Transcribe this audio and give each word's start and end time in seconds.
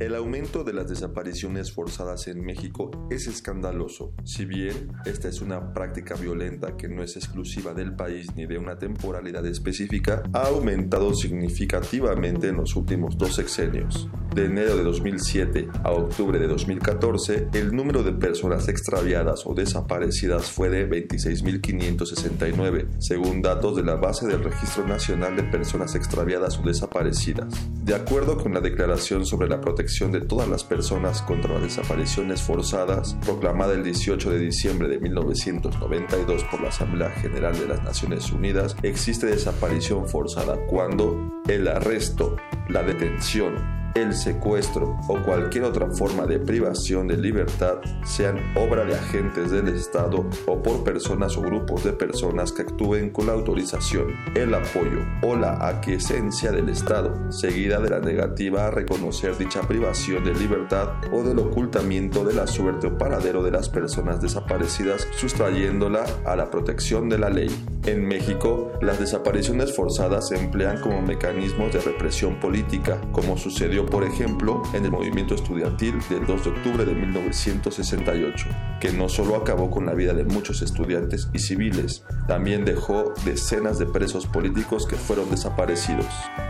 El 0.00 0.16
aumento 0.16 0.64
de 0.64 0.72
las 0.72 0.88
desapariciones 0.88 1.70
forzadas 1.70 2.26
en 2.26 2.44
México 2.44 2.90
es 3.10 3.28
escandaloso. 3.28 4.12
Si 4.24 4.44
bien 4.44 4.90
esta 5.04 5.28
es 5.28 5.40
una 5.40 5.72
práctica 5.72 6.16
violenta 6.16 6.76
que 6.76 6.88
no 6.88 7.04
es 7.04 7.14
exclusiva 7.14 7.74
del 7.74 7.94
país 7.94 8.34
ni 8.34 8.44
de 8.44 8.58
una 8.58 8.76
temporalidad 8.76 9.46
específica, 9.46 10.24
ha 10.32 10.48
aumentado 10.48 11.14
significativamente 11.14 12.48
en 12.48 12.56
los 12.56 12.74
últimos 12.74 13.16
dos 13.16 13.36
sexenios. 13.36 14.08
De 14.34 14.46
enero 14.46 14.76
de 14.76 14.82
2007 14.82 15.68
a 15.84 15.92
octubre 15.92 16.40
de 16.40 16.48
2014, 16.48 17.50
el 17.52 17.72
número 17.72 18.02
de 18.02 18.14
personas 18.14 18.66
extraviadas 18.66 19.46
o 19.46 19.54
desaparecidas 19.54 20.50
fue 20.50 20.70
de 20.70 20.90
26.569, 20.90 22.88
según 22.98 23.42
datos 23.42 23.76
de 23.76 23.84
la 23.84 23.94
base 23.94 24.26
del 24.26 24.42
Registro 24.42 24.88
Nacional 24.88 25.36
de 25.36 25.44
Personas 25.44 25.94
Extraviadas 25.94 26.58
o 26.58 26.62
Desaparecidas. 26.62 27.46
De 27.84 27.94
acuerdo 27.94 28.36
con 28.36 28.52
la 28.54 28.60
Declaración 28.60 29.24
sobre 29.24 29.48
la 29.48 29.60
Protección 29.60 29.83
de 29.84 30.20
todas 30.22 30.48
las 30.48 30.64
personas 30.64 31.20
contra 31.20 31.52
las 31.52 31.62
desapariciones 31.62 32.40
forzadas, 32.40 33.16
proclamada 33.22 33.74
el 33.74 33.84
18 33.84 34.30
de 34.30 34.38
diciembre 34.38 34.88
de 34.88 34.98
1992 34.98 36.42
por 36.44 36.62
la 36.62 36.68
Asamblea 36.68 37.10
General 37.10 37.58
de 37.58 37.68
las 37.68 37.84
Naciones 37.84 38.32
Unidas, 38.32 38.76
existe 38.82 39.26
desaparición 39.26 40.08
forzada 40.08 40.56
cuando 40.66 41.30
el 41.48 41.68
arresto, 41.68 42.36
la 42.70 42.82
detención, 42.82 43.83
el 43.94 44.12
secuestro 44.14 44.98
o 45.08 45.22
cualquier 45.22 45.64
otra 45.64 45.88
forma 45.90 46.26
de 46.26 46.40
privación 46.40 47.06
de 47.06 47.16
libertad 47.16 47.78
sean 48.04 48.38
obra 48.56 48.84
de 48.84 48.94
agentes 48.94 49.50
del 49.50 49.68
Estado 49.68 50.28
o 50.46 50.62
por 50.62 50.82
personas 50.82 51.36
o 51.36 51.42
grupos 51.42 51.84
de 51.84 51.92
personas 51.92 52.52
que 52.52 52.62
actúen 52.62 53.10
con 53.10 53.26
la 53.26 53.32
autorización, 53.32 54.08
el 54.34 54.52
apoyo 54.54 55.00
o 55.22 55.36
la 55.36 55.68
aquiescencia 55.68 56.50
del 56.50 56.68
Estado, 56.68 57.30
seguida 57.30 57.80
de 57.80 57.90
la 57.90 58.00
negativa 58.00 58.66
a 58.66 58.70
reconocer 58.70 59.38
dicha 59.38 59.62
privación 59.62 60.24
de 60.24 60.34
libertad 60.34 60.88
o 61.12 61.22
del 61.22 61.38
ocultamiento 61.38 62.24
de 62.24 62.34
la 62.34 62.46
suerte 62.46 62.88
o 62.88 62.98
paradero 62.98 63.42
de 63.42 63.52
las 63.52 63.68
personas 63.68 64.20
desaparecidas, 64.20 65.06
sustrayéndola 65.16 66.04
a 66.24 66.34
la 66.34 66.50
protección 66.50 67.08
de 67.08 67.18
la 67.18 67.30
ley. 67.30 67.48
En 67.86 68.06
México, 68.06 68.72
las 68.80 68.98
desapariciones 68.98 69.74
forzadas 69.76 70.28
se 70.28 70.36
emplean 70.36 70.80
como 70.80 71.02
mecanismos 71.02 71.72
de 71.72 71.80
represión 71.80 72.40
política, 72.40 72.98
como 73.12 73.36
sucedió 73.36 73.83
por 73.86 74.04
ejemplo, 74.04 74.62
en 74.72 74.84
el 74.84 74.90
movimiento 74.90 75.34
estudiantil 75.34 75.98
del 76.08 76.26
2 76.26 76.44
de 76.44 76.50
octubre 76.50 76.84
de 76.84 76.94
1968, 76.94 78.46
que 78.80 78.92
no 78.92 79.08
solo 79.08 79.36
acabó 79.36 79.70
con 79.70 79.86
la 79.86 79.94
vida 79.94 80.12
de 80.14 80.24
muchos 80.24 80.62
estudiantes 80.62 81.28
y 81.32 81.38
civiles, 81.38 82.04
también 82.28 82.64
dejó 82.64 83.12
decenas 83.24 83.78
de 83.78 83.86
presos 83.86 84.26
políticos 84.26 84.86
que 84.86 84.96
fueron 84.96 85.30
desaparecidos. 85.30 86.06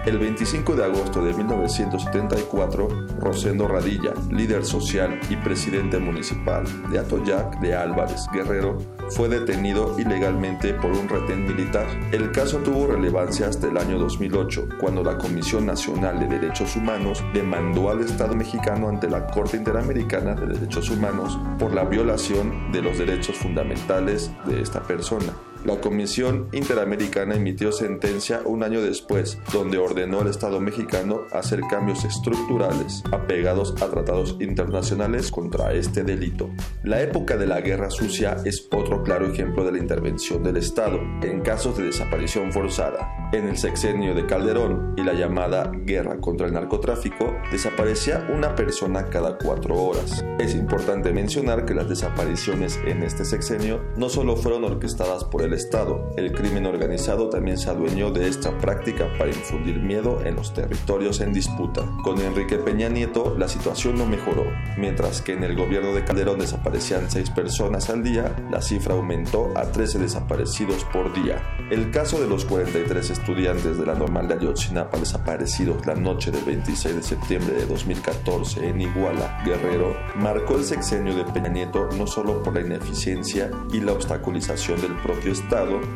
El 0.06 0.18
25 0.18 0.76
de 0.76 0.84
agosto 0.84 1.24
de 1.24 1.32
1974, 1.34 2.88
Rosendo 3.20 3.68
Radilla, 3.68 4.12
líder 4.30 4.64
social 4.64 5.18
y 5.30 5.36
presidente 5.36 5.98
municipal 5.98 6.64
de 6.90 6.98
Atoyac 6.98 7.60
de 7.60 7.74
Álvarez 7.74 8.26
Guerrero, 8.32 8.78
fue 9.10 9.28
detenido 9.28 9.98
ilegalmente 9.98 10.74
por 10.74 10.92
un 10.92 11.08
retén 11.08 11.46
militar. 11.46 11.86
El 12.12 12.32
caso 12.32 12.58
tuvo 12.58 12.86
relevancia 12.86 13.48
hasta 13.48 13.68
el 13.68 13.76
año 13.76 13.98
2008, 13.98 14.68
cuando 14.80 15.02
la 15.02 15.18
Comisión 15.18 15.66
Nacional 15.66 16.20
de 16.20 16.26
Derechos 16.38 16.76
Humanos 16.76 17.22
demandó 17.32 17.90
al 17.90 18.00
Estado 18.00 18.34
mexicano 18.34 18.88
ante 18.88 19.08
la 19.08 19.26
Corte 19.26 19.56
Interamericana 19.56 20.34
de 20.34 20.46
Derechos 20.46 20.90
Humanos 20.90 21.38
por 21.58 21.74
la 21.74 21.84
violación 21.84 22.72
de 22.72 22.82
los 22.82 22.98
derechos 22.98 23.36
fundamentales 23.36 24.30
de 24.46 24.60
esta 24.60 24.82
persona. 24.82 25.32
La 25.64 25.80
Comisión 25.80 26.48
Interamericana 26.52 27.36
emitió 27.36 27.72
sentencia 27.72 28.42
un 28.44 28.62
año 28.62 28.82
después, 28.82 29.38
donde 29.50 29.78
ordenó 29.78 30.20
al 30.20 30.28
Estado 30.28 30.60
mexicano 30.60 31.22
hacer 31.32 31.62
cambios 31.70 32.04
estructurales 32.04 33.02
apegados 33.10 33.74
a 33.80 33.88
tratados 33.88 34.36
internacionales 34.40 35.30
contra 35.30 35.72
este 35.72 36.04
delito. 36.04 36.50
La 36.82 37.00
época 37.00 37.38
de 37.38 37.46
la 37.46 37.62
Guerra 37.62 37.88
Sucia 37.88 38.36
es 38.44 38.68
otro 38.70 39.02
claro 39.02 39.26
ejemplo 39.26 39.64
de 39.64 39.72
la 39.72 39.78
intervención 39.78 40.42
del 40.42 40.58
Estado 40.58 41.00
en 41.22 41.40
casos 41.40 41.78
de 41.78 41.84
desaparición 41.84 42.52
forzada. 42.52 43.30
En 43.32 43.48
el 43.48 43.56
sexenio 43.56 44.14
de 44.14 44.26
Calderón 44.26 44.94
y 44.98 45.02
la 45.02 45.14
llamada 45.14 45.72
Guerra 45.74 46.20
contra 46.20 46.46
el 46.46 46.52
Narcotráfico, 46.52 47.34
desaparecía 47.50 48.28
una 48.32 48.54
persona 48.54 49.06
cada 49.06 49.38
cuatro 49.38 49.76
horas. 49.76 50.22
Es 50.38 50.54
importante 50.54 51.10
mencionar 51.12 51.64
que 51.64 51.74
las 51.74 51.88
desapariciones 51.88 52.78
en 52.84 53.02
este 53.02 53.24
sexenio 53.24 53.82
no 53.96 54.10
solo 54.10 54.36
fueron 54.36 54.64
orquestadas 54.64 55.24
por 55.24 55.40
el 55.42 55.53
Estado. 55.54 56.10
El 56.16 56.32
crimen 56.32 56.66
organizado 56.66 57.28
también 57.28 57.58
se 57.58 57.70
adueñó 57.70 58.10
de 58.10 58.28
esta 58.28 58.58
práctica 58.58 59.08
para 59.18 59.30
infundir 59.30 59.80
miedo 59.80 60.20
en 60.24 60.36
los 60.36 60.52
territorios 60.52 61.20
en 61.20 61.32
disputa. 61.32 61.82
Con 62.02 62.20
Enrique 62.20 62.58
Peña 62.58 62.88
Nieto 62.88 63.36
la 63.38 63.48
situación 63.48 63.96
no 63.96 64.06
mejoró. 64.06 64.44
Mientras 64.76 65.22
que 65.22 65.32
en 65.32 65.44
el 65.44 65.56
gobierno 65.56 65.94
de 65.94 66.04
Calderón 66.04 66.38
desaparecían 66.38 67.10
6 67.10 67.30
personas 67.30 67.90
al 67.90 68.02
día, 68.02 68.34
la 68.50 68.60
cifra 68.60 68.94
aumentó 68.94 69.52
a 69.56 69.64
13 69.64 69.98
desaparecidos 69.98 70.84
por 70.92 71.12
día. 71.14 71.42
El 71.70 71.90
caso 71.90 72.20
de 72.20 72.28
los 72.28 72.44
43 72.44 73.10
estudiantes 73.10 73.78
de 73.78 73.86
la 73.86 73.94
normal 73.94 74.28
de 74.28 74.34
Ayotzinapa 74.34 74.98
desaparecidos 74.98 75.86
la 75.86 75.94
noche 75.94 76.30
del 76.30 76.44
26 76.44 76.96
de 76.96 77.02
septiembre 77.02 77.54
de 77.54 77.66
2014 77.66 78.68
en 78.68 78.80
Iguala, 78.80 79.42
Guerrero, 79.44 79.96
marcó 80.16 80.56
el 80.56 80.64
sexenio 80.64 81.14
de 81.14 81.24
Peña 81.24 81.48
Nieto 81.48 81.88
no 81.96 82.06
solo 82.06 82.42
por 82.42 82.54
la 82.54 82.60
ineficiencia 82.60 83.50
y 83.72 83.80
la 83.80 83.92
obstaculización 83.92 84.80
del 84.80 84.96
propio 84.96 85.32
Estado, 85.32 85.43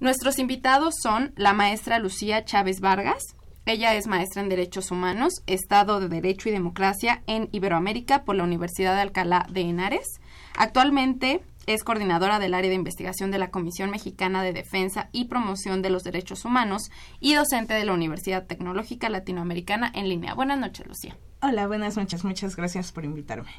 Nuestros 0.00 0.38
invitados 0.38 0.94
son 1.02 1.34
la 1.36 1.52
maestra 1.52 1.98
Lucía 1.98 2.42
Chávez 2.46 2.80
Vargas. 2.80 3.22
Ella 3.66 3.94
es 3.96 4.06
maestra 4.06 4.40
en 4.40 4.48
Derechos 4.48 4.90
Humanos, 4.90 5.42
Estado 5.46 6.00
de 6.00 6.08
Derecho 6.08 6.48
y 6.48 6.52
Democracia 6.52 7.22
en 7.26 7.50
Iberoamérica 7.52 8.24
por 8.24 8.36
la 8.36 8.44
Universidad 8.44 8.94
de 8.94 9.02
Alcalá 9.02 9.46
de 9.50 9.60
Henares. 9.60 10.22
Actualmente 10.56 11.42
es 11.66 11.84
coordinadora 11.84 12.38
del 12.38 12.54
área 12.54 12.70
de 12.70 12.76
investigación 12.76 13.30
de 13.30 13.40
la 13.40 13.50
Comisión 13.50 13.90
Mexicana 13.90 14.42
de 14.42 14.54
Defensa 14.54 15.10
y 15.12 15.26
Promoción 15.26 15.82
de 15.82 15.90
los 15.90 16.02
Derechos 16.02 16.46
Humanos 16.46 16.90
y 17.20 17.34
docente 17.34 17.74
de 17.74 17.84
la 17.84 17.92
Universidad 17.92 18.46
Tecnológica 18.46 19.10
Latinoamericana 19.10 19.92
en 19.94 20.08
línea. 20.08 20.32
Buenas 20.32 20.58
noches, 20.58 20.86
Lucía. 20.86 21.18
Hola, 21.40 21.68
buenas 21.68 21.96
noches. 21.96 22.24
Muchas 22.24 22.56
gracias 22.56 22.90
por 22.90 23.04
invitarme. 23.04 23.50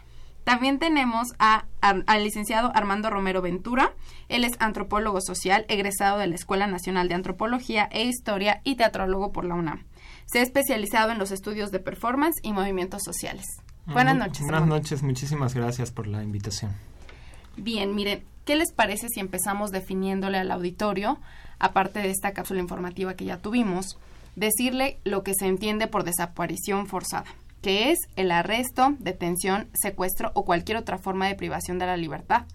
También 0.44 0.80
tenemos 0.80 1.30
a, 1.38 1.66
al 1.82 2.24
licenciado 2.24 2.72
Armando 2.76 3.10
Romero 3.10 3.42
Ventura. 3.42 3.94
Él 4.28 4.44
es 4.44 4.54
antropólogo 4.60 5.22
social, 5.22 5.66
egresado 5.70 6.18
de 6.18 6.28
la 6.28 6.36
Escuela 6.36 6.68
Nacional 6.68 7.08
de 7.08 7.16
Antropología 7.16 7.88
e 7.92 8.04
Historia 8.04 8.60
y 8.64 8.76
teatrólogo 8.76 9.32
por 9.32 9.46
la 9.46 9.56
UNAM. 9.56 9.86
Se 10.26 10.40
ha 10.40 10.42
especializado 10.42 11.12
en 11.12 11.20
los 11.20 11.32
estudios 11.32 11.72
de 11.72 11.80
performance 11.80 12.40
y 12.42 12.52
movimientos 12.52 13.04
sociales. 13.04 13.46
Buenas 13.86 14.18
noches. 14.18 14.42
Buenas 14.42 14.68
noches, 14.68 15.02
muchísimas 15.02 15.54
gracias 15.54 15.92
por 15.92 16.06
la 16.06 16.22
invitación. 16.22 16.72
Bien, 17.56 17.96
miren, 17.96 18.24
¿qué 18.44 18.56
les 18.56 18.72
parece 18.74 19.08
si 19.10 19.20
empezamos 19.20 19.72
definiéndole 19.72 20.38
al 20.38 20.52
auditorio, 20.52 21.20
aparte 21.60 22.00
de 22.00 22.10
esta 22.10 22.34
cápsula 22.34 22.60
informativa 22.60 23.14
que 23.16 23.26
ya 23.26 23.38
tuvimos, 23.38 23.98
decirle 24.36 25.00
lo 25.06 25.24
que 25.24 25.34
se 25.34 25.48
entiende 25.48 25.88
por 25.88 26.04
desaparición 26.04 26.88
forzada? 26.88 27.26
Que 27.62 27.92
es 27.92 28.00
el 28.16 28.32
arresto, 28.32 28.96
detención, 29.00 29.70
secuestro 29.74 30.32
o 30.34 30.46
cualquier 30.46 30.78
otra 30.78 30.98
forma 30.98 31.28
de 31.28 31.36
privación 31.36 31.80
de 31.80 31.86
la 31.86 31.98
libertad. 31.98 32.46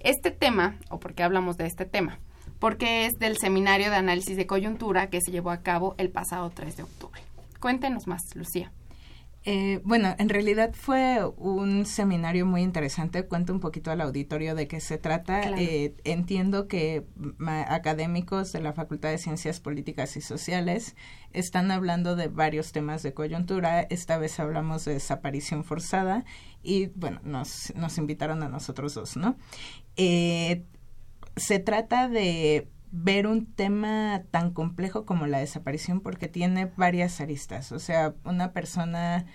Este 0.00 0.30
tema, 0.30 0.76
o 0.90 1.00
por 1.00 1.14
qué 1.14 1.22
hablamos 1.22 1.56
de 1.56 1.66
este 1.66 1.84
tema, 1.84 2.18
porque 2.58 3.06
es 3.06 3.12
del 3.18 3.36
seminario 3.38 3.90
de 3.90 3.96
análisis 3.96 4.36
de 4.36 4.46
coyuntura 4.46 5.08
que 5.08 5.20
se 5.20 5.32
llevó 5.32 5.50
a 5.50 5.62
cabo 5.62 5.94
el 5.98 6.10
pasado 6.10 6.50
3 6.50 6.76
de 6.76 6.82
octubre. 6.84 7.20
Cuéntenos 7.60 8.06
más, 8.06 8.22
Lucía. 8.34 8.70
Eh, 9.48 9.80
bueno, 9.84 10.12
en 10.18 10.28
realidad 10.28 10.74
fue 10.74 11.24
un 11.36 11.86
seminario 11.86 12.44
muy 12.46 12.62
interesante. 12.62 13.26
Cuento 13.26 13.52
un 13.52 13.60
poquito 13.60 13.92
al 13.92 14.00
auditorio 14.00 14.56
de 14.56 14.66
qué 14.66 14.80
se 14.80 14.98
trata. 14.98 15.52
Eh, 15.56 15.94
entiendo 16.02 16.66
que 16.66 17.06
académicos 17.68 18.50
de 18.50 18.60
la 18.60 18.72
Facultad 18.72 19.10
de 19.10 19.18
Ciencias 19.18 19.60
Políticas 19.60 20.16
y 20.16 20.20
Sociales 20.20 20.96
están 21.32 21.70
hablando 21.70 22.16
de 22.16 22.26
varios 22.26 22.72
temas 22.72 23.04
de 23.04 23.14
coyuntura. 23.14 23.82
Esta 23.82 24.18
vez 24.18 24.40
hablamos 24.40 24.84
de 24.84 24.94
desaparición 24.94 25.62
forzada 25.62 26.24
y, 26.64 26.86
bueno, 26.96 27.20
nos, 27.22 27.72
nos 27.76 27.98
invitaron 27.98 28.42
a 28.42 28.48
nosotros 28.48 28.94
dos, 28.94 29.16
¿no? 29.16 29.36
Eh, 29.94 30.64
se 31.36 31.60
trata 31.60 32.08
de 32.08 32.68
ver 32.92 33.26
un 33.26 33.46
tema 33.46 34.22
tan 34.30 34.52
complejo 34.52 35.04
como 35.04 35.26
la 35.26 35.38
desaparición 35.38 36.00
porque 36.00 36.28
tiene 36.28 36.66
varias 36.76 37.20
aristas. 37.20 37.72
O 37.72 37.78
sea, 37.78 38.14
una 38.24 38.52
persona 38.52 39.26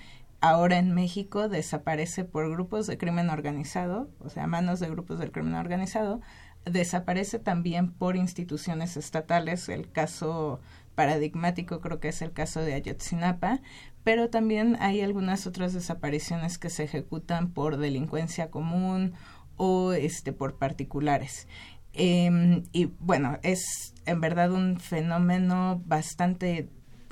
ahora 0.41 0.79
en 0.79 0.93
México 0.93 1.47
desaparece 1.49 2.25
por 2.25 2.49
grupos 2.49 2.87
de 2.87 2.97
crimen 2.97 3.29
organizado, 3.29 4.09
o 4.19 4.29
sea, 4.29 4.47
manos 4.47 4.79
de 4.79 4.89
grupos 4.89 5.19
del 5.19 5.31
crimen 5.31 5.53
organizado, 5.53 6.21
desaparece 6.65 7.39
también 7.39 7.91
por 7.91 8.15
instituciones 8.15 8.97
estatales, 8.97 9.69
el 9.69 9.91
caso 9.91 10.59
paradigmático 10.95 11.79
creo 11.79 11.99
que 11.99 12.09
es 12.09 12.21
el 12.21 12.33
caso 12.33 12.61
de 12.61 12.73
Ayotzinapa, 12.73 13.61
pero 14.03 14.29
también 14.29 14.77
hay 14.79 15.01
algunas 15.01 15.47
otras 15.47 15.73
desapariciones 15.73 16.57
que 16.57 16.69
se 16.69 16.83
ejecutan 16.83 17.51
por 17.51 17.77
delincuencia 17.77 18.49
común 18.49 19.13
o 19.57 19.93
este 19.93 20.33
por 20.33 20.57
particulares. 20.57 21.47
Eh, 21.93 22.63
y 22.71 22.85
bueno, 22.99 23.37
es 23.43 23.93
en 24.05 24.21
verdad 24.21 24.51
un 24.51 24.79
fenómeno 24.79 25.81
bastante 25.85 26.69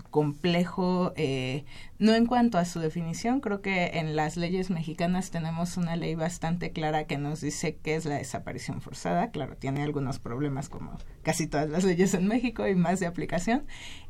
complejo, 0.09 1.13
eh, 1.15 1.65
no 1.99 2.13
en 2.13 2.25
cuanto 2.25 2.57
a 2.57 2.65
su 2.65 2.79
definición, 2.79 3.41
creo 3.41 3.61
que 3.61 3.91
en 3.93 4.15
las 4.15 4.37
leyes 4.37 4.69
mexicanas 4.69 5.29
tenemos 5.29 5.77
una 5.77 5.95
ley 5.95 6.15
bastante 6.15 6.71
clara 6.71 7.05
que 7.05 7.17
nos 7.17 7.41
dice 7.41 7.77
qué 7.77 7.95
es 7.95 8.05
la 8.05 8.15
desaparición 8.15 8.81
forzada, 8.81 9.31
claro, 9.31 9.55
tiene 9.55 9.83
algunos 9.83 10.19
problemas 10.19 10.69
como 10.69 10.97
casi 11.21 11.47
todas 11.47 11.69
las 11.69 11.83
leyes 11.83 12.13
en 12.13 12.27
México 12.27 12.67
y 12.67 12.75
más 12.75 12.99
de 12.99 13.05
aplicación, 13.05 13.65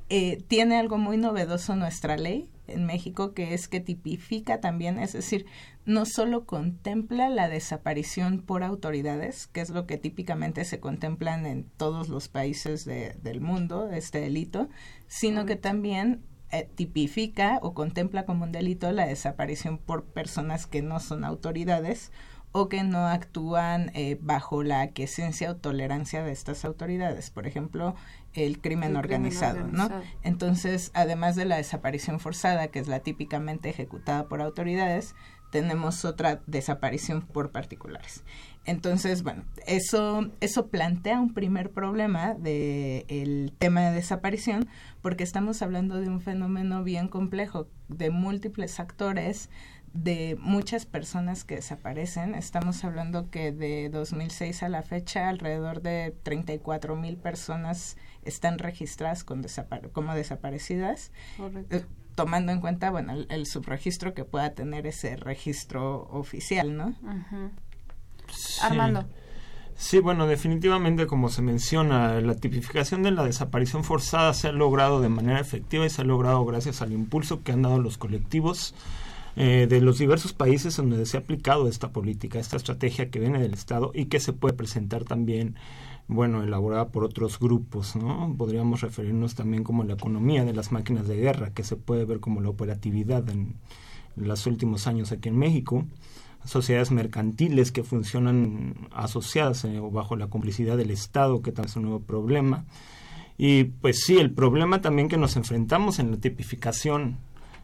eh, 0.10 0.44
tiene 0.48 0.78
algo 0.78 0.98
muy 0.98 1.18
novedoso 1.18 1.76
nuestra 1.76 2.18
ley 2.18 2.50
en 2.68 2.86
México 2.86 3.34
que 3.34 3.54
es 3.54 3.68
que 3.68 3.80
tipifica 3.80 4.60
también, 4.60 5.00
es 5.00 5.14
decir, 5.14 5.46
no 5.86 6.06
solo 6.06 6.46
contempla 6.46 7.30
la 7.30 7.50
desaparición 7.50 8.42
por 8.42 8.64
autoridades, 8.64 9.48
que 9.48 9.62
es 9.62 9.70
lo 9.70 9.86
que 9.86 9.98
típicamente 9.98 10.66
se 10.66 10.80
contemplan 10.80 11.46
en 11.46 11.64
todos 11.64 12.10
los 12.10 12.28
países 12.28 12.86
del 12.86 13.42
mundo, 13.42 13.90
este 13.92 14.22
delito, 14.22 14.70
sino 15.08 15.46
que 15.46 15.56
también 15.56 16.22
eh, 16.52 16.68
tipifica 16.74 17.60
o 17.62 17.76
contempla 17.76 18.26
como 18.26 18.46
un 18.46 18.52
delito 18.52 18.92
la 18.92 19.06
desaparición 19.06 19.78
por 19.78 20.06
personas 20.06 20.66
que 20.66 20.82
no 20.82 21.00
son 21.00 21.24
autoridades 21.24 22.12
o 22.52 22.70
que 22.70 22.84
no 22.84 23.08
actúan 23.08 23.92
eh, 23.94 24.18
bajo 24.22 24.64
la 24.64 24.82
aquiescencia 24.82 25.52
o 25.52 25.56
tolerancia 25.56 26.24
de 26.24 26.32
estas 26.32 26.66
autoridades. 26.66 27.30
Por 27.30 27.46
ejemplo, 27.46 27.96
el 28.34 28.60
crimen, 28.60 28.96
organizado, 28.96 29.68
¿no? 29.68 29.90
Entonces, 30.24 30.92
además 30.94 31.36
de 31.36 31.46
la 31.46 31.58
desaparición 31.58 32.20
forzada, 32.20 32.68
que 32.68 32.80
es 32.80 32.88
la 32.88 33.00
típicamente 33.02 33.70
ejecutada 33.70 34.28
por 34.28 34.42
autoridades, 34.42 35.16
tenemos 35.52 36.06
otra 36.06 36.42
desaparición 36.46 37.22
por 37.22 37.52
particulares. 37.52 38.24
Entonces, 38.66 39.24
bueno, 39.24 39.46
eso, 39.66 40.30
eso 40.42 40.68
plantea 40.68 41.20
un 41.20 41.34
primer 41.34 41.72
problema 41.72 42.36
del 42.36 43.06
el 43.08 43.54
tema 43.58 43.82
de 43.82 43.96
desaparición, 43.96 44.68
porque 45.02 45.24
estamos 45.24 45.62
hablando 45.62 46.00
de 46.00 46.08
un 46.08 46.22
fenómeno 46.22 46.84
bien 46.84 47.08
complejo, 47.08 47.68
de 47.88 48.12
múltiples 48.12 48.80
actores, 48.80 49.50
de 49.94 50.38
muchas 50.40 50.86
personas 50.86 51.44
que 51.44 51.56
desaparecen. 51.56 52.36
Estamos 52.36 52.84
hablando 52.84 53.30
que 53.30 53.52
de 53.52 53.90
2006 53.90 54.64
a 54.64 54.70
la 54.70 54.84
fecha 54.84 55.30
alrededor 55.30 55.82
de 55.82 56.16
34 56.24 56.96
mil 56.96 57.18
personas 57.18 57.98
están 58.24 58.60
registradas 58.60 59.24
con 59.24 59.46
como 59.92 60.14
desaparecidas. 60.14 61.12
Eh, 61.70 61.86
tomando 62.16 62.52
en 62.52 62.60
cuenta, 62.60 62.92
bueno, 62.92 63.14
el, 63.30 63.46
subregistro 63.46 64.14
que 64.14 64.26
pueda 64.26 64.54
tener 64.54 64.86
ese 64.86 65.16
registro 65.16 66.08
oficial, 66.12 66.76
¿no? 66.76 66.96
Armando. 68.62 69.06
Sí, 69.76 70.00
bueno, 70.00 70.28
definitivamente, 70.28 71.08
como 71.08 71.30
se 71.30 71.42
menciona, 71.42 72.20
la 72.20 72.36
tipificación 72.36 73.02
de 73.02 73.12
la 73.12 73.24
desaparición 73.24 73.86
forzada 73.86 74.34
se 74.34 74.50
ha 74.50 74.52
logrado 74.52 75.00
de 75.00 75.08
manera 75.08 75.40
efectiva 75.40 75.86
y 75.86 75.90
se 75.90 76.02
ha 76.02 76.04
logrado 76.04 76.44
gracias 76.44 76.82
al 76.82 76.92
impulso 76.92 77.44
que 77.44 77.54
han 77.54 77.62
dado 77.62 77.80
los 77.80 77.98
colectivos 77.98 78.76
eh, 79.36 79.68
de 79.70 79.82
los 79.82 80.00
diversos 80.00 80.34
países 80.34 80.76
donde 80.78 81.06
se 81.06 81.18
ha 81.18 81.22
aplicado 81.22 81.68
esta 81.68 81.92
política, 81.92 82.40
esta 82.40 82.58
estrategia 82.58 83.10
que 83.10 83.20
viene 83.20 83.40
del 83.40 83.54
Estado 83.54 83.92
y 83.94 84.06
que 84.06 84.20
se 84.20 84.34
puede 84.34 84.54
presentar 84.54 85.04
también 85.04 85.56
bueno, 86.10 86.44
elaborada 86.44 86.90
por 86.90 87.04
otros 87.04 87.40
grupos, 87.40 87.96
¿no? 87.96 88.34
Podríamos 88.36 88.82
referirnos 88.82 89.36
también 89.36 89.64
como 89.64 89.84
la 89.84 89.94
economía 89.94 90.44
de 90.44 90.54
las 90.54 90.72
máquinas 90.72 91.08
de 91.08 91.16
guerra, 91.18 91.54
que 91.54 91.64
se 91.64 91.76
puede 91.76 92.04
ver 92.04 92.20
como 92.20 92.42
la 92.42 92.50
operatividad 92.50 93.30
en, 93.30 93.56
los 94.16 94.48
últimos 94.48 94.88
años 94.88 95.12
aquí 95.12 95.30
en 95.30 95.38
México, 95.38 95.86
sociedades 96.44 96.92
mercantiles 96.92 97.72
que 97.72 97.84
funcionan 97.84 98.90
asociadas 98.92 99.64
eh, 99.66 99.80
o 99.80 99.92
bajo 99.92 100.16
la 100.16 100.28
complicidad 100.28 100.78
del 100.78 100.90
Estado, 100.90 101.42
que 101.42 101.52
también 101.52 101.70
es 101.70 101.76
un 101.76 101.84
nuevo 101.84 102.00
problema. 102.02 102.66
Y 103.38 103.66
pues 103.66 104.04
sí, 104.04 104.18
el 104.18 104.32
problema 104.32 104.82
también 104.82 105.08
que 105.08 105.18
nos 105.18 105.36
enfrentamos 105.38 106.00
en 106.00 106.12
la 106.12 106.18
tipificación 106.18 107.18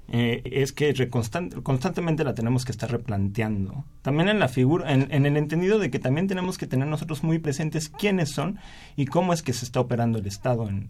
eh, 0.07 0.43
es 0.45 0.71
que 0.71 1.09
constantemente 1.09 2.23
la 2.23 2.35
tenemos 2.35 2.63
que 2.63 2.71
estar 2.71 2.91
replanteando. 2.91 3.85
También 4.01 4.29
en 4.29 4.39
la 4.39 4.47
figura, 4.47 4.91
en, 4.93 5.25
el 5.25 5.37
entendido 5.37 5.79
de 5.79 5.89
que 5.89 5.99
también 5.99 6.27
tenemos 6.27 6.57
que 6.57 6.67
tener 6.67 6.87
nosotros 6.87 7.23
muy 7.23 7.39
presentes 7.39 7.89
quiénes 7.89 8.29
son 8.29 8.59
y 8.95 9.05
cómo 9.07 9.33
es 9.33 9.41
que 9.41 9.53
se 9.53 9.65
está 9.65 9.79
operando 9.79 10.19
el 10.19 10.27
Estado 10.27 10.69
en, 10.69 10.89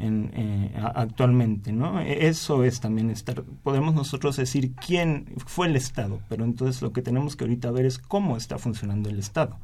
eh, 0.00 0.72
actualmente, 0.94 1.72
¿no? 1.72 2.00
E, 2.00 2.26
eso 2.26 2.64
es 2.64 2.80
también 2.80 3.10
estar, 3.10 3.42
podemos 3.62 3.94
nosotros 3.94 4.36
decir 4.36 4.72
quién 4.74 5.26
fue 5.46 5.68
el 5.68 5.76
Estado, 5.76 6.20
pero 6.28 6.44
entonces 6.44 6.82
lo 6.82 6.92
que 6.92 7.02
tenemos 7.02 7.36
que 7.36 7.44
ahorita 7.44 7.70
ver 7.70 7.86
es 7.86 7.98
cómo 7.98 8.36
está 8.36 8.58
funcionando 8.58 9.08
el 9.08 9.18
Estado. 9.18 9.58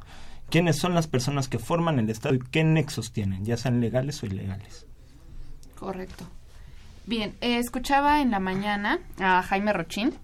¿Quiénes 0.49 0.77
son 0.77 0.93
las 0.93 1.07
personas 1.07 1.47
que 1.49 1.59
forman 1.59 1.99
el 1.99 2.09
Estado 2.09 2.35
y 2.35 2.39
qué 2.39 2.63
nexos 2.63 3.11
tienen, 3.11 3.43
ya 3.45 3.57
sean 3.57 3.81
legales 3.81 4.21
o 4.23 4.25
ilegales? 4.25 4.85
Correcto. 5.77 6.25
Bien, 7.07 7.35
eh, 7.41 7.59
escuchaba 7.59 8.21
en 8.21 8.31
la 8.31 8.39
mañana 8.39 8.99
a 9.19 9.43
Jaime 9.43 9.73
Rochín, 9.73 10.15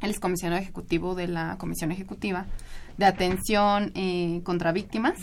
él 0.00 0.10
es 0.10 0.18
comisionado 0.18 0.60
ejecutivo 0.60 1.14
de 1.14 1.28
la 1.28 1.56
Comisión 1.58 1.92
Ejecutiva 1.92 2.46
de 2.96 3.04
Atención 3.04 3.92
eh, 3.94 4.40
contra 4.42 4.72
Víctimas. 4.72 5.16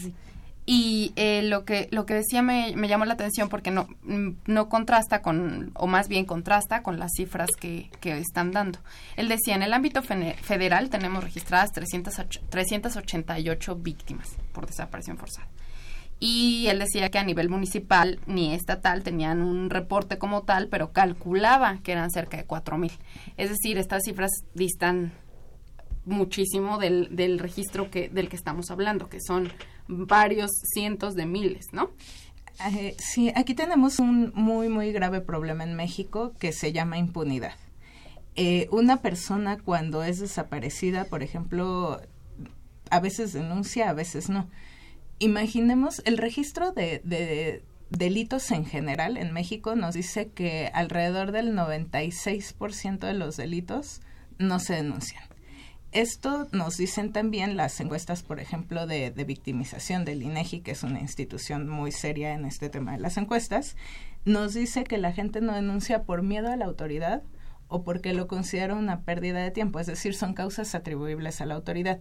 Y 0.68 1.14
eh, 1.16 1.44
lo 1.44 1.64
que 1.64 1.90
lo 1.92 2.08
que 2.08 2.16
decía 2.16 2.42
me, 2.42 2.74
llamó 2.88 3.06
la 3.06 3.14
atención 3.14 3.50
porque 3.50 3.70
no, 3.70 3.88
no 4.48 4.68
contrasta 4.68 5.22
con, 5.22 5.70
o 5.76 5.86
más 5.86 6.08
bien 6.08 6.26
contrasta 6.26 6.82
con 6.82 6.98
las 6.98 7.12
cifras 7.16 7.50
que, 7.60 7.92
que 8.00 8.18
están 8.18 8.52
dando. 8.52 8.80
Él 9.16 9.28
decía, 9.28 9.54
en 9.54 9.62
el 9.62 9.74
ámbito 9.74 10.02
federal 10.02 10.90
tenemos 10.90 11.24
registradas 11.24 11.72
388 11.72 13.76
víctimas 13.76 14.30
por 14.54 14.66
desaparición 14.66 15.18
forzada 15.18 15.48
y 16.20 16.68
él 16.68 16.80
decía 16.80 17.10
que 17.10 17.20
a 17.20 17.24
nivel 17.24 17.50
municipal 17.50 18.20
ni 18.26 18.54
estatal 18.54 19.04
tenían 19.04 19.42
un 19.42 19.70
reporte 19.70 20.18
como 20.18 20.44
tal, 20.44 20.68
pero 20.70 20.92
calculaba 20.92 21.80
que 21.84 21.92
eran 21.92 22.10
cerca 22.12 22.38
de 22.38 22.48
4.000. 22.48 22.92
Es 23.38 23.50
decir, 23.50 23.78
estas 23.78 24.04
cifras 24.04 24.32
distan 24.54 25.14
muchísimo 26.06 26.78
del, 26.78 27.16
del 27.16 27.40
registro 27.40 27.90
que, 27.90 28.10
del 28.10 28.30
que 28.30 28.36
estamos 28.36 28.72
hablando, 28.72 29.10
que 29.10 29.20
son 29.20 29.52
varios 29.88 30.52
cientos 30.74 31.16
de 31.16 31.26
miles, 31.26 31.66
¿no? 31.72 31.92
Eh, 32.72 32.96
sí, 32.98 33.32
aquí 33.36 33.54
tenemos 33.54 34.00
un 34.00 34.32
muy, 34.34 34.70
muy 34.70 34.92
grave 34.94 35.20
problema 35.20 35.64
en 35.64 35.76
México 35.76 36.34
que 36.40 36.54
se 36.54 36.72
llama 36.72 36.98
impunidad. 36.98 37.54
Eh, 38.36 38.68
una 38.72 39.02
persona 39.02 39.58
cuando 39.58 40.04
es 40.04 40.20
desaparecida, 40.20 41.06
por 41.06 41.24
ejemplo, 41.24 42.02
a 42.90 43.00
veces 43.00 43.34
denuncia, 43.34 43.90
a 43.90 43.94
veces 43.94 44.30
no. 44.30 44.50
Imaginemos 45.20 46.02
el 46.06 46.18
registro 46.18 46.72
de, 46.72 47.02
de 47.04 47.64
delitos 47.90 48.52
en 48.52 48.66
general 48.66 49.18
en 49.18 49.32
México 49.32 49.76
nos 49.76 49.96
dice 49.96 50.30
que 50.30 50.70
alrededor 50.74 51.32
del 51.32 51.54
96% 51.54 53.00
de 53.00 53.14
los 53.14 53.38
delitos 53.38 54.02
no 54.38 54.60
se 54.60 54.76
denuncian. 54.76 55.24
Esto 55.92 56.50
nos 56.52 56.76
dicen 56.76 57.14
también 57.14 57.56
las 57.56 57.80
encuestas, 57.80 58.22
por 58.22 58.42
ejemplo, 58.42 58.86
de, 58.86 59.12
victimización 59.12 60.04
del 60.04 60.24
INEGI, 60.24 60.60
que 60.60 60.72
es 60.72 60.84
una 60.84 61.00
institución 61.00 61.70
muy 61.70 61.94
seria 61.94 62.34
en 62.34 62.44
este 62.44 62.70
tema 62.70 62.92
de 62.92 63.00
las 63.00 63.16
encuestas, 63.16 63.78
nos 64.26 64.54
dice 64.54 64.84
que 64.84 64.98
la 64.98 65.14
gente 65.14 65.40
no 65.40 65.54
denuncia 65.54 66.04
por 66.04 66.22
miedo 66.22 66.52
a 66.52 66.58
la 66.58 66.66
autoridad 66.66 67.24
o 67.68 67.84
porque 67.84 68.14
lo 68.14 68.28
considera 68.28 68.76
una 68.76 69.02
pérdida 69.02 69.42
de 69.42 69.52
tiempo, 69.52 69.80
es 69.80 69.88
decir, 69.88 70.16
son 70.16 70.34
causas 70.34 70.76
atribuibles 70.76 71.42
a 71.42 71.46
la 71.46 71.56
autoridad. 71.56 72.00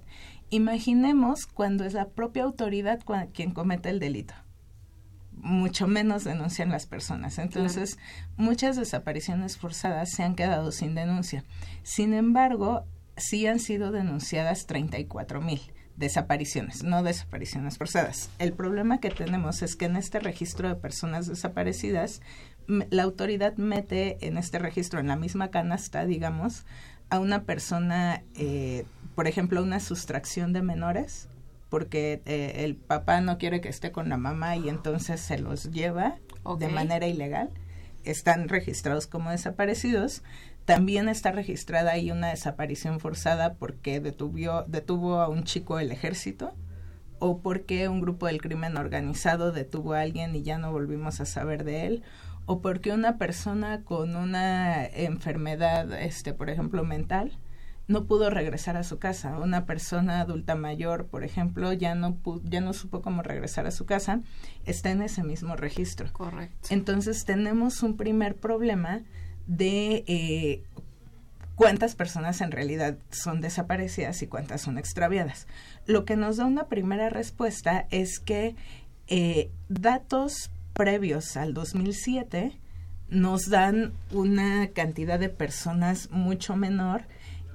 Imaginemos 0.50 1.46
cuando 1.46 1.84
es 1.84 1.94
la 1.94 2.08
propia 2.08 2.44
autoridad 2.44 3.00
quien 3.32 3.52
comete 3.52 3.90
el 3.90 4.00
delito 4.00 4.34
mucho 5.36 5.86
menos 5.86 6.24
denuncian 6.24 6.70
las 6.70 6.86
personas. 6.86 7.38
Entonces, 7.38 7.98
muchas 8.36 8.76
desapariciones 8.76 9.58
forzadas 9.58 10.10
se 10.10 10.22
han 10.22 10.36
quedado 10.36 10.72
sin 10.72 10.94
denuncia. 10.94 11.44
Sin 11.82 12.14
embargo, 12.14 12.86
sí 13.16 13.46
han 13.46 13.58
sido 13.58 13.92
denunciadas 13.92 14.66
34 14.66 15.40
mil 15.42 15.60
desapariciones, 15.96 16.82
no 16.82 17.02
desapariciones 17.02 17.78
forzadas. 17.78 18.30
El 18.38 18.52
problema 18.52 18.98
que 18.98 19.10
tenemos 19.10 19.62
es 19.62 19.76
que 19.76 19.84
en 19.84 19.96
este 19.96 20.18
registro 20.20 20.68
de 20.68 20.74
personas 20.74 21.26
desaparecidas, 21.26 22.20
la 22.66 23.02
autoridad 23.02 23.56
mete 23.56 24.26
en 24.26 24.36
este 24.36 24.58
registro, 24.58 25.00
en 25.00 25.08
la 25.08 25.16
misma 25.16 25.50
canasta, 25.50 26.06
digamos, 26.06 26.64
a 27.10 27.20
una 27.20 27.44
persona, 27.44 28.22
eh, 28.34 28.86
por 29.14 29.28
ejemplo, 29.28 29.62
una 29.62 29.80
sustracción 29.80 30.52
de 30.52 30.62
menores, 30.62 31.28
porque 31.68 32.22
eh, 32.24 32.64
el 32.64 32.76
papá 32.76 33.20
no 33.20 33.38
quiere 33.38 33.60
que 33.60 33.68
esté 33.68 33.92
con 33.92 34.08
la 34.08 34.16
mamá 34.16 34.56
y 34.56 34.68
entonces 34.68 35.20
se 35.20 35.38
los 35.38 35.70
lleva 35.70 36.16
de 36.58 36.68
manera 36.68 37.06
ilegal. 37.06 37.50
Están 38.04 38.48
registrados 38.48 39.06
como 39.06 39.30
desaparecidos. 39.30 40.22
También 40.64 41.08
está 41.08 41.30
registrada 41.30 41.92
ahí 41.92 42.10
una 42.10 42.28
desaparición 42.28 43.00
forzada 43.00 43.54
porque 43.54 44.00
detuvo, 44.00 44.64
detuvo 44.66 45.20
a 45.20 45.28
un 45.28 45.44
chico 45.44 45.76
del 45.76 45.92
ejército 45.92 46.54
o 47.18 47.38
porque 47.40 47.88
un 47.88 48.00
grupo 48.00 48.26
del 48.26 48.40
crimen 48.40 48.76
organizado 48.76 49.52
detuvo 49.52 49.92
a 49.94 50.00
alguien 50.00 50.34
y 50.34 50.42
ya 50.42 50.58
no 50.58 50.72
volvimos 50.72 51.20
a 51.20 51.26
saber 51.26 51.64
de 51.64 51.86
él 51.86 52.02
o 52.46 52.60
porque 52.60 52.92
una 52.92 53.18
persona 53.18 53.82
con 53.82 54.16
una 54.16 54.84
enfermedad, 54.84 55.92
este, 56.00 56.34
por 56.34 56.50
ejemplo, 56.50 56.84
mental, 56.84 57.38
no 57.86 58.06
pudo 58.06 58.30
regresar 58.30 58.76
a 58.76 58.84
su 58.84 58.98
casa. 58.98 59.38
Una 59.38 59.66
persona 59.66 60.20
adulta 60.20 60.54
mayor, 60.54 61.06
por 61.06 61.24
ejemplo, 61.24 61.72
ya 61.72 61.94
no 61.94 62.18
ya 62.44 62.60
no 62.60 62.72
supo 62.72 63.02
cómo 63.02 63.22
regresar 63.22 63.66
a 63.66 63.70
su 63.70 63.84
casa, 63.86 64.20
está 64.64 64.90
en 64.90 65.02
ese 65.02 65.22
mismo 65.22 65.56
registro. 65.56 66.10
Correcto. 66.12 66.68
Entonces 66.70 67.24
tenemos 67.24 67.82
un 67.82 67.96
primer 67.96 68.36
problema 68.36 69.02
de 69.46 70.04
eh, 70.06 70.62
cuántas 71.54 71.94
personas 71.94 72.40
en 72.40 72.50
realidad 72.50 72.96
son 73.10 73.40
desaparecidas 73.40 74.22
y 74.22 74.26
cuántas 74.26 74.60
son 74.60 74.78
extraviadas. 74.78 75.46
Lo 75.86 76.04
que 76.04 76.16
nos 76.16 76.36
da 76.36 76.46
una 76.46 76.66
primera 76.66 77.10
respuesta 77.10 77.86
es 77.90 78.18
que 78.18 78.56
eh, 79.06 79.50
datos 79.68 80.50
previos 80.72 81.36
al 81.36 81.54
2007 81.54 82.58
nos 83.08 83.48
dan 83.50 83.92
una 84.10 84.68
cantidad 84.68 85.18
de 85.18 85.28
personas 85.28 86.10
mucho 86.10 86.56
menor 86.56 87.02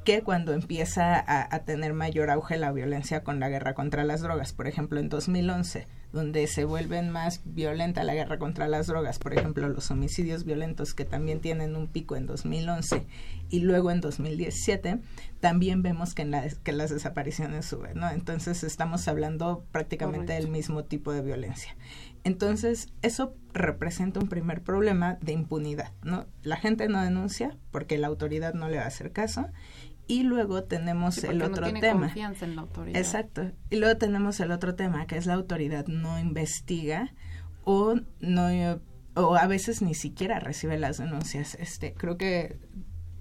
que 0.05 0.21
cuando 0.21 0.53
empieza 0.53 1.15
a, 1.19 1.53
a, 1.53 1.59
tener 1.59 1.93
mayor 1.93 2.29
auge 2.29 2.57
la 2.57 2.71
violencia 2.71 3.23
con 3.23 3.39
la 3.39 3.49
guerra 3.49 3.73
contra 3.73 4.03
las 4.03 4.21
drogas. 4.21 4.53
Por 4.53 4.67
ejemplo, 4.67 4.99
en 4.99 5.09
2011, 5.09 5.87
donde 6.11 6.47
se 6.47 6.65
vuelven 6.65 7.09
más 7.09 7.41
violenta 7.45 8.03
la 8.03 8.15
guerra 8.15 8.39
contra 8.39 8.67
las 8.67 8.87
drogas, 8.87 9.19
por 9.19 9.33
ejemplo, 9.33 9.69
los 9.69 9.91
homicidios 9.91 10.43
violentos 10.43 10.93
que 10.93 11.05
también 11.05 11.39
tienen 11.39 11.75
un 11.75 11.87
pico 11.87 12.15
en 12.15 12.25
2011 12.25 13.05
y 13.49 13.59
luego 13.59 13.91
en 13.91 14.01
2017, 14.01 14.99
también 15.39 15.81
vemos 15.81 16.13
que, 16.13 16.23
en 16.23 16.31
la, 16.31 16.47
que 16.63 16.71
las 16.71 16.89
desapariciones 16.89 17.65
suben, 17.65 17.97
¿no? 17.99 18.09
Entonces 18.09 18.63
estamos 18.63 19.07
hablando 19.07 19.63
prácticamente 19.71 20.33
del 20.33 20.49
mismo 20.49 20.83
tipo 20.83 21.11
de 21.11 21.21
violencia. 21.21 21.75
Entonces, 22.23 22.89
eso 23.01 23.33
representa 23.53 24.19
un 24.19 24.27
primer 24.27 24.61
problema 24.61 25.17
de 25.21 25.31
impunidad, 25.31 25.93
¿no? 26.03 26.27
La 26.43 26.57
gente 26.57 26.87
no 26.89 27.01
denuncia 27.01 27.57
porque 27.71 27.97
la 27.97 28.07
autoridad 28.07 28.53
no 28.53 28.69
le 28.69 28.77
va 28.77 28.83
a 28.83 28.87
hacer 28.87 29.11
caso 29.11 29.47
y 30.09 30.23
luego 30.23 30.63
tenemos 30.63 31.23
el 31.23 31.43
otro 31.43 31.61
no 31.61 31.67
tiene 31.67 31.81
tema. 31.81 32.07
Confianza 32.07 32.45
en 32.45 32.55
la 32.55 32.63
autoridad. 32.63 32.99
Exacto. 32.99 33.51
Y 33.69 33.75
luego 33.75 33.95
tenemos 33.97 34.39
el 34.39 34.51
otro 34.51 34.73
tema, 34.73 35.05
que 35.05 35.17
es 35.17 35.27
la 35.27 35.35
autoridad 35.35 35.85
no 35.85 36.19
investiga 36.19 37.13
o 37.63 37.95
no 38.19 38.79
o 39.13 39.35
a 39.35 39.45
veces 39.45 39.83
ni 39.83 39.93
siquiera 39.93 40.39
recibe 40.39 40.79
las 40.79 40.97
denuncias. 40.97 41.53
Este, 41.55 41.93
creo 41.93 42.17
que 42.17 42.57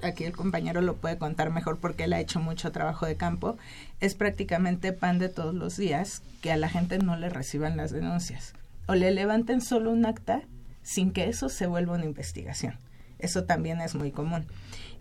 aquí 0.00 0.24
el 0.24 0.32
compañero 0.32 0.80
lo 0.80 0.96
puede 0.96 1.18
contar 1.18 1.50
mejor 1.50 1.78
porque 1.78 2.04
él 2.04 2.14
ha 2.14 2.20
hecho 2.20 2.40
mucho 2.40 2.72
trabajo 2.72 3.04
de 3.04 3.16
campo. 3.16 3.58
Es 4.00 4.14
prácticamente 4.14 4.94
pan 4.94 5.18
de 5.18 5.28
todos 5.28 5.54
los 5.54 5.76
días 5.76 6.22
que 6.40 6.52
a 6.52 6.56
la 6.56 6.70
gente 6.70 6.98
no 6.98 7.16
le 7.16 7.28
reciban 7.28 7.76
las 7.76 7.90
denuncias 7.90 8.54
o 8.86 8.94
le 8.94 9.10
levanten 9.10 9.60
solo 9.60 9.90
un 9.90 10.06
acta 10.06 10.40
sin 10.82 11.12
que 11.12 11.28
eso 11.28 11.50
se 11.50 11.66
vuelva 11.66 11.96
una 11.96 12.06
investigación. 12.06 12.78
Eso 13.18 13.44
también 13.44 13.82
es 13.82 13.94
muy 13.94 14.10
común. 14.10 14.46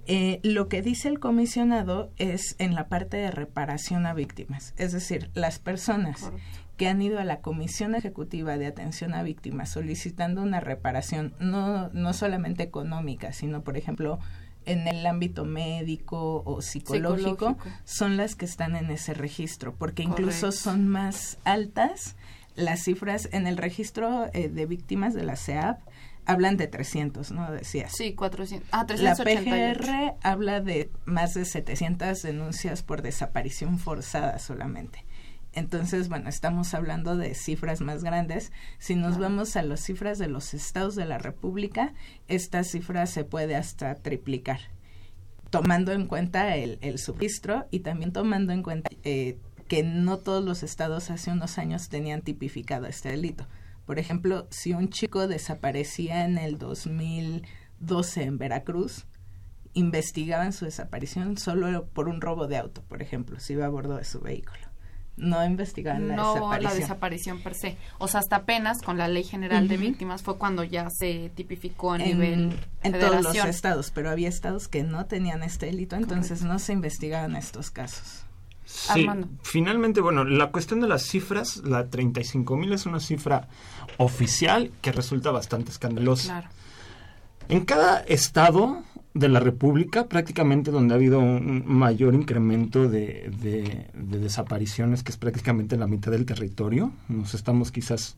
Eh, 0.07 0.39
lo 0.43 0.69
que 0.69 0.81
dice 0.81 1.09
el 1.09 1.19
comisionado 1.19 2.11
es 2.17 2.55
en 2.59 2.75
la 2.75 2.87
parte 2.87 3.17
de 3.17 3.29
reparación 3.29 4.05
a 4.05 4.13
víctimas, 4.13 4.73
es 4.77 4.93
decir, 4.93 5.29
las 5.33 5.59
personas 5.59 6.31
que 6.77 6.87
han 6.87 7.01
ido 7.01 7.19
a 7.19 7.25
la 7.25 7.41
Comisión 7.41 7.93
Ejecutiva 7.93 8.57
de 8.57 8.67
Atención 8.67 9.13
a 9.13 9.23
Víctimas 9.23 9.69
solicitando 9.69 10.41
una 10.41 10.61
reparación, 10.61 11.33
no, 11.39 11.89
no 11.89 12.13
solamente 12.13 12.63
económica, 12.63 13.33
sino, 13.33 13.63
por 13.63 13.75
ejemplo, 13.75 14.19
en 14.65 14.87
el 14.87 15.05
ámbito 15.05 15.43
médico 15.43 16.43
o 16.45 16.61
psicológico, 16.61 17.57
son 17.83 18.15
las 18.15 18.35
que 18.35 18.45
están 18.45 18.75
en 18.75 18.91
ese 18.91 19.13
registro, 19.13 19.75
porque 19.75 20.03
incluso 20.03 20.51
son 20.51 20.87
más 20.87 21.37
altas 21.43 22.15
las 22.55 22.83
cifras 22.83 23.29
en 23.31 23.47
el 23.47 23.57
registro 23.57 24.29
eh, 24.33 24.49
de 24.49 24.65
víctimas 24.65 25.13
de 25.13 25.23
la 25.23 25.35
CEAP 25.35 25.79
hablan 26.27 26.57
de 26.57 26.67
300, 26.67 27.31
¿no? 27.31 27.49
Decías. 27.51 27.93
Sí, 27.95 28.13
400. 28.13 28.69
Ah, 28.73 28.85
La 28.97 29.15
PGR 29.15 30.15
habla 30.21 30.59
de 30.59 30.91
más 31.05 31.33
de 31.33 31.45
700 31.45 32.21
denuncias 32.21 32.83
por 32.83 33.01
desaparición 33.01 33.79
forzada 33.79 34.37
solamente. 34.37 35.05
Entonces, 35.53 36.09
bueno, 36.09 36.29
estamos 36.29 36.73
hablando 36.73 37.15
de 37.15 37.33
cifras 37.33 37.79
más 37.79 38.03
grandes. 38.03 38.51
Si 38.77 38.95
nos 38.95 39.17
vamos 39.17 39.55
a 39.55 39.63
las 39.63 39.79
cifras 39.79 40.19
de 40.19 40.27
los 40.27 40.53
estados 40.53 40.95
de 40.95 41.05
la 41.05 41.17
República, 41.17 41.93
esta 42.27 42.63
cifra 42.65 43.07
se 43.07 43.23
puede 43.23 43.55
hasta 43.55 43.95
triplicar, 43.95 44.59
tomando 45.49 45.93
en 45.93 46.07
cuenta 46.07 46.57
el, 46.57 46.77
el 46.81 46.99
subregistro 46.99 47.65
y 47.71 47.79
también 47.79 48.11
tomando 48.11 48.51
en 48.51 48.63
cuenta 48.63 48.89
eh, 49.03 49.39
que 49.69 49.81
no 49.81 50.17
todos 50.17 50.43
los 50.43 50.61
estados 50.61 51.09
hace 51.09 51.31
unos 51.31 51.57
años 51.57 51.87
tenían 51.87 52.21
tipificado 52.21 52.85
este 52.85 53.09
delito. 53.09 53.47
Por 53.87 53.99
ejemplo, 53.99 54.47
si 54.51 54.73
un 54.73 54.89
chico 54.89 55.27
desaparecía 55.27 56.25
en 56.25 56.37
el 56.37 56.59
2012 56.59 58.23
en 58.23 58.37
Veracruz, 58.37 59.05
investigaban 59.73 60.51
su 60.51 60.65
desaparición 60.65 61.37
solo 61.37 61.85
por 61.87 62.09
un 62.09 62.19
robo 62.19 62.47
de 62.47 62.57
auto, 62.57 62.83
por 62.83 63.01
ejemplo, 63.01 63.39
si 63.39 63.53
iba 63.53 63.65
a 63.65 63.69
bordo 63.69 63.95
de 63.95 64.03
su 64.03 64.19
vehículo. 64.19 64.59
No 65.15 65.43
investigaban 65.43 66.09
la 66.09 66.15
desaparición. 66.15 66.63
la 66.63 66.73
desaparición 66.73 67.41
per 67.41 67.55
se. 67.55 67.77
O 67.97 68.07
sea, 68.09 68.19
hasta 68.19 68.35
apenas 68.35 68.81
con 68.83 68.97
la 68.97 69.07
Ley 69.07 69.23
General 69.23 69.67
de 69.67 69.77
Víctimas 69.77 70.21
fue 70.21 70.37
cuando 70.37 70.63
ya 70.63 70.89
se 70.91 71.31
tipificó 71.33 71.93
a 71.93 71.97
nivel 71.97 72.59
En 72.83 72.91
todos 72.91 73.23
los 73.23 73.35
estados, 73.35 73.89
pero 73.89 74.11
había 74.11 74.27
estados 74.27 74.67
que 74.67 74.83
no 74.83 75.05
tenían 75.05 75.43
este 75.43 75.67
delito, 75.67 75.95
entonces 75.95 76.43
no 76.43 76.59
se 76.59 76.73
investigaban 76.73 77.37
estos 77.37 77.71
casos. 77.71 78.26
Sí, 78.67 79.07
finalmente, 79.43 80.01
bueno, 80.01 80.25
la 80.25 80.51
cuestión 80.51 80.81
de 80.81 80.89
las 80.89 81.03
cifras, 81.03 81.63
la 81.63 81.89
35 81.89 82.57
mil 82.57 82.73
es 82.73 82.85
una 82.85 82.99
cifra 82.99 83.47
oficial 83.95 84.71
que 84.81 84.91
resulta 84.91 85.31
bastante 85.31 85.71
escandalosa. 85.71 86.49
En 87.47 87.63
cada 87.63 87.99
estado 88.01 88.83
de 89.13 89.29
la 89.29 89.39
República, 89.39 90.07
prácticamente 90.07 90.69
donde 90.69 90.93
ha 90.93 90.97
habido 90.97 91.19
un 91.19 91.63
mayor 91.65 92.13
incremento 92.13 92.89
de, 92.89 93.31
de, 93.39 93.87
desapariciones, 94.19 95.01
que 95.01 95.13
es 95.13 95.17
prácticamente 95.17 95.77
la 95.77 95.87
mitad 95.87 96.11
del 96.11 96.25
territorio, 96.25 96.91
nos 97.07 97.35
estamos 97.35 97.71
quizás, 97.71 98.17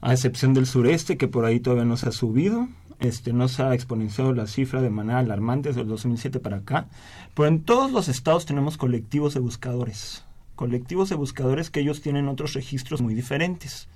a 0.00 0.12
excepción 0.12 0.54
del 0.54 0.66
sureste, 0.66 1.16
que 1.16 1.26
por 1.26 1.44
ahí 1.44 1.58
todavía 1.58 1.86
no 1.86 1.96
se 1.96 2.08
ha 2.08 2.12
subido, 2.12 2.68
este, 3.02 3.32
no 3.32 3.48
se 3.48 3.62
ha 3.62 3.74
exponenciado 3.74 4.32
la 4.32 4.46
cifra 4.46 4.80
de 4.80 4.90
manera 4.90 5.18
alarmante 5.18 5.68
desde 5.68 5.82
el 5.82 5.88
2007 5.88 6.40
para 6.40 6.58
acá, 6.58 6.86
pero 7.34 7.48
en 7.48 7.62
todos 7.62 7.92
los 7.92 8.08
estados 8.08 8.46
tenemos 8.46 8.76
colectivos 8.78 9.34
de 9.34 9.40
buscadores 9.40 10.24
colectivos 10.54 11.08
de 11.08 11.16
buscadores 11.16 11.70
que 11.70 11.80
ellos 11.80 12.02
tienen 12.02 12.28
otros 12.28 12.52
registros 12.52 13.00
muy 13.00 13.14
diferentes. 13.14 13.88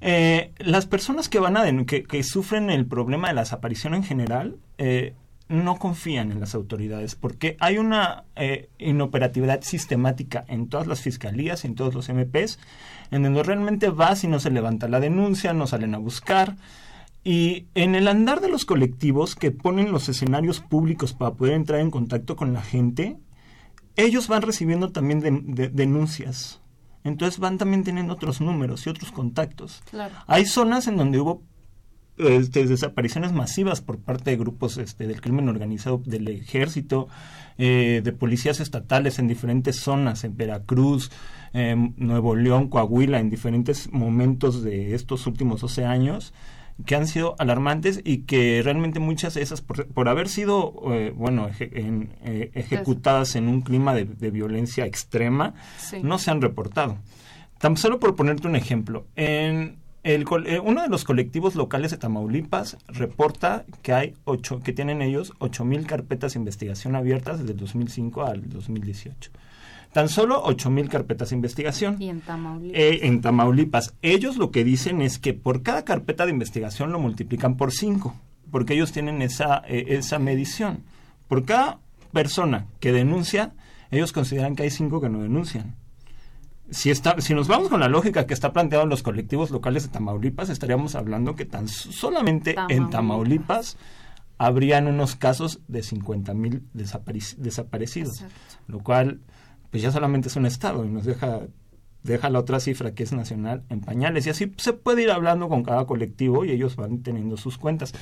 Eh, 0.00 0.50
las 0.58 0.86
personas 0.86 1.28
que 1.28 1.38
van 1.38 1.56
a 1.56 1.84
que, 1.84 2.02
que, 2.02 2.22
sufren 2.24 2.68
el 2.70 2.84
problema 2.86 3.28
de 3.28 3.34
la 3.34 3.42
desaparición 3.42 3.94
en 3.94 4.02
general 4.02 4.56
eh, 4.78 5.14
no 5.48 5.76
confían 5.76 6.32
en 6.32 6.40
las 6.40 6.54
autoridades 6.54 7.14
porque 7.14 7.56
hay 7.60 7.78
una 7.78 8.24
eh, 8.34 8.70
inoperatividad 8.78 9.62
sistemática 9.62 10.44
en 10.48 10.68
todas 10.68 10.86
las 10.86 11.00
fiscalías, 11.00 11.64
en 11.64 11.74
todos 11.74 11.94
los 11.94 12.08
MPs, 12.08 12.58
en 13.10 13.22
donde 13.22 13.42
realmente 13.42 13.90
vas 13.90 14.24
y 14.24 14.26
no 14.26 14.40
se 14.40 14.50
levanta 14.50 14.88
la 14.88 15.00
denuncia, 15.00 15.52
no 15.52 15.66
salen 15.66 15.94
a 15.94 15.98
buscar. 15.98 16.56
Y 17.24 17.68
en 17.74 17.94
el 17.94 18.06
andar 18.06 18.42
de 18.42 18.50
los 18.50 18.66
colectivos 18.66 19.34
que 19.34 19.50
ponen 19.50 19.90
los 19.90 20.10
escenarios 20.10 20.60
públicos 20.60 21.14
para 21.14 21.34
poder 21.34 21.54
entrar 21.54 21.80
en 21.80 21.90
contacto 21.90 22.36
con 22.36 22.52
la 22.52 22.60
gente, 22.60 23.18
ellos 23.96 24.28
van 24.28 24.42
recibiendo 24.42 24.92
también 24.92 25.20
denuncias. 25.72 26.60
Entonces 27.02 27.40
van 27.40 27.56
también 27.56 27.82
teniendo 27.82 28.12
otros 28.12 28.42
números 28.42 28.86
y 28.86 28.90
otros 28.90 29.10
contactos. 29.10 29.82
Hay 30.26 30.44
zonas 30.44 30.86
en 30.86 30.98
donde 30.98 31.18
hubo 31.18 31.42
este, 32.18 32.66
desapariciones 32.66 33.32
masivas 33.32 33.80
por 33.80 33.98
parte 33.98 34.30
de 34.30 34.36
grupos 34.36 34.76
este, 34.76 35.06
del 35.06 35.22
crimen 35.22 35.48
organizado, 35.48 36.02
del 36.04 36.28
ejército, 36.28 37.08
eh, 37.56 38.02
de 38.04 38.12
policías 38.12 38.60
estatales 38.60 39.18
en 39.18 39.28
diferentes 39.28 39.76
zonas, 39.76 40.24
en 40.24 40.36
Veracruz, 40.36 41.10
Nuevo 41.96 42.34
León, 42.34 42.68
Coahuila, 42.68 43.20
en 43.20 43.30
diferentes 43.30 43.92
momentos 43.92 44.64
de 44.64 44.94
estos 44.94 45.26
últimos 45.28 45.60
12 45.60 45.84
años 45.84 46.34
que 46.86 46.96
han 46.96 47.06
sido 47.06 47.36
alarmantes 47.38 48.00
y 48.04 48.18
que 48.18 48.60
realmente 48.62 48.98
muchas 48.98 49.34
de 49.34 49.42
esas, 49.42 49.60
por, 49.60 50.08
haber 50.08 50.28
sido, 50.28 50.74
eh, 50.92 51.12
bueno, 51.14 51.48
eh, 51.60 52.50
ejecutadas 52.54 53.36
en 53.36 53.48
un 53.48 53.62
clima 53.62 53.94
de, 53.94 54.30
violencia 54.30 54.84
extrema, 54.84 55.54
no 56.02 56.18
se 56.18 56.30
han 56.30 56.42
reportado. 56.42 56.98
Tan 57.58 57.76
solo 57.76 58.00
por 58.00 58.16
ponerte 58.16 58.48
un 58.48 58.56
ejemplo, 58.56 59.06
en 59.14 59.76
el, 60.02 60.26
eh, 60.46 60.60
uno 60.62 60.82
de 60.82 60.88
los 60.88 61.04
colectivos 61.04 61.54
locales 61.54 61.92
de 61.92 61.96
Tamaulipas 61.96 62.76
reporta 62.88 63.64
que 63.80 63.92
hay 63.92 64.14
ocho, 64.24 64.60
que 64.60 64.72
tienen 64.72 65.00
ellos 65.00 65.32
8.000 65.38 65.86
carpetas 65.86 66.34
de 66.34 66.40
investigación 66.40 66.96
abiertas 66.96 67.38
desde 67.38 67.52
el 67.52 67.58
2005 67.58 68.24
al 68.24 68.48
2018 68.50 69.30
tan 69.94 70.08
solo 70.08 70.42
mil 70.70 70.88
carpetas 70.88 71.30
de 71.30 71.36
investigación. 71.36 72.02
Y 72.02 72.10
en 72.10 72.20
Tamaulipas. 72.20 72.78
Eh, 72.78 72.98
en 73.06 73.20
Tamaulipas. 73.20 73.94
Ellos 74.02 74.36
lo 74.36 74.50
que 74.50 74.64
dicen 74.64 75.00
es 75.00 75.20
que 75.20 75.34
por 75.34 75.62
cada 75.62 75.84
carpeta 75.84 76.26
de 76.26 76.32
investigación 76.32 76.90
lo 76.90 76.98
multiplican 76.98 77.56
por 77.56 77.70
5, 77.70 78.12
porque 78.50 78.74
ellos 78.74 78.90
tienen 78.90 79.22
esa, 79.22 79.62
eh, 79.68 79.84
esa 79.90 80.18
medición. 80.18 80.82
Por 81.28 81.44
cada 81.44 81.78
persona 82.12 82.66
que 82.80 82.90
denuncia, 82.90 83.52
ellos 83.92 84.10
consideran 84.10 84.56
que 84.56 84.64
hay 84.64 84.70
5 84.70 85.00
que 85.00 85.08
no 85.08 85.22
denuncian. 85.22 85.76
Si, 86.70 86.90
está, 86.90 87.20
si 87.20 87.32
nos 87.34 87.46
vamos 87.46 87.68
con 87.68 87.78
la 87.78 87.88
lógica 87.88 88.26
que 88.26 88.34
está 88.34 88.52
planteado 88.52 88.82
en 88.82 88.90
los 88.90 89.04
colectivos 89.04 89.52
locales 89.52 89.84
de 89.84 89.90
Tamaulipas, 89.90 90.50
estaríamos 90.50 90.96
hablando 90.96 91.36
que 91.36 91.44
tan 91.44 91.68
solamente 91.68 92.56
en 92.68 92.90
Tamaulipas 92.90 93.76
habrían 94.38 94.88
unos 94.88 95.14
casos 95.14 95.60
de 95.68 95.84
50 95.84 96.34
mil 96.34 96.64
desaparecidos, 96.72 98.24
lo 98.66 98.80
cual 98.80 99.20
pues 99.74 99.82
ya 99.82 99.90
solamente 99.90 100.28
es 100.28 100.36
un 100.36 100.46
estado 100.46 100.84
y 100.84 100.88
nos 100.88 101.04
deja 101.04 101.40
deja 102.04 102.30
la 102.30 102.38
otra 102.38 102.60
cifra 102.60 102.94
que 102.94 103.02
es 103.02 103.12
nacional 103.12 103.64
en 103.70 103.80
pañales. 103.80 104.24
Y 104.24 104.30
así 104.30 104.52
se 104.56 104.72
puede 104.72 105.02
ir 105.02 105.10
hablando 105.10 105.48
con 105.48 105.64
cada 105.64 105.84
colectivo 105.84 106.44
y 106.44 106.52
ellos 106.52 106.76
van 106.76 107.02
teniendo 107.02 107.36
sus 107.36 107.58
cuentas. 107.58 107.92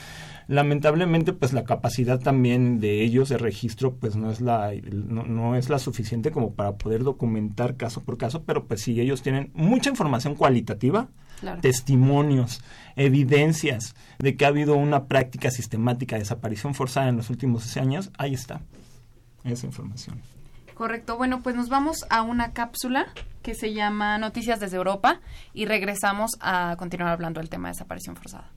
Lamentablemente 0.49 1.33
pues 1.33 1.55
la 1.55 1.65
capacidad 1.65 2.21
también 2.21 2.79
de 2.79 3.03
ellos 3.03 3.31
de 3.31 3.39
registro 3.39 3.95
pues 3.95 4.17
no 4.17 4.31
es 4.31 4.43
la 4.43 4.71
no, 4.93 5.57
es 5.57 5.71
la 5.71 5.79
suficiente 5.79 6.31
como 6.31 6.53
para 6.53 6.77
poder 6.77 7.05
documentar 7.05 7.79
caso 7.79 8.03
por 8.03 8.19
caso 8.19 8.43
pero 8.45 8.67
pues 8.67 8.83
sí 8.83 9.01
ellos 9.01 9.23
tienen 9.23 9.51
mucha 9.55 9.89
información 9.89 10.35
cualitativa 10.35 11.09
testimonios 11.63 12.61
evidencias 12.97 13.95
de 14.19 14.37
que 14.37 14.45
ha 14.45 14.49
habido 14.49 14.77
una 14.77 15.07
práctica 15.07 15.51
sistemática 15.51 16.17
de 16.17 16.21
desaparición 16.21 16.75
forzada 16.75 17.09
en 17.09 17.17
los 17.17 17.31
últimos 17.31 17.79
años. 17.79 18.11
Ahí 18.19 18.35
está 18.35 18.61
esa 19.43 19.65
información 19.65 20.21
Correcto. 20.75 21.17
Bueno, 21.17 21.43
pues 21.43 21.55
nos 21.55 21.69
vamos 21.69 22.05
a 22.11 22.23
una 22.23 22.53
cápsula 22.53 23.07
que 23.43 23.55
se 23.55 23.73
llama 23.73 24.19
Noticias 24.19 24.61
desde 24.61 24.77
Europa 24.77 25.21
y 25.53 25.67
regresamos 25.67 26.33
a 26.41 26.77
continuar 26.79 27.13
hablando 27.13 27.41
del 27.41 27.51
tema 27.51 27.69
de 27.69 27.73
desaparición 27.73 28.17
forzada. 28.17 28.51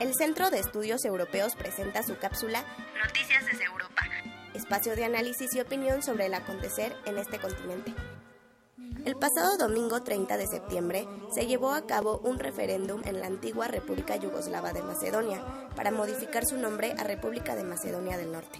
El 0.00 0.14
Centro 0.14 0.50
de 0.50 0.60
Estudios 0.60 1.04
Europeos 1.04 1.54
presenta 1.56 2.02
su 2.02 2.16
cápsula 2.16 2.64
Noticias 3.04 3.44
desde 3.44 3.64
Europa, 3.64 4.02
espacio 4.54 4.96
de 4.96 5.04
análisis 5.04 5.54
y 5.54 5.60
opinión 5.60 6.02
sobre 6.02 6.26
el 6.26 6.34
acontecer 6.34 6.96
en 7.04 7.18
este 7.18 7.38
continente. 7.38 7.92
El 9.04 9.16
pasado 9.16 9.56
domingo 9.56 10.02
30 10.02 10.36
de 10.36 10.46
septiembre 10.46 11.06
se 11.32 11.46
llevó 11.46 11.70
a 11.72 11.86
cabo 11.86 12.20
un 12.24 12.38
referéndum 12.38 13.00
en 13.04 13.20
la 13.20 13.26
antigua 13.26 13.68
República 13.68 14.16
Yugoslava 14.16 14.72
de 14.72 14.82
Macedonia 14.82 15.42
para 15.76 15.90
modificar 15.90 16.44
su 16.44 16.56
nombre 16.56 16.94
a 16.98 17.04
República 17.04 17.54
de 17.54 17.62
Macedonia 17.62 18.18
del 18.18 18.32
Norte, 18.32 18.58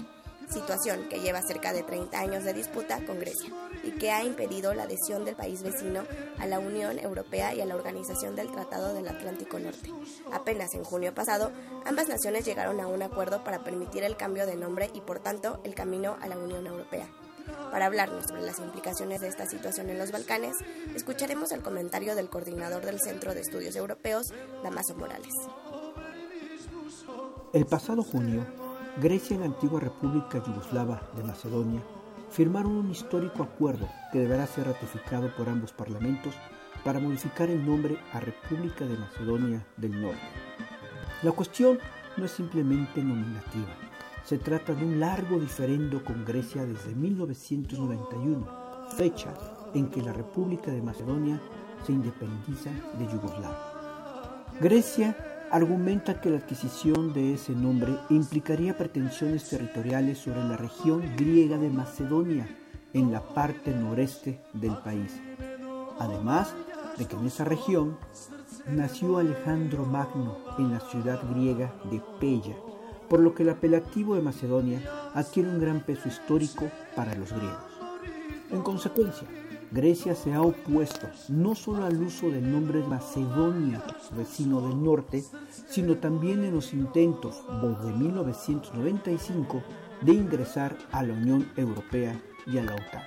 situación 0.49 1.09
que 1.09 1.21
lleva 1.21 1.43
cerca 1.43 1.73
de 1.73 1.83
30 1.83 2.19
años 2.19 2.45
de 2.45 2.55
disputa 2.55 3.05
con 3.05 3.19
Grecia 3.19 3.53
y 3.83 3.93
que 3.93 4.11
ha 4.11 4.25
impedido 4.25 4.75
la 4.75 4.85
adhesión 4.85 5.25
del 5.25 5.37
país 5.37 5.63
vecino 5.63 6.05
a 6.39 6.47
la 6.47 6.61
Unión 6.61 6.99
Europea 6.99 7.55
y 7.55 7.61
a 7.61 7.67
la 7.67 7.75
Organización 7.75 8.37
del 8.37 8.51
Tratado 8.51 8.95
del 8.95 9.09
Atlántico 9.09 9.59
Norte. 9.59 9.93
Apenas 10.33 10.73
en 10.75 10.85
junio 10.85 11.15
pasado, 11.15 11.53
ambas 11.85 12.09
naciones 12.09 12.45
llegaron 12.45 12.81
a 12.81 12.87
un 12.87 13.03
acuerdo 13.03 13.45
para 13.45 13.65
permitir 13.65 14.05
el 14.05 14.17
cambio 14.17 14.47
de 14.47 14.57
nombre 14.57 14.91
y 14.95 15.01
por 15.01 15.19
tanto 15.19 15.61
el 15.65 15.75
camino 15.75 16.17
a 16.21 16.29
la 16.29 16.39
Unión 16.39 16.67
Europea. 16.67 17.09
Para 17.71 17.87
hablarnos 17.87 18.25
sobre 18.27 18.43
las 18.43 18.59
implicaciones 18.59 19.21
de 19.21 19.29
esta 19.29 19.47
situación 19.47 19.91
en 19.91 19.99
los 19.99 20.11
Balcanes, 20.11 20.57
escucharemos 20.95 21.53
el 21.53 21.63
comentario 21.63 22.15
del 22.15 22.29
coordinador 22.29 22.85
del 22.85 23.01
Centro 23.01 23.35
de 23.35 23.41
Estudios 23.41 23.77
Europeos, 23.77 24.33
Damaso 24.63 24.95
Morales. 24.95 25.33
El 27.53 27.67
pasado 27.67 28.03
junio, 28.03 28.47
Grecia 29.01 29.37
y 29.37 29.39
la 29.39 29.47
antigua 29.47 29.81
República 29.81 30.43
Yugoslava 30.45 31.11
de 31.17 31.23
Macedonia 31.23 31.83
firmaron 32.31 32.73
un 32.73 32.91
histórico 32.91 33.43
acuerdo 33.43 33.89
que 34.13 34.19
deberá 34.19 34.47
ser 34.47 34.67
ratificado 34.67 35.35
por 35.37 35.49
ambos 35.49 35.73
parlamentos 35.73 36.35
para 36.85 37.01
modificar 37.01 37.49
el 37.49 37.65
nombre 37.65 37.99
a 38.13 38.21
República 38.21 38.85
de 38.85 38.97
Macedonia 38.97 39.67
del 39.77 40.01
Norte. 40.01 40.21
La 41.23 41.33
cuestión 41.33 41.79
no 42.17 42.25
es 42.25 42.31
simplemente 42.33 43.03
nominativa 43.03 43.88
se 44.29 44.37
trata 44.37 44.75
de 44.75 44.85
un 44.85 45.01
largo 45.01 45.41
diferendo 45.41 46.05
con 46.05 46.23
Grecia 46.23 46.67
desde 46.67 46.95
1991, 46.95 48.47
fecha 48.95 49.33
en 49.73 49.89
que 49.89 50.03
la 50.03 50.13
República 50.13 50.71
de 50.71 50.83
Macedonia 50.83 51.41
se 51.87 51.93
independiza 51.93 52.69
de 52.99 53.07
Yugoslavia. 53.07 53.57
Grecia 54.61 55.17
argumenta 55.51 56.21
que 56.21 56.29
la 56.29 56.37
adquisición 56.37 57.15
de 57.15 57.33
ese 57.33 57.55
nombre 57.55 57.97
implicaría 58.11 58.77
pretensiones 58.77 59.49
territoriales 59.49 60.19
sobre 60.19 60.45
la 60.45 60.59
región 60.59 61.01
griega 61.17 61.57
de 61.57 61.71
Macedonia 61.71 62.47
en 62.93 63.11
la 63.11 63.27
parte 63.29 63.71
noreste 63.71 64.43
del 64.53 64.77
país. 64.77 65.19
Además 65.99 66.55
de 66.99 67.07
que 67.07 67.17
en 67.17 67.25
esa 67.25 67.47
región 67.47 67.97
nació 68.67 69.17
Alejandro 69.17 69.87
Magno 69.87 70.37
en 70.59 70.71
la 70.71 70.81
ciudad 70.81 71.19
griega 71.33 71.73
de 71.91 72.03
Pella, 72.21 72.57
por 73.09 73.21
lo 73.21 73.35
que 73.35 73.43
el 73.43 73.51
apelativo 73.51 74.15
de 74.15 74.23
Macedonia 74.23 74.81
adquiere 75.15 75.49
un 75.49 75.61
gran 75.61 75.81
peso 75.81 76.09
histórico 76.09 76.71
para 76.95 77.15
los 77.15 77.33
griegos. 77.33 77.79
En 78.51 78.63
consecuencia, 78.63 79.29
Grecia 79.71 80.15
se 80.15 80.33
ha 80.33 80.41
opuesto 80.41 81.09
no 81.29 81.55
solo 81.55 81.85
al 81.85 82.01
uso 82.01 82.31
del 82.31 82.51
nombre 82.51 82.81
Macedonia, 82.81 83.83
vecino 84.17 84.63
del 84.63 84.83
norte, 84.83 85.23
sino 85.69 85.99
también 85.99 86.43
en 86.45 86.55
los 86.55 86.73
intentos 86.73 87.45
desde 87.63 87.93
1995 87.93 89.63
de 90.01 90.13
ingresar 90.13 90.77
a 90.91 91.03
la 91.03 91.13
Unión 91.13 91.51
Europea 91.57 92.19
y 92.47 92.57
a 92.57 92.63
la 92.63 92.73
OTAN. 92.73 93.03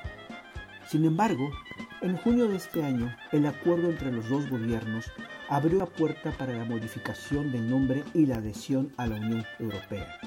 Sin 0.88 1.06
embargo, 1.06 1.50
en 2.02 2.18
junio 2.18 2.48
de 2.48 2.58
este 2.58 2.84
año, 2.84 3.12
el 3.32 3.48
acuerdo 3.48 3.90
entre 3.90 4.12
los 4.12 4.30
dos 4.30 4.48
gobiernos 4.50 5.06
abrió 5.52 5.80
la 5.80 5.86
puerta 5.86 6.32
para 6.32 6.54
la 6.54 6.64
modificación 6.64 7.52
del 7.52 7.70
nombre 7.70 8.06
y 8.14 8.26
la 8.26 8.38
adhesión 8.38 8.94
a 8.96 9.06
la 9.06 9.18
Unión 9.18 9.46
Europea. 9.60 10.18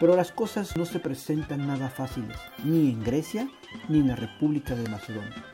Pero 0.00 0.16
las 0.16 0.32
cosas 0.32 0.74
no 0.78 0.86
se 0.86 0.98
presentan 0.98 1.66
nada 1.66 1.90
fáciles, 1.90 2.38
ni 2.64 2.90
en 2.90 3.04
Grecia 3.04 3.50
ni 3.90 3.98
en 3.98 4.08
la 4.08 4.16
República 4.16 4.74
de 4.74 4.88
Macedonia. 4.88 5.44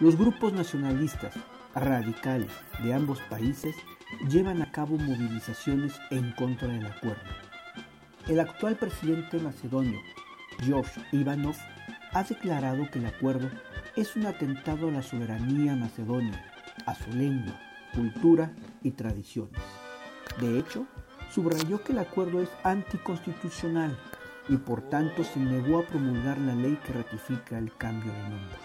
Los 0.00 0.16
grupos 0.16 0.54
nacionalistas 0.54 1.34
radicales 1.74 2.50
de 2.82 2.94
ambos 2.94 3.20
países 3.28 3.76
llevan 4.30 4.62
a 4.62 4.72
cabo 4.72 4.96
movilizaciones 4.96 6.00
en 6.10 6.32
contra 6.32 6.68
del 6.68 6.86
acuerdo. 6.86 7.20
El 8.28 8.40
actual 8.40 8.76
presidente 8.76 9.38
macedonio, 9.40 10.00
George 10.60 11.02
Ivanov, 11.12 11.56
ha 12.12 12.22
declarado 12.24 12.90
que 12.90 12.98
el 12.98 13.06
acuerdo 13.06 13.50
es 13.94 14.16
un 14.16 14.24
atentado 14.24 14.88
a 14.88 14.92
la 14.92 15.02
soberanía 15.02 15.76
macedonia 15.76 16.42
a 16.86 16.94
su 16.94 17.10
lengua, 17.10 17.67
cultura 17.94 18.54
y 18.82 18.92
tradiciones. 18.92 19.60
De 20.40 20.58
hecho, 20.58 20.86
subrayó 21.30 21.82
que 21.82 21.92
el 21.92 21.98
acuerdo 21.98 22.40
es 22.40 22.48
anticonstitucional 22.64 23.98
y 24.48 24.56
por 24.56 24.82
tanto 24.82 25.24
se 25.24 25.40
negó 25.40 25.80
a 25.80 25.86
promulgar 25.86 26.38
la 26.38 26.54
ley 26.54 26.78
que 26.84 26.92
ratifica 26.92 27.58
el 27.58 27.74
cambio 27.76 28.12
de 28.12 28.22
nombre. 28.22 28.58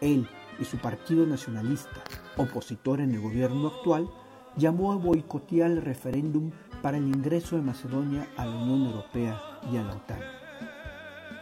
Él 0.00 0.28
y 0.58 0.64
su 0.64 0.78
partido 0.78 1.26
nacionalista, 1.26 2.02
opositor 2.36 3.00
en 3.00 3.14
el 3.14 3.20
gobierno 3.20 3.68
actual, 3.68 4.10
llamó 4.56 4.92
a 4.92 4.96
boicotear 4.96 5.70
el 5.70 5.82
referéndum 5.82 6.50
para 6.82 6.96
el 6.96 7.04
ingreso 7.04 7.56
de 7.56 7.62
Macedonia 7.62 8.28
a 8.36 8.46
la 8.46 8.56
Unión 8.56 8.86
Europea 8.86 9.40
y 9.70 9.76
a 9.76 9.82
la 9.82 9.94
OTAN. 9.94 10.20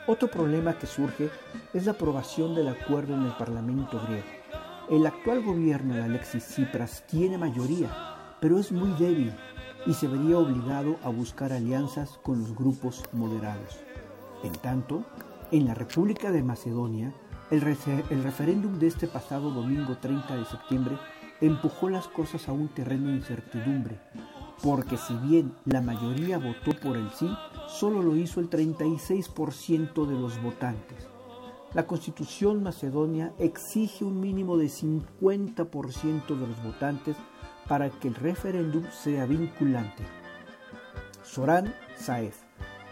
Otro 0.07 0.29
problema 0.29 0.79
que 0.79 0.87
surge 0.87 1.31
es 1.73 1.87
la 1.87 1.93
aprobación 1.93 2.55
del 2.55 2.69
acuerdo 2.69 3.14
en 3.14 3.23
el 3.23 3.33
Parlamento 3.33 4.01
griego. 4.07 4.43
El 4.90 5.07
actual 5.07 5.42
gobierno 5.42 5.94
de 5.94 6.03
Alexis 6.03 6.44
Tsipras 6.44 7.05
tiene 7.07 7.38
mayoría, 7.38 7.88
pero 8.38 8.59
es 8.59 8.70
muy 8.70 8.90
débil 8.99 9.33
y 9.87 9.94
se 9.94 10.07
vería 10.07 10.37
obligado 10.37 10.99
a 11.03 11.09
buscar 11.09 11.55
alianzas 11.55 12.18
con 12.23 12.40
los 12.40 12.55
grupos 12.55 13.03
moderados. 13.12 13.79
En 14.42 14.53
tanto, 14.53 15.07
en 15.51 15.64
la 15.64 15.73
República 15.73 16.31
de 16.31 16.42
Macedonia, 16.42 17.14
el, 17.51 17.62
referéndum 17.62 18.79
de 18.79 18.88
este 18.88 19.07
pasado 19.07 19.51
domingo 19.51 19.97
30 19.97 20.37
de 20.37 20.44
septiembre 20.44 20.99
empujó 21.40 21.88
las 21.88 22.07
cosas 22.07 22.47
a 22.51 22.53
un 22.53 22.68
terreno 22.68 23.09
de 23.09 23.14
incertidumbre, 23.14 23.99
porque 24.62 24.99
si 24.99 25.14
bien 25.16 25.55
la 25.64 25.81
mayoría 25.81 26.37
votó 26.37 26.79
por 26.79 26.99
el 26.99 27.11
sí, 27.12 27.31
solo 27.68 28.03
lo 28.03 28.16
hizo 28.16 28.38
el 28.38 28.51
36% 28.51 30.07
de 30.07 30.14
los 30.14 30.42
votantes. 30.42 31.13
La 31.74 31.88
constitución 31.88 32.62
macedonia 32.62 33.32
exige 33.37 34.04
un 34.04 34.20
mínimo 34.20 34.56
de 34.56 34.66
50% 34.66 36.26
de 36.28 36.46
los 36.46 36.62
votantes 36.62 37.16
para 37.68 37.90
que 37.90 38.06
el 38.06 38.14
referéndum 38.14 38.84
sea 38.92 39.26
vinculante. 39.26 40.04
Zoran 41.24 41.74
Zaev, 41.98 42.34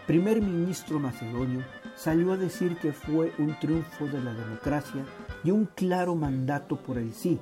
primer 0.05 0.41
ministro 0.41 0.99
macedonio, 0.99 1.63
salió 1.95 2.33
a 2.33 2.37
decir 2.37 2.77
que 2.77 2.91
fue 2.91 3.31
un 3.37 3.57
triunfo 3.57 4.05
de 4.07 4.21
la 4.21 4.33
democracia 4.33 5.05
y 5.45 5.51
un 5.51 5.65
claro 5.65 6.15
mandato 6.15 6.75
por 6.75 6.97
el 6.97 7.13
sí, 7.13 7.39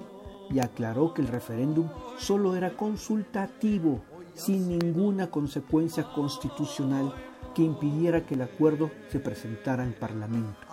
y 0.51 0.59
aclaró 0.59 1.11
que 1.15 1.23
el 1.23 1.27
referéndum 1.27 1.89
solo 2.19 2.55
era 2.55 2.77
consultativo, 2.77 4.01
sin 4.35 4.77
ninguna 4.77 5.31
consecuencia 5.31 6.03
constitucional 6.13 7.15
que 7.55 7.63
impidiera 7.63 8.27
que 8.27 8.35
el 8.35 8.43
acuerdo 8.43 8.91
se 9.09 9.19
presentara 9.19 9.81
al 9.81 9.93
Parlamento. 9.93 10.70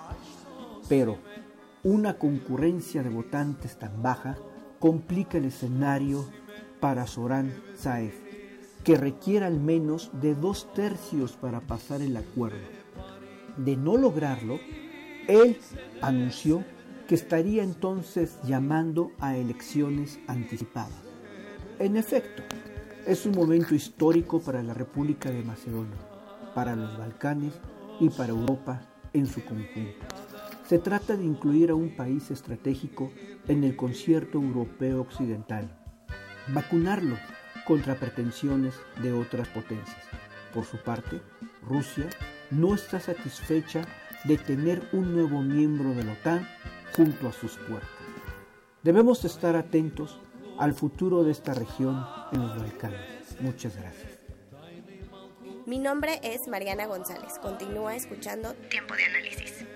Pero 0.89 1.19
una 1.85 2.19
concurrencia 2.19 3.03
de 3.03 3.11
votantes 3.11 3.79
tan 3.79 4.03
baja 4.03 4.37
complica 4.79 5.39
el 5.39 5.47
escenario 5.47 6.25
para 6.81 7.07
Soran 7.07 7.53
Saef, 7.77 8.15
que 8.85 8.97
requiere 8.97 9.45
al 9.45 9.61
menos 9.61 10.11
de 10.21 10.35
dos 10.35 10.73
tercios 10.73 11.33
para 11.33 11.61
pasar 11.61 12.01
el 12.01 12.17
acuerdo. 12.17 12.67
De 13.57 13.77
no 13.77 13.97
lograrlo, 13.97 14.59
él 15.27 15.59
anunció 16.01 16.65
que 17.07 17.15
estaría 17.15 17.63
entonces 17.63 18.39
llamando 18.45 19.13
a 19.19 19.37
elecciones 19.37 20.19
anticipadas. 20.27 21.03
En 21.79 21.97
efecto, 21.97 22.43
es 23.07 23.25
un 23.25 23.33
momento 23.33 23.75
histórico 23.75 24.41
para 24.41 24.63
la 24.63 24.75
República 24.75 25.31
de 25.31 25.43
Macedonia, 25.43 25.97
para 26.55 26.77
los 26.77 26.97
Balcanes 26.99 27.55
y 28.01 28.11
para 28.11 28.31
Europa 28.31 28.83
en 29.13 29.27
su 29.27 29.45
conjunto. 29.45 30.28
Se 30.69 30.79
trata 30.79 31.17
de 31.17 31.25
incluir 31.25 31.71
a 31.71 31.75
un 31.75 31.97
país 31.97 32.31
estratégico 32.31 33.11
en 33.47 33.65
el 33.65 33.75
concierto 33.75 34.37
europeo 34.37 35.01
occidental, 35.01 35.75
vacunarlo 36.49 37.17
contra 37.67 37.95
pretensiones 37.95 38.75
de 39.03 39.15
otras 39.15 39.49
potencias. 39.49 39.97
Por 40.53 40.67
su 40.67 40.77
parte, 40.77 41.23
Rusia 41.67 42.11
no 42.51 42.75
está 42.75 43.01
satisfecha 43.01 43.81
de 44.25 44.37
tener 44.37 44.87
un 44.93 45.15
nuevo 45.15 45.41
miembro 45.41 45.95
de 45.95 46.05
la 46.05 46.13
OTAN 46.13 46.47
junto 46.95 47.29
a 47.29 47.33
sus 47.33 47.57
puertas. 47.57 47.89
Debemos 48.83 49.25
estar 49.25 49.57
atentos 49.57 50.21
al 50.59 50.75
futuro 50.75 51.25
de 51.25 51.33
esta 51.33 51.55
región 51.55 52.05
en 52.31 52.43
los 52.43 52.59
Balcanes. 52.59 53.41
Muchas 53.41 53.75
gracias. 53.75 54.19
Mi 55.65 55.79
nombre 55.79 56.21
es 56.23 56.47
Mariana 56.47 56.85
González. 56.85 57.39
Continúa 57.41 57.97
escuchando 57.97 58.53
Tiempo 58.69 58.95
de 58.95 59.05
Análisis. 59.05 59.68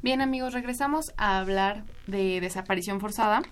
Bien 0.00 0.22
amigos, 0.22 0.54
regresamos 0.54 1.12
a 1.18 1.38
hablar 1.38 1.84
de 2.06 2.40
desaparición 2.40 2.98
forzada. 2.98 3.42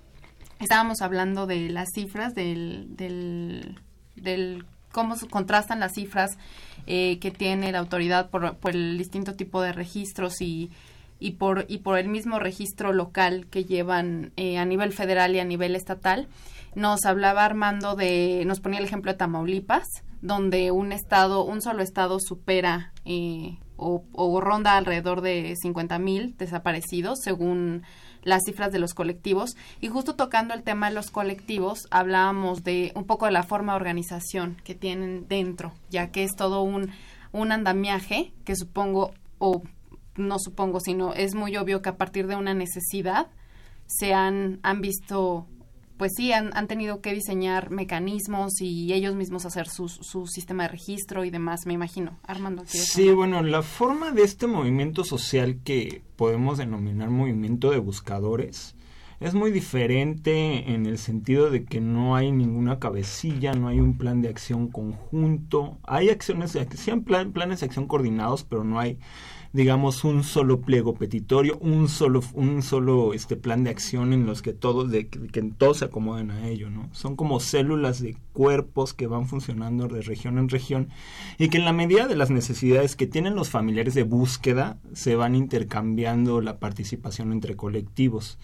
Estábamos 0.59 1.03
hablando 1.03 1.47
de 1.47 1.69
las 1.69 1.91
cifras, 1.93 2.35
del, 2.35 2.97
del, 2.97 3.79
del 4.15 4.65
cómo 4.91 5.17
contrastan 5.29 5.81
las 5.81 5.93
cifras 5.93 6.39
eh, 6.87 7.19
que 7.19 7.31
tiene 7.31 7.73
la 7.73 7.81
autoridad 7.81 8.31
por, 8.31 8.57
el 8.71 8.97
distinto 8.97 9.35
tipo 9.35 9.61
de 9.61 9.75
registros 9.75 10.41
y, 10.41 10.71
y, 11.21 11.33
por, 11.33 11.67
y 11.69 11.79
por 11.79 11.99
el 11.99 12.09
mismo 12.09 12.39
registro 12.39 12.95
local 12.95 13.49
que 13.51 13.67
llevan 13.67 14.33
eh, 14.37 14.57
a 14.57 14.65
nivel 14.65 14.95
federal 14.95 15.35
y 15.35 15.41
a 15.41 15.45
nivel 15.45 15.77
estatal. 15.77 16.27
Nos 16.77 17.07
hablaba 17.07 17.47
Armando 17.47 17.97
de, 17.97 18.45
nos 18.45 18.61
ponía 18.61 18.81
el 18.81 18.85
ejemplo 18.85 19.11
de 19.11 19.17
Tamaulipas, 19.17 19.89
donde 20.21 20.73
un 20.73 20.93
estado, 20.93 21.43
un 21.43 21.63
solo 21.63 21.83
estado 21.83 22.21
supera 22.21 22.93
eh, 23.07 23.59
o, 23.79 24.05
o, 24.13 24.41
ronda 24.43 24.77
alrededor 24.77 25.23
de 25.23 25.55
50 25.57 25.99
mil 25.99 26.37
desaparecidos, 26.37 27.21
según 27.23 27.83
las 28.25 28.43
cifras 28.45 28.73
de 28.73 28.79
los 28.79 28.93
colectivos. 28.93 29.57
Y 29.81 29.89
justo 29.89 30.17
tocando 30.17 30.53
el 30.53 30.65
tema 30.65 30.91
de 30.91 30.95
los 30.95 31.11
colectivos, 31.11 31.89
hablábamos 31.91 32.63
de 32.63 32.93
un 32.95 33.05
poco 33.05 33.25
de 33.25 33.33
la 33.33 33.43
forma 33.43 33.73
de 33.73 33.77
organización 33.77 34.59
que 34.63 34.75
tienen 34.75 35.27
dentro, 35.29 35.73
ya 35.89 36.11
que 36.11 36.25
es 36.25 36.37
todo 36.37 36.61
un, 36.61 36.91
un 37.33 37.53
andamiaje 37.53 38.35
que 38.45 38.55
supongo, 38.55 39.15
o 39.39 39.63
no 40.17 40.39
supongo, 40.39 40.81
sino 40.81 41.15
es 41.15 41.35
muy 41.35 41.57
obvio 41.57 41.81
que 41.81 41.89
a 41.89 41.97
partir 41.97 42.27
de 42.27 42.37
una 42.37 42.53
necesidad 42.53 43.29
se 43.87 44.13
han, 44.13 44.61
han 44.63 44.83
visto 44.83 45.47
pues 45.97 46.13
sí, 46.17 46.33
han, 46.33 46.57
han, 46.57 46.67
tenido 46.67 47.01
que 47.01 47.15
diseñar 47.15 47.71
mecanismos 47.71 48.61
y 48.61 48.93
ellos 48.93 49.15
mismos 49.15 49.47
hacer 49.47 49.69
su, 49.69 49.89
su 49.89 50.27
sistema 50.27 50.65
de 50.65 50.69
registro 50.71 51.25
y 51.25 51.31
demás, 51.31 51.67
me 51.67 51.73
imagino. 51.73 52.19
Armando. 52.27 52.63
Sí, 52.67 53.03
hablar? 53.03 53.17
bueno, 53.17 53.43
la 53.43 53.63
forma 53.63 54.13
de 54.13 54.23
este 54.23 54.47
movimiento 54.47 55.05
social 55.05 55.61
que 55.65 56.03
podemos 56.17 56.59
denominar 56.59 57.11
movimiento 57.11 57.71
de 57.71 57.79
buscadores 57.79 58.77
es 59.21 59.35
muy 59.35 59.51
diferente 59.51 60.73
en 60.73 60.85
el 60.85 60.99
sentido 60.99 61.51
de 61.51 61.65
que 61.65 61.81
no 61.81 62.17
hay 62.17 62.33
ninguna 62.33 62.79
cabecilla, 62.79 63.55
no 63.55 63.69
hay 63.69 63.81
un 63.81 63.97
plan 63.97 64.21
de 64.21 64.29
acción 64.29 64.69
conjunto, 64.69 65.79
hay 65.85 66.11
acciones, 66.11 66.53
sí 66.75 66.91
hay 66.91 67.01
plan, 67.01 67.33
planes 67.33 67.61
de 67.61 67.67
acción 67.67 67.87
coordinados, 67.87 68.45
pero 68.45 68.63
no 68.63 68.79
hay 68.79 68.99
digamos 69.57 70.05
un 70.05 70.23
solo 70.23 70.61
pliego 70.61 70.95
petitorio, 70.95 71.57
un 71.63 71.89
solo 71.89 72.21
un 72.35 72.63
solo 72.63 73.15
este 73.15 73.37
plan 73.37 73.65
de 73.65 73.71
acción 73.71 74.13
en 74.13 74.27
los 74.27 74.43
que 74.43 74.53
todos 74.53 74.91
de 74.91 75.09
que, 75.09 75.43
todos 75.57 75.79
se 75.79 75.87
acomoden 75.87 76.31
a 76.31 76.47
ello, 76.47 76.69
¿no? 76.69 76.91
Son 76.93 77.17
como 77.17 77.41
células 77.41 78.03
de 78.03 78.19
cuerpos 78.35 78.93
que 78.93 79.07
van 79.07 79.27
funcionando 79.27 79.89
de 79.89 80.03
región 80.03 80.37
en 80.37 80.51
región 80.51 80.91
y 81.39 81.49
que 81.49 81.57
en 81.57 81.65
la 81.65 81.73
medida 81.73 82.07
de 82.07 82.17
las 82.17 82.31
necesidades 82.31 82.97
que 82.97 83.07
tienen 83.07 83.35
los 83.35 83.49
familiares 83.49 83.95
de 83.95 84.03
búsqueda 84.03 84.79
se 84.93 85.17
van 85.17 85.35
intercambiando 85.35 86.43
la 86.43 86.59
participación 86.59 87.33
entre 87.33 87.57
colectivos. 87.57 88.39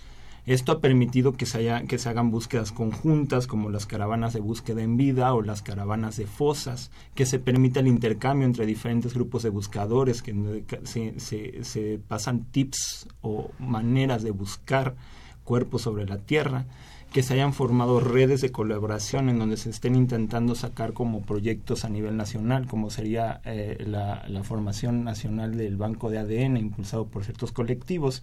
Esto 0.44 0.72
ha 0.72 0.81
permitido 0.81 1.35
que 1.35 1.46
se, 1.46 1.59
haya, 1.59 1.83
que 1.85 1.98
se 1.98 2.09
hagan 2.09 2.33
búsquedas 2.33 2.72
conjuntas 2.72 3.46
como 3.46 3.70
las 3.70 3.87
caravanas 3.87 4.33
de 4.33 4.40
búsqueda 4.40 4.83
en 4.83 4.96
vida 4.96 5.33
o 5.35 5.42
las 5.42 5.62
caravanas 5.62 6.16
de 6.16 6.26
fosas, 6.26 6.90
que 7.14 7.26
se 7.26 7.38
permita 7.38 7.78
el 7.78 7.87
intercambio 7.87 8.46
entre 8.46 8.66
diferentes 8.66 9.14
grupos 9.14 9.44
de 9.44 9.50
buscadores, 9.50 10.20
que 10.20 10.64
se, 10.83 11.20
se, 11.64 12.00
pasan 12.09 12.44
tips 12.50 13.07
o 13.20 13.50
maneras 13.61 14.24
de 14.24 14.33
buscar 14.33 14.96
cuerpos 15.44 15.83
sobre 15.83 16.07
la 16.07 16.18
Tierra 16.18 16.66
que 17.12 17.22
se 17.22 17.35
hayan 17.35 17.52
formado 17.52 18.00
redes 18.00 18.40
de 18.40 18.50
colaboración 18.50 19.28
en 19.28 19.38
donde 19.38 19.59
se 19.59 19.68
estén 19.68 19.94
intentando 19.94 20.55
sacar 20.55 20.94
como 20.94 21.20
proyectos 21.20 21.85
a 21.85 21.90
nivel 21.90 22.16
nacional, 22.16 22.66
como 22.66 22.88
sería 22.88 23.42
eh, 23.44 23.85
la, 23.87 24.24
la, 24.28 24.42
formación 24.42 25.05
nacional 25.05 25.59
del 25.59 25.76
banco 25.76 26.09
de 26.09 26.18
ADN 26.18 26.57
impulsado 26.57 27.07
por 27.07 27.24
ciertos 27.24 27.52
colectivos. 27.52 28.22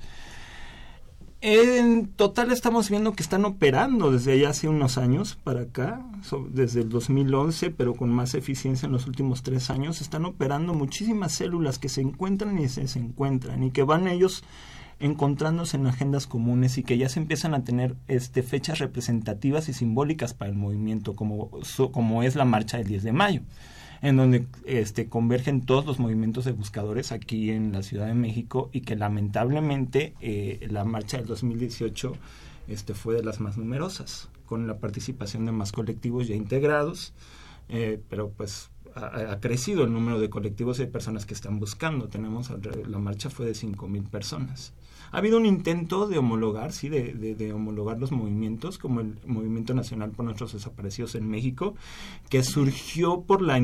En 1.41 2.07
total 2.07 2.51
estamos 2.51 2.89
viendo 2.89 3.13
que 3.13 3.23
están 3.23 3.45
operando 3.45 4.11
desde 4.11 4.37
ya 4.37 4.49
hace 4.49 4.67
unos 4.67 4.97
años 4.97 5.37
para 5.41 5.61
acá, 5.61 6.05
desde 6.49 6.81
el 6.81 6.89
2011, 6.89 7.71
pero 7.71 7.93
con 7.93 8.09
más 8.09 8.33
eficiencia 8.33 8.87
en 8.87 8.91
los 8.91 9.07
últimos 9.07 9.41
tres 9.41 9.69
años. 9.69 10.01
Están 10.01 10.25
operando 10.25 10.73
muchísimas 10.73 11.31
células 11.31 11.79
que 11.79 11.87
se 11.87 12.01
encuentran 12.01 12.59
y 12.59 12.67
se 12.67 12.81
desencuentran 12.81 13.63
y 13.63 13.71
que 13.71 13.83
van 13.83 14.09
ellos 14.09 14.43
encontrándose 14.99 15.77
en 15.77 15.87
agendas 15.87 16.27
comunes 16.27 16.77
y 16.77 16.83
que 16.83 16.97
ya 16.97 17.07
se 17.07 17.21
empiezan 17.21 17.53
a 17.53 17.63
tener 17.63 17.95
este, 18.09 18.43
fechas 18.43 18.79
representativas 18.79 19.69
y 19.69 19.73
simbólicas 19.73 20.33
para 20.33 20.51
el 20.51 20.57
movimiento, 20.57 21.15
como, 21.15 21.51
como 21.93 22.21
es 22.23 22.35
la 22.35 22.43
marcha 22.43 22.79
del 22.79 22.87
10 22.87 23.03
de 23.03 23.13
mayo 23.13 23.41
en 24.01 24.17
donde 24.17 24.47
este, 24.65 25.07
convergen 25.07 25.61
todos 25.61 25.85
los 25.85 25.99
movimientos 25.99 26.45
de 26.45 26.51
buscadores 26.51 27.11
aquí 27.11 27.51
en 27.51 27.71
la 27.71 27.83
Ciudad 27.83 28.07
de 28.07 28.13
México 28.13 28.69
y 28.71 28.81
que 28.81 28.95
lamentablemente 28.95 30.13
eh, 30.21 30.67
la 30.69 30.85
marcha 30.85 31.17
del 31.17 31.27
2018 31.27 32.13
este, 32.67 32.93
fue 32.93 33.15
de 33.15 33.23
las 33.23 33.39
más 33.39 33.57
numerosas, 33.57 34.29
con 34.45 34.67
la 34.67 34.77
participación 34.77 35.45
de 35.45 35.51
más 35.51 35.71
colectivos 35.71 36.27
ya 36.27 36.35
integrados, 36.35 37.13
eh, 37.67 38.01
pero 38.09 38.29
pues 38.29 38.69
ha, 38.95 39.31
ha, 39.31 39.39
crecido 39.39 39.83
el 39.83 39.93
número 39.93 40.19
de 40.19 40.29
colectivos 40.29 40.79
y 40.79 40.83
de 40.83 40.91
personas 40.91 41.25
que 41.25 41.33
están 41.33 41.59
buscando. 41.59 42.07
Tenemos 42.07 42.49
la 42.49 42.99
marcha 42.99 43.29
fue 43.29 43.45
de 43.45 43.53
5.000 43.53 44.09
personas. 44.09 44.73
Ha 45.11 45.17
habido 45.17 45.37
un 45.37 45.45
intento 45.45 46.07
de 46.07 46.17
homologar, 46.17 46.71
sí, 46.71 46.89
de, 46.89 47.13
de, 47.13 47.53
homologar 47.53 47.99
los 47.99 48.11
movimientos, 48.11 48.77
como 48.77 49.01
el 49.01 49.15
Movimiento 49.25 49.73
Nacional 49.73 50.11
por 50.11 50.25
Nuestros 50.25 50.53
Desaparecidos 50.53 51.15
en 51.15 51.29
México, 51.29 51.75
que 52.29 52.43
surgió 52.43 53.21
por 53.21 53.41
la 53.41 53.59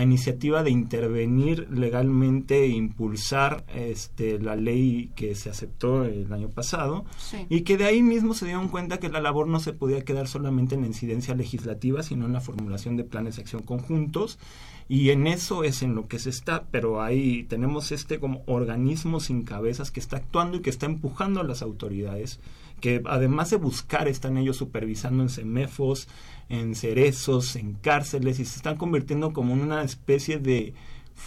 iniciativa 0.00 0.62
de 0.62 0.70
intervenir 0.70 1.68
legalmente 1.70 2.64
e 2.64 2.68
impulsar 2.68 3.64
este, 3.74 4.38
la 4.38 4.56
ley 4.56 5.10
que 5.16 5.34
se 5.34 5.50
aceptó 5.50 6.04
el 6.04 6.32
año 6.32 6.48
pasado, 6.48 7.04
y 7.48 7.62
que 7.62 7.76
de 7.76 7.84
ahí 7.84 8.02
mismo 8.02 8.34
se 8.34 8.46
dieron 8.46 8.68
cuenta 8.68 8.98
que 8.98 9.08
la 9.08 9.20
labor 9.20 9.48
no 9.48 9.60
se 9.60 9.72
podía 9.72 10.04
quedar 10.04 10.28
solamente 10.28 10.74
en 10.74 10.82
la 10.82 10.86
incidencia 10.86 11.34
legislativa, 11.34 12.02
sino 12.02 12.26
en 12.26 12.32
la 12.32 12.40
formulación 12.40 12.96
de 12.96 13.04
planes 13.04 13.36
de 13.36 13.42
acción 13.42 13.62
conjuntos. 13.62 14.38
Y 14.86 15.10
en 15.10 15.26
eso 15.26 15.64
es 15.64 15.82
en 15.82 15.94
lo 15.94 16.08
que 16.08 16.18
se 16.18 16.28
está, 16.28 16.66
pero 16.70 17.00
ahí 17.00 17.44
tenemos 17.44 17.90
este 17.90 18.20
como 18.20 18.42
organismo 18.46 19.18
sin 19.18 19.42
cabezas 19.42 19.90
que 19.90 20.00
está 20.00 20.18
actuando 20.18 20.58
y 20.58 20.60
que 20.60 20.68
está 20.68 20.83
empujando 20.84 21.40
a 21.40 21.44
las 21.44 21.62
autoridades, 21.62 22.40
que 22.80 23.02
además 23.06 23.50
de 23.50 23.56
buscar 23.56 24.08
están 24.08 24.36
ellos 24.36 24.56
supervisando 24.56 25.22
en 25.22 25.28
semefos, 25.28 26.08
en 26.48 26.74
cerezos, 26.74 27.56
en 27.56 27.74
cárceles 27.74 28.38
y 28.38 28.44
se 28.44 28.56
están 28.56 28.76
convirtiendo 28.76 29.32
como 29.32 29.54
en 29.54 29.60
una 29.60 29.82
especie 29.82 30.38
de, 30.38 30.74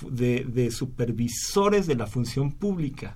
de, 0.09 0.45
de 0.45 0.71
supervisores 0.71 1.87
de 1.87 1.95
la 1.95 2.07
función 2.07 2.51
pública 2.51 3.15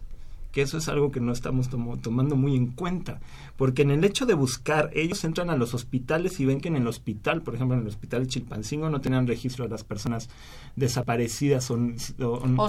que 0.52 0.62
eso 0.62 0.78
es 0.78 0.88
algo 0.88 1.12
que 1.12 1.20
no 1.20 1.32
estamos 1.32 1.70
tomando 2.02 2.36
muy 2.36 2.56
en 2.56 2.68
cuenta, 2.68 3.20
porque 3.58 3.82
en 3.84 3.92
el 3.92 4.04
hecho 4.04 4.26
de 4.26 4.34
buscar, 4.34 4.92
ellos 4.94 5.24
entran 5.24 5.50
a 5.50 5.56
los 5.56 5.74
hospitales 5.74 6.40
y 6.40 6.46
ven 6.46 6.60
que 6.60 6.68
en 6.68 6.76
el 6.76 6.88
hospital, 6.88 7.42
por 7.42 7.56
ejemplo 7.56 7.76
en 7.76 7.84
el 7.84 7.88
hospital 7.88 8.24
de 8.24 8.28
Chilpancingo, 8.28 8.90
no 8.90 9.02
tenían 9.02 9.28
registro 9.28 9.66
de 9.66 9.72
las 9.72 9.84
personas 9.84 10.30
desaparecidas 10.76 11.72
o, 11.72 11.78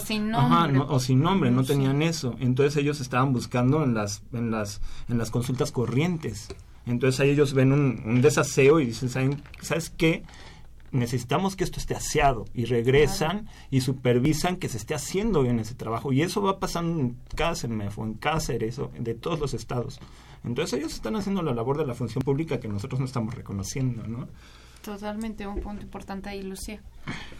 sin 0.00 0.30
nombre. 0.30 0.72
no, 0.72 0.86
o 0.88 1.00
sin 1.00 1.20
nombre, 1.20 1.50
no, 1.50 1.64
tenían 1.64 2.02
eso. 2.02 2.36
Entonces 2.40 2.76
ellos 2.76 3.00
estaban 3.00 3.32
buscando 3.32 3.82
en 3.82 3.94
las, 3.94 4.22
en 4.32 4.50
las, 4.50 4.80
en 5.08 5.18
las 5.18 5.30
consultas 5.30 5.72
corrientes. 5.72 6.48
Entonces 6.86 7.20
ahí 7.20 7.30
ellos 7.30 7.54
ven 7.54 7.72
un, 7.72 8.02
un 8.04 8.22
desaseo 8.22 8.80
y 8.80 8.86
dicen, 8.86 9.08
¿saben, 9.08 9.42
¿sabes 9.60 9.90
qué? 9.90 10.24
Necesitamos 10.92 11.56
que 11.56 11.64
esto 11.64 11.80
esté 11.80 11.94
aseado 11.94 12.44
y 12.54 12.66
regresan 12.66 13.48
y 13.70 13.80
supervisan 13.80 14.56
que 14.56 14.68
se 14.68 14.76
esté 14.76 14.94
haciendo 14.94 15.42
bien 15.42 15.58
ese 15.58 15.74
trabajo 15.74 16.12
y 16.12 16.22
eso 16.22 16.42
va 16.42 16.60
pasando 16.60 17.00
en 17.00 17.16
cada 17.34 17.56
CEMEFO, 17.56 18.04
en 18.04 18.14
cada 18.14 18.40
cerezo, 18.40 18.90
de 18.98 19.14
todos 19.14 19.40
los 19.40 19.54
estados. 19.54 19.98
Entonces 20.44 20.78
ellos 20.78 20.92
están 20.92 21.16
haciendo 21.16 21.42
la 21.42 21.54
labor 21.54 21.78
de 21.78 21.86
la 21.86 21.94
función 21.94 22.22
pública 22.22 22.60
que 22.60 22.68
nosotros 22.68 23.00
no 23.00 23.06
estamos 23.06 23.34
reconociendo, 23.34 24.06
¿no? 24.06 24.28
Totalmente 24.82 25.46
un 25.46 25.60
punto 25.60 25.82
importante 25.82 26.28
ahí, 26.28 26.42
Lucía. 26.42 26.82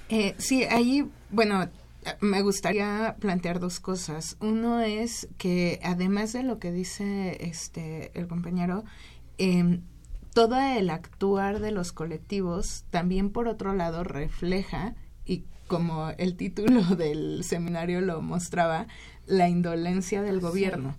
Eh, 0.09 0.35
sí, 0.39 0.65
ahí, 0.65 1.09
bueno, 1.31 1.69
me 2.21 2.43
gustaría 2.43 3.17
plantear 3.19 3.59
dos 3.59 3.81
cosas. 3.81 4.37
Uno 4.41 4.81
es 4.81 5.29
que 5.39 5.81
además 5.83 6.33
de 6.33 6.45
lo 6.45 6.59
que 6.59 6.71
dice 6.71 7.39
este 7.41 8.13
el 8.19 8.29
compañero, 8.29 8.85
eh, 9.39 9.81
todo 10.33 10.59
el 10.59 10.91
actuar 10.91 11.61
de 11.61 11.73
los 11.73 11.93
colectivos 11.93 12.85
también 12.91 13.31
por 13.31 13.49
otro 13.49 13.75
lado 13.75 14.05
refleja 14.05 14.95
y 15.25 15.45
como 15.67 16.11
el 16.19 16.37
título 16.37 16.83
del 16.97 17.45
seminario 17.45 18.01
lo 18.01 18.21
mostraba, 18.23 18.87
la 19.27 19.49
indolencia 19.49 20.23
del 20.23 20.41
gobierno. 20.41 20.97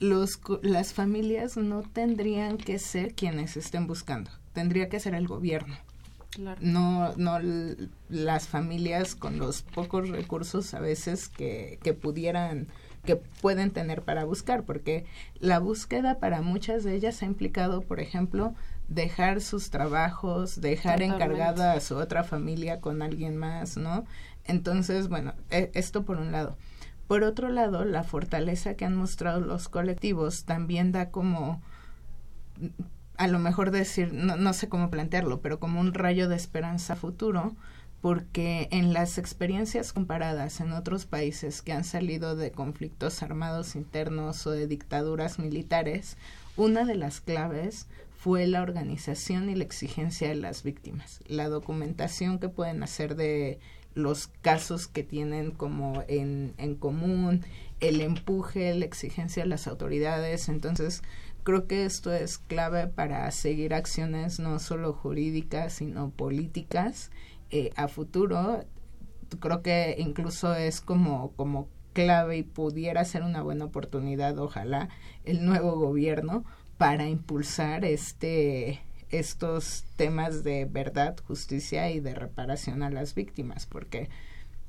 Los, 0.00 0.40
las 0.62 0.92
familias 0.92 1.56
no 1.56 1.82
tendrían 1.82 2.58
que 2.58 2.78
ser 2.78 3.14
quienes 3.14 3.56
estén 3.56 3.86
buscando, 3.86 4.30
tendría 4.52 4.88
que 4.88 5.00
ser 5.00 5.14
el 5.14 5.26
gobierno. 5.26 5.76
No, 6.60 7.14
no 7.16 7.38
las 8.08 8.48
familias 8.48 9.14
con 9.14 9.38
los 9.38 9.62
pocos 9.62 10.08
recursos 10.08 10.74
a 10.74 10.80
veces 10.80 11.28
que, 11.28 11.78
que 11.84 11.94
pudieran 11.94 12.66
que 13.04 13.16
pueden 13.16 13.70
tener 13.70 14.02
para 14.02 14.24
buscar, 14.24 14.64
porque 14.64 15.04
la 15.38 15.58
búsqueda 15.58 16.18
para 16.18 16.42
muchas 16.42 16.84
de 16.84 16.94
ellas 16.94 17.22
ha 17.22 17.26
implicado, 17.26 17.82
por 17.82 18.00
ejemplo, 18.00 18.54
dejar 18.88 19.40
sus 19.40 19.70
trabajos, 19.70 20.60
dejar 20.60 21.02
encargada 21.02 21.72
a 21.72 21.80
su 21.80 21.96
otra 21.96 22.24
familia 22.24 22.80
con 22.80 23.02
alguien 23.02 23.36
más, 23.36 23.76
¿no? 23.76 24.04
Entonces, 24.44 25.08
bueno, 25.08 25.34
e, 25.50 25.70
esto 25.74 26.04
por 26.04 26.18
un 26.18 26.32
lado. 26.32 26.56
Por 27.06 27.22
otro 27.22 27.48
lado, 27.48 27.84
la 27.84 28.02
fortaleza 28.02 28.74
que 28.74 28.84
han 28.84 28.96
mostrado 28.96 29.40
los 29.40 29.68
colectivos 29.68 30.44
también 30.44 30.92
da 30.92 31.10
como, 31.10 31.62
a 33.16 33.26
lo 33.28 33.38
mejor 33.38 33.70
decir, 33.70 34.12
no, 34.12 34.36
no 34.36 34.52
sé 34.52 34.68
cómo 34.68 34.90
plantearlo, 34.90 35.40
pero 35.40 35.58
como 35.58 35.80
un 35.80 35.94
rayo 35.94 36.28
de 36.28 36.36
esperanza 36.36 36.96
futuro, 36.96 37.54
porque 38.04 38.68
en 38.70 38.92
las 38.92 39.16
experiencias 39.16 39.94
comparadas 39.94 40.60
en 40.60 40.72
otros 40.72 41.06
países 41.06 41.62
que 41.62 41.72
han 41.72 41.84
salido 41.84 42.36
de 42.36 42.52
conflictos 42.52 43.22
armados 43.22 43.76
internos 43.76 44.46
o 44.46 44.50
de 44.50 44.66
dictaduras 44.66 45.38
militares, 45.38 46.18
una 46.58 46.84
de 46.84 46.96
las 46.96 47.22
claves 47.22 47.86
fue 48.14 48.46
la 48.46 48.60
organización 48.60 49.48
y 49.48 49.54
la 49.54 49.64
exigencia 49.64 50.28
de 50.28 50.34
las 50.34 50.64
víctimas, 50.64 51.20
la 51.28 51.48
documentación 51.48 52.38
que 52.38 52.50
pueden 52.50 52.82
hacer 52.82 53.16
de 53.16 53.58
los 53.94 54.26
casos 54.26 54.86
que 54.86 55.02
tienen 55.02 55.50
como 55.50 56.04
en, 56.06 56.52
en 56.58 56.74
común, 56.74 57.40
el 57.80 58.02
empuje, 58.02 58.74
la 58.74 58.84
exigencia 58.84 59.44
de 59.44 59.48
las 59.48 59.66
autoridades. 59.66 60.50
Entonces, 60.50 61.00
creo 61.42 61.66
que 61.66 61.86
esto 61.86 62.12
es 62.12 62.36
clave 62.36 62.86
para 62.86 63.30
seguir 63.30 63.72
acciones 63.72 64.40
no 64.40 64.58
solo 64.58 64.92
jurídicas, 64.92 65.72
sino 65.72 66.10
políticas 66.10 67.10
eh, 67.56 67.70
a 67.76 67.86
futuro 67.86 68.64
creo 69.40 69.62
que 69.62 69.94
incluso 69.98 70.54
es 70.54 70.80
como 70.80 71.30
como 71.36 71.68
clave 71.92 72.38
y 72.38 72.42
pudiera 72.42 73.04
ser 73.04 73.22
una 73.22 73.42
buena 73.42 73.66
oportunidad 73.66 74.36
ojalá 74.38 74.88
el 75.24 75.46
nuevo 75.46 75.78
gobierno 75.78 76.44
para 76.78 77.06
impulsar 77.06 77.84
este 77.84 78.82
estos 79.10 79.84
temas 79.94 80.42
de 80.42 80.64
verdad, 80.64 81.16
justicia 81.28 81.90
y 81.92 82.00
de 82.00 82.14
reparación 82.14 82.82
a 82.82 82.90
las 82.90 83.14
víctimas, 83.14 83.66
porque 83.66 84.08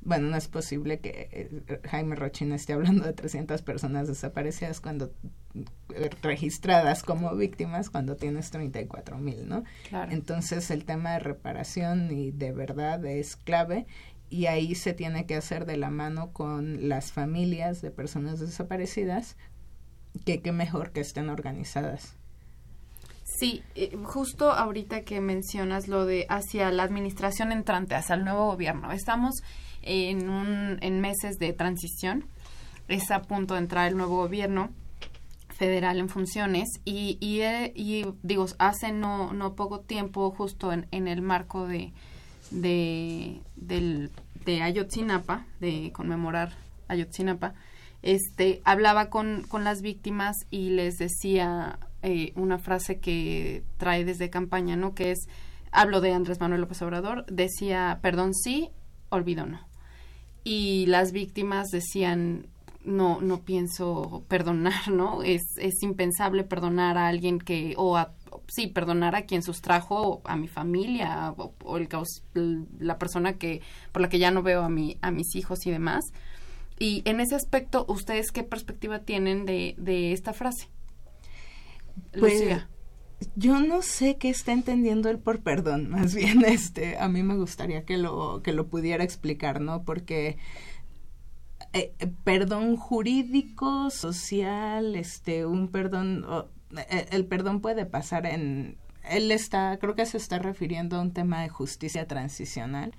bueno, 0.02 0.28
no 0.28 0.36
es 0.36 0.46
posible 0.46 1.00
que 1.00 1.28
eh, 1.32 1.80
Jaime 1.90 2.14
Rochina 2.14 2.54
esté 2.54 2.72
hablando 2.72 3.04
de 3.04 3.12
300 3.12 3.62
personas 3.62 4.06
desaparecidas 4.06 4.80
cuando 4.80 5.10
registradas 6.22 7.02
como 7.02 7.34
víctimas 7.34 7.90
cuando 7.90 8.16
tienes 8.16 8.50
34 8.50 9.18
mil, 9.18 9.48
¿no? 9.48 9.64
Entonces 10.10 10.70
el 10.70 10.84
tema 10.84 11.12
de 11.12 11.20
reparación 11.20 12.10
y 12.10 12.30
de 12.32 12.52
verdad 12.52 13.04
es 13.06 13.36
clave 13.36 13.86
y 14.28 14.46
ahí 14.46 14.74
se 14.74 14.92
tiene 14.92 15.26
que 15.26 15.36
hacer 15.36 15.66
de 15.66 15.76
la 15.76 15.90
mano 15.90 16.32
con 16.32 16.88
las 16.88 17.12
familias 17.12 17.80
de 17.80 17.90
personas 17.90 18.40
desaparecidas, 18.40 19.36
que 20.24 20.40
qué 20.40 20.52
mejor 20.52 20.92
que 20.92 21.00
estén 21.00 21.28
organizadas. 21.28 22.16
Sí, 23.24 23.62
eh, 23.74 23.96
justo 24.02 24.50
ahorita 24.52 25.02
que 25.02 25.20
mencionas 25.20 25.88
lo 25.88 26.06
de 26.06 26.26
hacia 26.28 26.70
la 26.70 26.84
administración 26.84 27.52
entrante, 27.52 27.94
hacia 27.94 28.14
el 28.14 28.24
nuevo 28.24 28.46
gobierno, 28.46 28.92
estamos 28.92 29.42
en, 29.82 30.28
un, 30.30 30.78
en 30.80 31.00
meses 31.00 31.36
de 31.38 31.52
transición. 31.52 32.26
Es 32.88 33.10
a 33.10 33.22
punto 33.22 33.54
de 33.54 33.60
entrar 33.60 33.88
el 33.88 33.96
nuevo 33.96 34.16
gobierno 34.16 34.70
federal 35.56 35.98
en 35.98 36.08
funciones 36.08 36.68
eh, 36.84 37.72
y 37.74 38.04
digo, 38.22 38.46
hace 38.58 38.92
no, 38.92 39.32
no 39.32 39.54
poco 39.54 39.80
tiempo, 39.80 40.30
justo 40.30 40.72
en, 40.72 40.86
en 40.90 41.08
el 41.08 41.22
marco 41.22 41.66
de, 41.66 41.92
de, 42.50 43.40
del, 43.56 44.10
de 44.44 44.62
Ayotzinapa, 44.62 45.46
de 45.60 45.92
conmemorar 45.92 46.52
Ayotzinapa, 46.88 47.54
este, 48.02 48.60
hablaba 48.64 49.10
con, 49.10 49.42
con 49.48 49.64
las 49.64 49.82
víctimas 49.82 50.36
y 50.50 50.70
les 50.70 50.96
decía 50.98 51.78
eh, 52.02 52.32
una 52.36 52.58
frase 52.58 53.00
que 53.00 53.64
trae 53.78 54.04
desde 54.04 54.30
campaña, 54.30 54.76
¿no? 54.76 54.94
Que 54.94 55.10
es, 55.10 55.26
hablo 55.72 56.00
de 56.00 56.12
Andrés 56.12 56.38
Manuel 56.38 56.60
López 56.60 56.80
Obrador, 56.82 57.24
decía, 57.26 57.98
perdón 58.02 58.34
sí, 58.34 58.70
olvido 59.08 59.46
no 59.46 59.66
y 60.46 60.86
las 60.86 61.10
víctimas 61.10 61.70
decían 61.72 62.46
no 62.86 63.20
no 63.20 63.42
pienso 63.42 64.24
perdonar 64.28 64.88
no 64.90 65.22
es 65.22 65.42
es 65.58 65.82
impensable 65.82 66.44
perdonar 66.44 66.96
a 66.96 67.08
alguien 67.08 67.38
que 67.38 67.74
o 67.76 67.96
a 67.96 68.14
sí 68.48 68.68
perdonar 68.68 69.14
a 69.14 69.22
quien 69.22 69.42
sustrajo 69.42 70.22
a 70.24 70.36
mi 70.36 70.48
familia 70.48 71.34
o, 71.36 71.76
el 71.76 71.88
la 72.78 72.98
persona 72.98 73.34
que 73.34 73.60
por 73.92 74.02
la 74.02 74.08
que 74.08 74.18
ya 74.18 74.30
no 74.30 74.42
veo 74.42 74.62
a 74.62 74.68
mi 74.68 74.96
a 75.02 75.10
mis 75.10 75.34
hijos 75.34 75.66
y 75.66 75.70
demás 75.70 76.04
y 76.78 77.02
en 77.06 77.20
ese 77.20 77.34
aspecto, 77.34 77.86
¿ustedes 77.88 78.30
qué 78.30 78.42
perspectiva 78.42 79.00
tienen 79.00 79.46
de, 79.46 79.74
de 79.78 80.12
esta 80.12 80.32
frase? 80.32 80.68
Pues, 82.18 82.42
yo 83.34 83.60
no 83.60 83.80
sé 83.80 84.18
qué 84.18 84.28
está 84.28 84.52
entendiendo 84.52 85.08
él 85.08 85.18
por 85.18 85.40
perdón, 85.40 85.88
más 85.90 86.14
bien 86.14 86.44
este, 86.44 86.98
a 86.98 87.08
mí 87.08 87.22
me 87.22 87.36
gustaría 87.36 87.84
que 87.84 87.96
lo, 87.96 88.42
que 88.42 88.52
lo 88.52 88.68
pudiera 88.68 89.04
explicar, 89.04 89.60
¿no? 89.60 89.84
Porque 89.84 90.36
eh, 91.76 91.92
eh, 91.98 92.10
perdón 92.24 92.76
jurídico, 92.76 93.90
social, 93.90 94.96
este, 94.96 95.44
un 95.44 95.68
perdón, 95.68 96.24
eh, 96.76 97.06
el 97.10 97.26
perdón 97.26 97.60
puede 97.60 97.84
pasar 97.84 98.24
en, 98.24 98.78
él 99.04 99.30
está, 99.30 99.78
creo 99.78 99.94
que 99.94 100.06
se 100.06 100.16
está 100.16 100.38
refiriendo 100.38 100.96
a 100.96 101.02
un 101.02 101.12
tema 101.12 101.42
de 101.42 101.50
justicia 101.50 102.06
transicional 102.06 102.94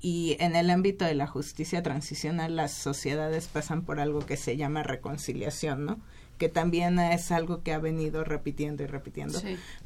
y 0.00 0.36
en 0.38 0.54
el 0.54 0.70
ámbito 0.70 1.04
de 1.04 1.14
la 1.14 1.26
justicia 1.26 1.82
transicional 1.82 2.54
las 2.54 2.72
sociedades 2.72 3.48
pasan 3.48 3.82
por 3.82 3.98
algo 3.98 4.20
que 4.20 4.36
se 4.36 4.56
llama 4.56 4.84
reconciliación, 4.84 5.84
¿no? 5.84 6.00
que 6.38 6.48
también 6.48 6.98
es 6.98 7.32
algo 7.32 7.62
que 7.62 7.74
ha 7.74 7.78
venido 7.78 8.24
repitiendo 8.24 8.82
y 8.82 8.86
repitiendo. 8.86 9.38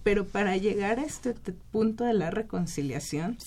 Pero 0.05 0.25
para 0.25 0.57
llegar 0.57 1.01
a 1.01 1.03
este 1.03 1.35
punto 1.73 2.05
de 2.05 2.13
la 2.15 2.31
reconciliación, 2.31 3.39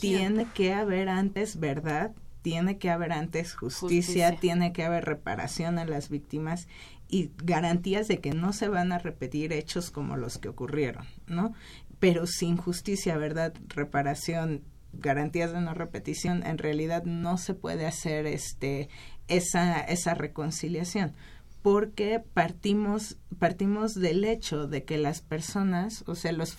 tiene 0.00 0.46
que 0.54 0.72
haber 0.72 1.10
antes 1.10 1.60
verdad, 1.60 2.12
tiene 2.42 2.78
que 2.78 2.90
haber 2.90 3.12
antes 3.12 3.54
justicia, 3.54 4.36
tiene 4.36 4.72
que 4.72 4.84
haber 4.84 5.04
reparación 5.04 5.78
a 5.78 5.84
las 5.84 6.08
víctimas 6.08 6.68
y 7.08 7.30
garantías 7.42 8.08
de 8.08 8.18
que 8.18 8.32
no 8.32 8.52
se 8.52 8.68
van 8.68 8.92
a 8.92 8.98
repetir 8.98 9.52
hechos 9.52 9.90
como 9.90 10.16
los 10.16 10.38
que 10.38 10.48
ocurrieron, 10.48 11.06
¿no? 11.26 11.52
Pero 11.98 12.26
sin 12.26 12.56
justicia, 12.56 13.16
verdad, 13.16 13.52
reparación, 13.68 14.62
garantías 14.92 15.52
de 15.52 15.60
no 15.60 15.74
repetición, 15.74 16.46
en 16.46 16.58
realidad 16.58 17.04
no 17.04 17.36
se 17.36 17.54
puede 17.54 17.86
hacer 17.86 18.26
este 18.26 18.88
esa 19.28 19.80
esa 19.80 20.14
reconciliación 20.14 21.14
porque 21.62 22.22
partimos 22.32 23.18
partimos 23.38 23.94
del 23.94 24.24
hecho 24.24 24.66
de 24.66 24.84
que 24.84 24.98
las 24.98 25.20
personas, 25.20 26.04
o 26.06 26.14
sea, 26.14 26.32
los 26.32 26.56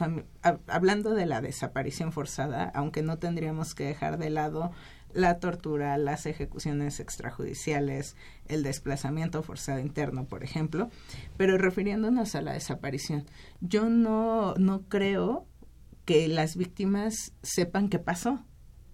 hablando 0.68 1.14
de 1.14 1.26
la 1.26 1.42
desaparición 1.42 2.12
forzada, 2.12 2.72
aunque 2.76 3.02
no 3.02 3.18
tendríamos 3.18 3.74
que 3.74 3.86
dejar 3.86 4.18
de 4.18 4.30
lado 4.30 4.72
la 5.14 5.40
tortura, 5.40 5.98
las 5.98 6.26
ejecuciones 6.26 7.00
extrajudiciales, 7.00 8.16
el 8.48 8.64
desplazamiento 8.64 9.44
forzado 9.44 9.80
interno, 9.80 10.26
por 10.26 10.44
ejemplo, 10.44 10.90
pero 11.38 11.58
refiriéndonos 11.58 12.36
a 12.36 12.42
la 12.42 12.54
desaparición, 12.54 13.26
yo 13.62 13.90
no 13.90 14.54
no 14.56 14.82
creo 14.84 15.46
que 16.06 16.28
las 16.28 16.56
víctimas 16.56 17.34
sepan 17.44 17.90
qué 17.90 18.00
pasó. 18.00 18.44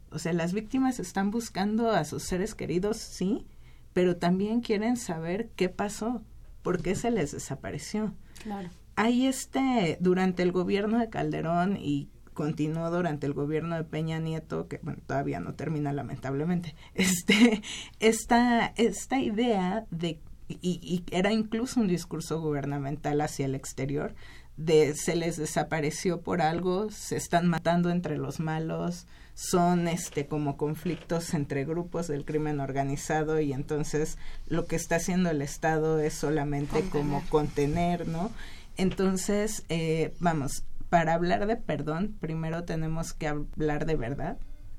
O 0.10 0.20
sea, 0.20 0.34
las 0.34 0.54
víctimas 0.54 1.00
están 1.00 1.32
buscando 1.32 1.92
a 1.92 2.06
sus 2.06 2.24
seres 2.24 2.56
queridos, 2.56 2.98
sí, 2.98 3.46
pero 3.94 4.18
también 4.18 4.62
quieren 4.62 4.96
saber 4.98 5.50
qué 5.56 5.70
pasó, 5.70 6.24
por 6.62 6.82
qué 6.82 6.96
se 6.96 7.12
les 7.12 7.32
desapareció. 7.32 8.14
Claro. 8.44 8.70
Hay 8.96 9.28
este, 9.28 9.98
durante 10.00 10.44
el 10.44 10.52
gobierno 10.52 11.00
de 11.00 11.10
Calderón 11.10 11.78
y 11.78 12.10
continuó 12.38 12.92
durante 12.92 13.26
el 13.26 13.34
gobierno 13.34 13.76
de 13.76 13.84
Peña 13.84 14.20
Nieto, 14.20 14.68
que 14.68 14.80
bueno, 14.84 15.00
todavía 15.08 15.40
no 15.40 15.56
termina 15.56 15.92
lamentablemente, 15.92 16.76
este, 16.94 17.64
esta, 18.00 18.74
esta 18.76 19.20
idea 19.20 19.88
de, 19.90 20.20
y, 20.48 20.80
y 20.84 21.04
era 21.10 21.32
incluso 21.34 21.80
un 21.80 21.88
discurso 21.88 22.40
gubernamental 22.40 23.22
hacia 23.22 23.48
el 23.48 23.56
exterior, 23.56 24.14
de 24.56 24.94
se 24.94 25.16
les 25.16 25.38
desapareció 25.38 26.22
por 26.22 26.44
algo, 26.44 26.92
se 26.92 27.18
están 27.18 27.48
matando 27.48 27.90
entre 27.90 28.20
los 28.20 28.40
malos, 28.40 29.08
son 29.34 29.88
este 29.88 30.28
como 30.28 30.58
conflictos 30.58 31.34
entre 31.34 31.66
grupos 31.66 32.08
del 32.08 32.24
crimen 32.24 32.60
organizado 32.60 33.40
y 33.40 33.52
entonces 33.52 34.20
lo 34.48 34.66
que 34.66 34.76
está 34.76 34.98
haciendo 34.98 35.32
el 35.32 35.42
Estado 35.42 36.00
es 36.00 36.14
solamente 36.14 36.84
como 36.92 37.24
contener, 37.30 38.08
¿no? 38.08 38.30
Entonces, 38.78 39.64
eh, 39.70 40.14
vamos, 40.20 40.64
para 40.90 41.14
hablar 41.14 41.48
de 41.48 41.58
perdón, 41.58 42.16
primero 42.20 42.64
tenemos 42.64 43.14
que 43.14 43.28
hablar 43.28 43.86
de 43.86 43.96
verdad, 43.96 44.38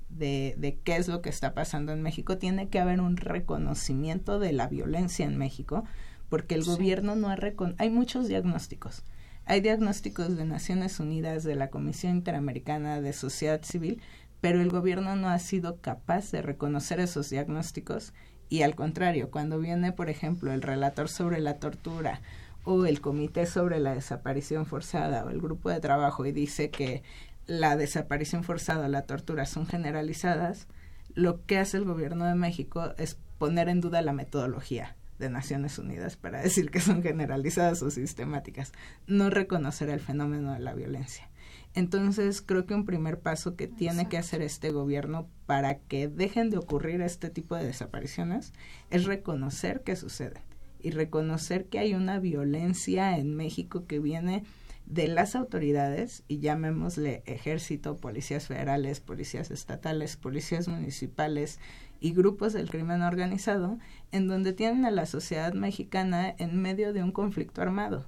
de, 0.09 0.55
de, 0.57 0.79
qué 0.79 0.97
es 0.97 1.09
lo 1.09 1.21
que 1.21 1.29
está 1.29 1.55
pasando 1.55 1.93
en 1.93 2.03
México. 2.03 2.39
Tiene 2.39 2.69
que 2.69 2.79
haber 2.79 3.01
un 3.01 3.17
reconocimiento 3.17 4.39
de 4.39 4.53
la 4.53 4.69
violencia 4.69 5.27
en 5.27 5.37
México, 5.37 5.85
porque 6.29 6.55
el 6.55 6.65
gobierno 6.65 7.15
no 7.15 7.29
ha 7.29 7.37
recon 7.37 7.75
hay 7.79 7.91
muchos 7.91 8.29
diagnósticos. 8.29 9.05
Hay 9.45 9.61
diagnósticos 9.61 10.37
de 10.37 10.45
Naciones 10.45 11.01
Unidas, 11.01 11.43
de 11.43 11.57
la 11.57 11.69
Comisión 11.71 12.17
Interamericana 12.17 13.01
de 13.01 13.13
Sociedad 13.13 13.63
Civil, 13.63 14.03
pero 14.41 14.61
el 14.61 14.69
gobierno 14.69 15.17
no 15.17 15.29
ha 15.29 15.39
sido 15.39 15.81
capaz 15.81 16.31
de 16.31 16.43
reconocer 16.43 17.01
esos 17.01 17.31
diagnósticos 17.31 18.13
y 18.51 18.63
al 18.63 18.75
contrario, 18.75 19.31
cuando 19.31 19.59
viene, 19.59 19.93
por 19.93 20.09
ejemplo, 20.09 20.53
el 20.53 20.63
relator 20.63 21.09
sobre 21.09 21.41
la 21.41 21.59
tortura 21.59 22.23
o 22.71 22.85
el 22.85 23.01
comité 23.01 23.47
sobre 23.47 23.81
la 23.81 23.95
desaparición 23.95 24.67
forzada 24.67 25.25
o 25.25 25.31
el 25.31 25.41
grupo 25.41 25.71
de 25.71 25.81
trabajo 25.81 26.27
y 26.27 26.33
dice 26.33 26.69
que 26.69 27.03
la 27.47 27.79
desaparición 27.79 28.45
forzada 28.45 28.85
o 28.85 28.89
la 28.89 29.07
tortura 29.07 29.47
son 29.47 29.67
generalizadas, 29.67 30.69
lo 31.15 31.47
que 31.47 31.57
hace 31.57 31.79
el 31.79 31.87
gobierno 31.87 32.27
de 32.27 32.35
México 32.35 32.93
es 32.99 33.17
poner 33.39 33.71
en 33.71 33.81
duda 33.81 34.03
la 34.03 34.13
metodología 34.13 34.97
de 35.19 35.31
Naciones 35.31 35.79
Unidas 35.79 36.17
para 36.17 36.43
decir 36.43 36.71
que 36.71 36.81
son 36.81 37.03
generalizadas 37.03 37.83
o 37.83 37.91
sistemáticas, 37.91 38.73
no 39.07 39.31
reconocer 39.31 39.89
el 39.89 40.01
fenómeno 40.01 40.53
de 40.53 40.61
la 40.61 40.75
violencia. 40.75 41.31
Entonces, 41.75 42.43
creo 42.43 42.67
que 42.67 42.75
un 42.75 42.85
primer 42.85 43.19
paso 43.19 43.57
que 43.57 43.67
tiene 43.67 44.11
que 44.11 44.19
hacer 44.19 44.43
este 44.43 44.73
gobierno 44.73 45.27
para 45.47 45.79
que 45.79 46.09
dejen 46.09 46.51
de 46.51 46.59
ocurrir 46.59 47.01
este 47.01 47.31
tipo 47.31 47.57
de 47.57 47.65
desapariciones 47.65 48.53
es 48.91 49.07
reconocer 49.07 49.81
que 49.85 49.97
sucede 49.97 50.43
y 50.81 50.91
reconocer 50.91 51.67
que 51.67 51.79
hay 51.79 51.95
una 51.95 52.19
violencia 52.19 53.19
en 53.19 53.35
México 53.35 53.87
que 53.87 53.99
viene 53.99 54.45
de 54.87 55.07
las 55.07 55.37
autoridades, 55.37 56.25
y 56.29 56.39
llamémosle 56.39 57.23
ejército, 57.27 57.97
policías 57.97 58.47
federales, 58.47 59.01
policías 59.01 59.51
estatales, 59.51 60.17
policías 60.17 60.67
municipales 60.67 61.61
y 62.01 62.13
grupos 62.13 62.55
del 62.55 62.71
crimen 62.71 63.03
organizado, 63.03 63.79
en 64.13 64.29
donde 64.29 64.55
tienen 64.55 64.87
a 64.87 64.91
la 64.91 65.05
sociedad 65.05 65.53
mexicana 65.53 66.35
en 66.39 66.63
medio 66.63 66.95
de 66.95 67.03
un 67.03 67.13
conflicto 67.13 67.61
armado. 67.61 68.07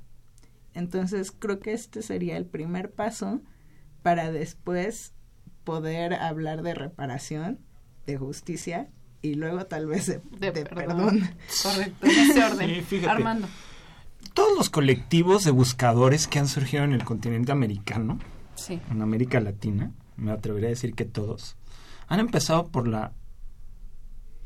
Entonces 0.73 1.33
creo 1.33 1.61
que 1.61 1.73
este 1.73 2.01
sería 2.01 2.39
el 2.39 2.47
primer 2.47 2.93
paso 2.93 3.43
para 4.03 4.31
después 4.33 5.13
poder 5.65 6.15
hablar 6.15 6.63
de 6.63 6.75
reparación, 6.75 7.59
de 8.07 8.17
justicia 8.17 8.89
y 9.23 9.35
luego 9.35 9.67
tal 9.67 9.87
vez 9.87 10.07
de, 10.07 10.21
perdón. 10.53 11.31
Correcto, 11.63 12.07
en 12.07 12.11
ese 12.11 12.45
orden. 12.45 13.09
Armando. 13.09 13.49
Todos 14.35 14.57
los 14.57 14.71
colectivos 14.71 15.45
de 15.45 15.51
buscadores 15.51 16.27
que 16.29 16.39
han 16.39 16.49
surgido 16.49 16.85
en 16.85 16.93
el 16.93 17.05
continente 17.05 17.53
americano, 17.53 18.19
en 18.69 19.03
América 19.03 19.41
Latina, 19.41 19.93
me 20.17 20.33
atrevería 20.33 20.69
a 20.69 20.71
decir 20.71 20.95
que 20.95 21.05
todos, 21.05 21.57
han 22.07 22.21
empezado 22.21 22.67
por 22.69 22.87
la 22.87 23.13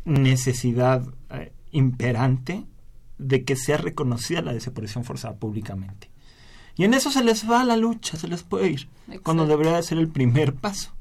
necesidad 0.05 1.03
eh, 1.31 1.53
imperante 1.73 2.67
de 3.19 3.45
que 3.45 3.57
sea 3.57 3.77
reconocida 3.77 4.43
la 4.43 4.53
desaparición 4.53 5.05
forzada 5.05 5.37
públicamente. 5.37 6.11
Y 6.77 6.85
en 6.85 6.95
eso 6.95 7.11
se 7.11 7.23
les 7.23 7.49
va 7.49 7.65
la 7.65 7.77
lucha, 7.77 8.17
se 8.17 8.29
les 8.29 8.43
puede 8.43 8.69
ir, 8.69 8.89
cuando 9.23 9.47
debería 9.47 9.77
de 9.77 9.83
ser 9.83 9.99
el 9.99 10.09
primer 10.09 10.55
paso. 10.55 10.93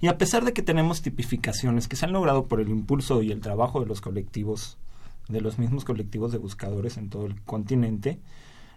Y 0.00 0.06
a 0.06 0.18
pesar 0.18 0.44
de 0.44 0.52
que 0.52 0.62
tenemos 0.62 1.02
tipificaciones 1.02 1.88
que 1.88 1.96
se 1.96 2.06
han 2.06 2.12
logrado 2.12 2.46
por 2.46 2.60
el 2.60 2.68
impulso 2.68 3.22
y 3.22 3.32
el 3.32 3.40
trabajo 3.40 3.80
de 3.80 3.86
los 3.86 4.00
colectivos, 4.00 4.78
de 5.28 5.40
los 5.40 5.58
mismos 5.58 5.84
colectivos 5.84 6.32
de 6.32 6.38
buscadores 6.38 6.96
en 6.96 7.10
todo 7.10 7.26
el 7.26 7.40
continente, 7.42 8.20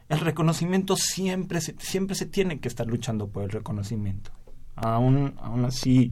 el 0.09 0.19
reconocimiento 0.19 0.97
siempre 0.97 1.61
se, 1.61 1.75
siempre 1.79 2.15
se 2.15 2.25
tiene 2.25 2.59
que 2.59 2.67
estar 2.67 2.87
luchando 2.87 3.27
por 3.27 3.43
el 3.43 3.49
reconocimiento. 3.49 4.31
Aún, 4.75 5.35
aún 5.41 5.65
así, 5.65 6.11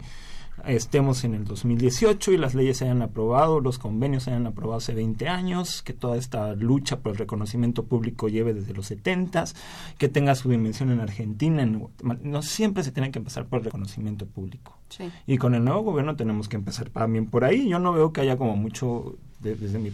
estemos 0.65 1.23
en 1.23 1.33
el 1.33 1.45
2018 1.45 2.31
y 2.31 2.37
las 2.37 2.55
leyes 2.55 2.77
se 2.77 2.85
hayan 2.85 3.01
aprobado, 3.01 3.59
los 3.59 3.79
convenios 3.79 4.23
se 4.23 4.31
hayan 4.31 4.47
aprobado 4.47 4.77
hace 4.77 4.93
20 4.93 5.27
años, 5.27 5.81
que 5.81 5.93
toda 5.93 6.17
esta 6.17 6.53
lucha 6.53 6.99
por 6.99 7.13
el 7.13 7.17
reconocimiento 7.17 7.85
público 7.85 8.27
lleve 8.27 8.53
desde 8.53 8.73
los 8.73 8.87
70, 8.87 9.45
que 9.97 10.09
tenga 10.09 10.35
su 10.35 10.49
dimensión 10.49 10.91
en 10.91 10.99
Argentina, 10.99 11.65
no 11.65 12.41
siempre 12.41 12.83
se 12.83 12.91
tiene 12.91 13.11
que 13.11 13.19
empezar 13.19 13.45
por 13.47 13.59
el 13.59 13.65
reconocimiento 13.65 14.25
público. 14.25 14.77
Y 15.27 15.37
con 15.37 15.55
el 15.55 15.63
nuevo 15.63 15.81
gobierno 15.81 16.15
tenemos 16.15 16.49
que 16.49 16.55
empezar 16.55 16.89
también 16.89 17.27
por 17.27 17.43
ahí. 17.43 17.69
Yo 17.69 17.79
no 17.79 17.93
veo 17.93 18.11
que 18.11 18.21
haya 18.21 18.37
como 18.37 18.55
mucho, 18.55 19.17
desde 19.39 19.77
mi 19.79 19.91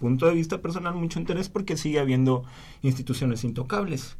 punto 0.00 0.26
de 0.26 0.34
vista 0.34 0.58
personal, 0.62 0.94
mucho 0.94 1.18
interés 1.18 1.48
porque 1.48 1.76
sigue 1.76 2.00
habiendo 2.00 2.44
instituciones 2.82 3.44
intocables, 3.44 4.16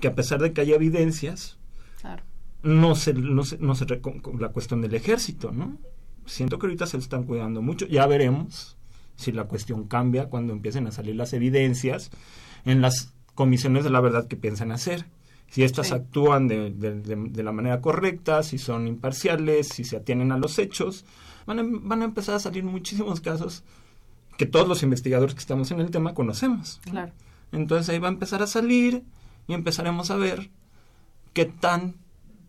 que 0.00 0.08
a 0.08 0.14
pesar 0.14 0.40
de 0.40 0.52
que 0.52 0.62
haya 0.62 0.74
evidencias, 0.74 1.58
claro 2.00 2.29
no 2.62 2.94
se, 2.94 3.14
no 3.14 3.44
se, 3.44 3.58
no 3.58 3.74
se 3.74 3.86
la 4.38 4.48
cuestión 4.50 4.82
del 4.82 4.94
ejército, 4.94 5.52
¿no? 5.52 5.78
Siento 6.26 6.58
que 6.58 6.66
ahorita 6.66 6.86
se 6.86 6.98
están 6.98 7.24
cuidando 7.24 7.62
mucho. 7.62 7.86
Ya 7.86 8.06
veremos 8.06 8.76
si 9.16 9.32
la 9.32 9.44
cuestión 9.44 9.86
cambia 9.86 10.26
cuando 10.26 10.52
empiecen 10.52 10.86
a 10.86 10.92
salir 10.92 11.16
las 11.16 11.32
evidencias 11.32 12.10
en 12.64 12.80
las 12.80 13.14
comisiones 13.34 13.84
de 13.84 13.90
la 13.90 14.00
verdad 14.00 14.28
que 14.28 14.36
piensan 14.36 14.72
hacer. 14.72 15.06
Si 15.48 15.64
estas 15.64 15.90
actúan 15.90 16.46
de, 16.46 16.70
de, 16.70 17.42
la 17.42 17.50
manera 17.50 17.80
correcta, 17.80 18.44
si 18.44 18.58
son 18.58 18.86
imparciales, 18.86 19.68
si 19.68 19.82
se 19.82 19.96
atienen 19.96 20.30
a 20.30 20.38
los 20.38 20.58
hechos, 20.60 21.04
van 21.44 21.58
a, 21.58 21.62
van 21.64 22.02
a 22.02 22.04
empezar 22.04 22.36
a 22.36 22.38
salir 22.38 22.62
muchísimos 22.62 23.20
casos 23.20 23.64
que 24.36 24.46
todos 24.46 24.68
los 24.68 24.84
investigadores 24.84 25.34
que 25.34 25.40
estamos 25.40 25.70
en 25.72 25.80
el 25.80 25.90
tema 25.90 26.14
conocemos. 26.14 26.80
Claro. 26.84 27.12
Entonces 27.50 27.88
ahí 27.88 27.98
va 27.98 28.08
a 28.08 28.12
empezar 28.12 28.42
a 28.42 28.46
salir 28.46 29.02
y 29.48 29.54
empezaremos 29.54 30.10
a 30.12 30.16
ver 30.16 30.50
qué 31.32 31.46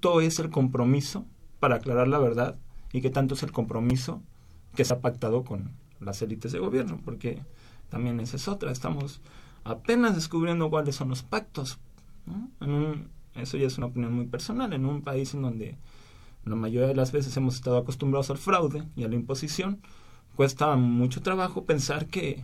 tanto 0.02 0.20
es 0.22 0.40
el 0.40 0.50
compromiso 0.50 1.26
para 1.60 1.76
aclarar 1.76 2.08
la 2.08 2.18
verdad 2.18 2.58
y 2.92 3.02
qué 3.02 3.12
tanto 3.12 3.36
es 3.36 3.44
el 3.44 3.52
compromiso 3.52 4.24
que 4.76 4.84
se 4.84 4.94
ha 4.96 5.00
pactado 5.00 5.44
con 5.44 5.74
las 6.00 6.24
élites 6.24 6.52
de 6.52 6.58
gobierno, 6.58 7.00
porque 7.06 7.40
también 7.90 8.20
esa 8.20 8.38
es 8.38 8.48
otra, 8.48 8.72
estamos 8.72 9.22
apenas 9.64 10.16
descubriendo 10.16 10.72
cuáles 10.72 10.96
son 10.96 11.10
los 11.10 11.22
pactos. 11.22 11.78
Eso 13.36 13.58
ya 13.58 13.68
es 13.68 13.78
una 13.78 13.88
opinión 13.88 14.14
muy 14.14 14.26
personal, 14.26 14.74
en 14.74 14.86
un 14.86 15.04
país 15.04 15.36
en 15.36 15.44
donde 15.44 15.78
la 16.46 16.56
mayoría 16.56 16.88
de 16.88 16.96
las 16.96 17.12
veces 17.12 17.38
hemos 17.38 17.54
estado 17.54 17.78
acostumbrados 17.78 18.32
al 18.32 18.40
fraude 18.40 18.84
y 18.96 19.04
a 19.04 19.08
la 19.08 19.14
imposición, 19.14 19.82
cuesta 20.36 20.76
mucho 20.78 21.22
trabajo 21.22 21.66
pensar 21.66 22.08
que 22.08 22.44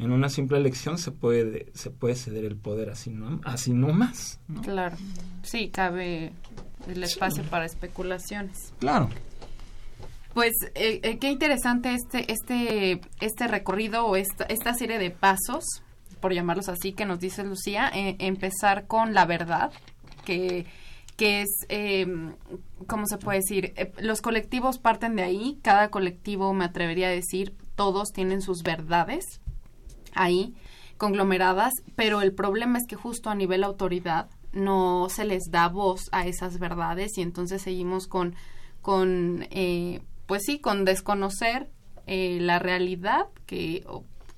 en 0.00 0.10
una 0.10 0.30
simple 0.30 0.58
elección 0.58 0.98
se 0.98 1.12
puede 1.12 1.70
se 1.74 1.90
puede 1.90 2.14
ceder 2.14 2.44
el 2.44 2.56
poder 2.56 2.88
así 2.88 3.10
no 3.10 3.40
así 3.42 3.72
no 3.72 3.88
más 3.88 4.38
claro. 4.62 4.96
Sí 5.42 5.70
cabe 5.70 6.32
el 6.86 7.02
espacio 7.02 7.42
para 7.44 7.64
especulaciones. 7.64 8.72
Claro. 8.78 9.08
Pues 10.34 10.52
eh, 10.74 11.00
eh, 11.02 11.18
qué 11.18 11.30
interesante 11.30 11.94
este 11.94 12.30
este 12.30 13.00
este 13.20 13.48
recorrido 13.48 14.06
o 14.06 14.16
esta 14.16 14.44
esta 14.44 14.74
serie 14.74 14.98
de 14.98 15.10
pasos 15.10 15.64
por 16.20 16.32
llamarlos 16.32 16.68
así 16.68 16.92
que 16.92 17.06
nos 17.06 17.18
dice 17.18 17.42
Lucía 17.42 17.90
eh, 17.94 18.16
empezar 18.20 18.86
con 18.86 19.14
la 19.14 19.24
verdad 19.24 19.72
que 20.24 20.66
que 21.18 21.42
es, 21.42 21.66
eh, 21.68 22.06
¿cómo 22.86 23.06
se 23.06 23.18
puede 23.18 23.40
decir? 23.40 23.74
Los 23.98 24.22
colectivos 24.22 24.78
parten 24.78 25.16
de 25.16 25.24
ahí, 25.24 25.58
cada 25.62 25.90
colectivo, 25.90 26.54
me 26.54 26.64
atrevería 26.64 27.08
a 27.08 27.10
decir, 27.10 27.56
todos 27.74 28.12
tienen 28.12 28.40
sus 28.40 28.62
verdades 28.62 29.40
ahí, 30.14 30.54
conglomeradas, 30.96 31.72
pero 31.96 32.22
el 32.22 32.32
problema 32.32 32.78
es 32.78 32.86
que 32.86 32.94
justo 32.94 33.30
a 33.30 33.34
nivel 33.34 33.64
autoridad 33.64 34.28
no 34.58 35.08
se 35.08 35.24
les 35.24 35.50
da 35.50 35.68
voz 35.68 36.08
a 36.12 36.26
esas 36.26 36.58
verdades 36.58 37.16
y 37.16 37.22
entonces 37.22 37.62
seguimos 37.62 38.06
con, 38.06 38.34
con 38.82 39.46
eh, 39.50 40.02
pues 40.26 40.44
sí, 40.44 40.58
con 40.58 40.84
desconocer 40.84 41.70
eh, 42.06 42.38
la 42.40 42.58
realidad 42.58 43.26
que 43.46 43.84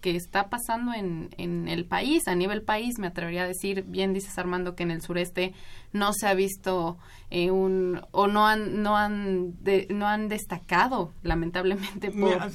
que 0.01 0.17
está 0.17 0.49
pasando 0.49 0.93
en, 0.93 1.31
en 1.39 1.69
el 1.69 1.85
país, 1.85 2.27
a 2.29 2.35
nivel 2.35 2.63
país, 2.63 2.99
me 2.99 3.07
atrevería 3.07 3.45
a 3.45 3.47
decir, 3.47 3.85
bien 3.87 4.13
dices 4.13 4.39
Armando 4.39 4.75
que 4.75 4.83
en 4.83 4.91
el 4.91 5.03
sureste 5.03 5.55
no 5.93 6.13
se 6.13 6.27
ha 6.27 6.35
visto 6.35 6.99
eh, 7.31 7.51
un 7.51 8.01
o 8.13 8.27
no 8.27 8.47
han 8.47 8.83
no 8.83 8.97
han 8.97 9.57
no 9.89 10.07
han 10.07 10.29
destacado 10.29 11.13
lamentablemente 11.23 12.13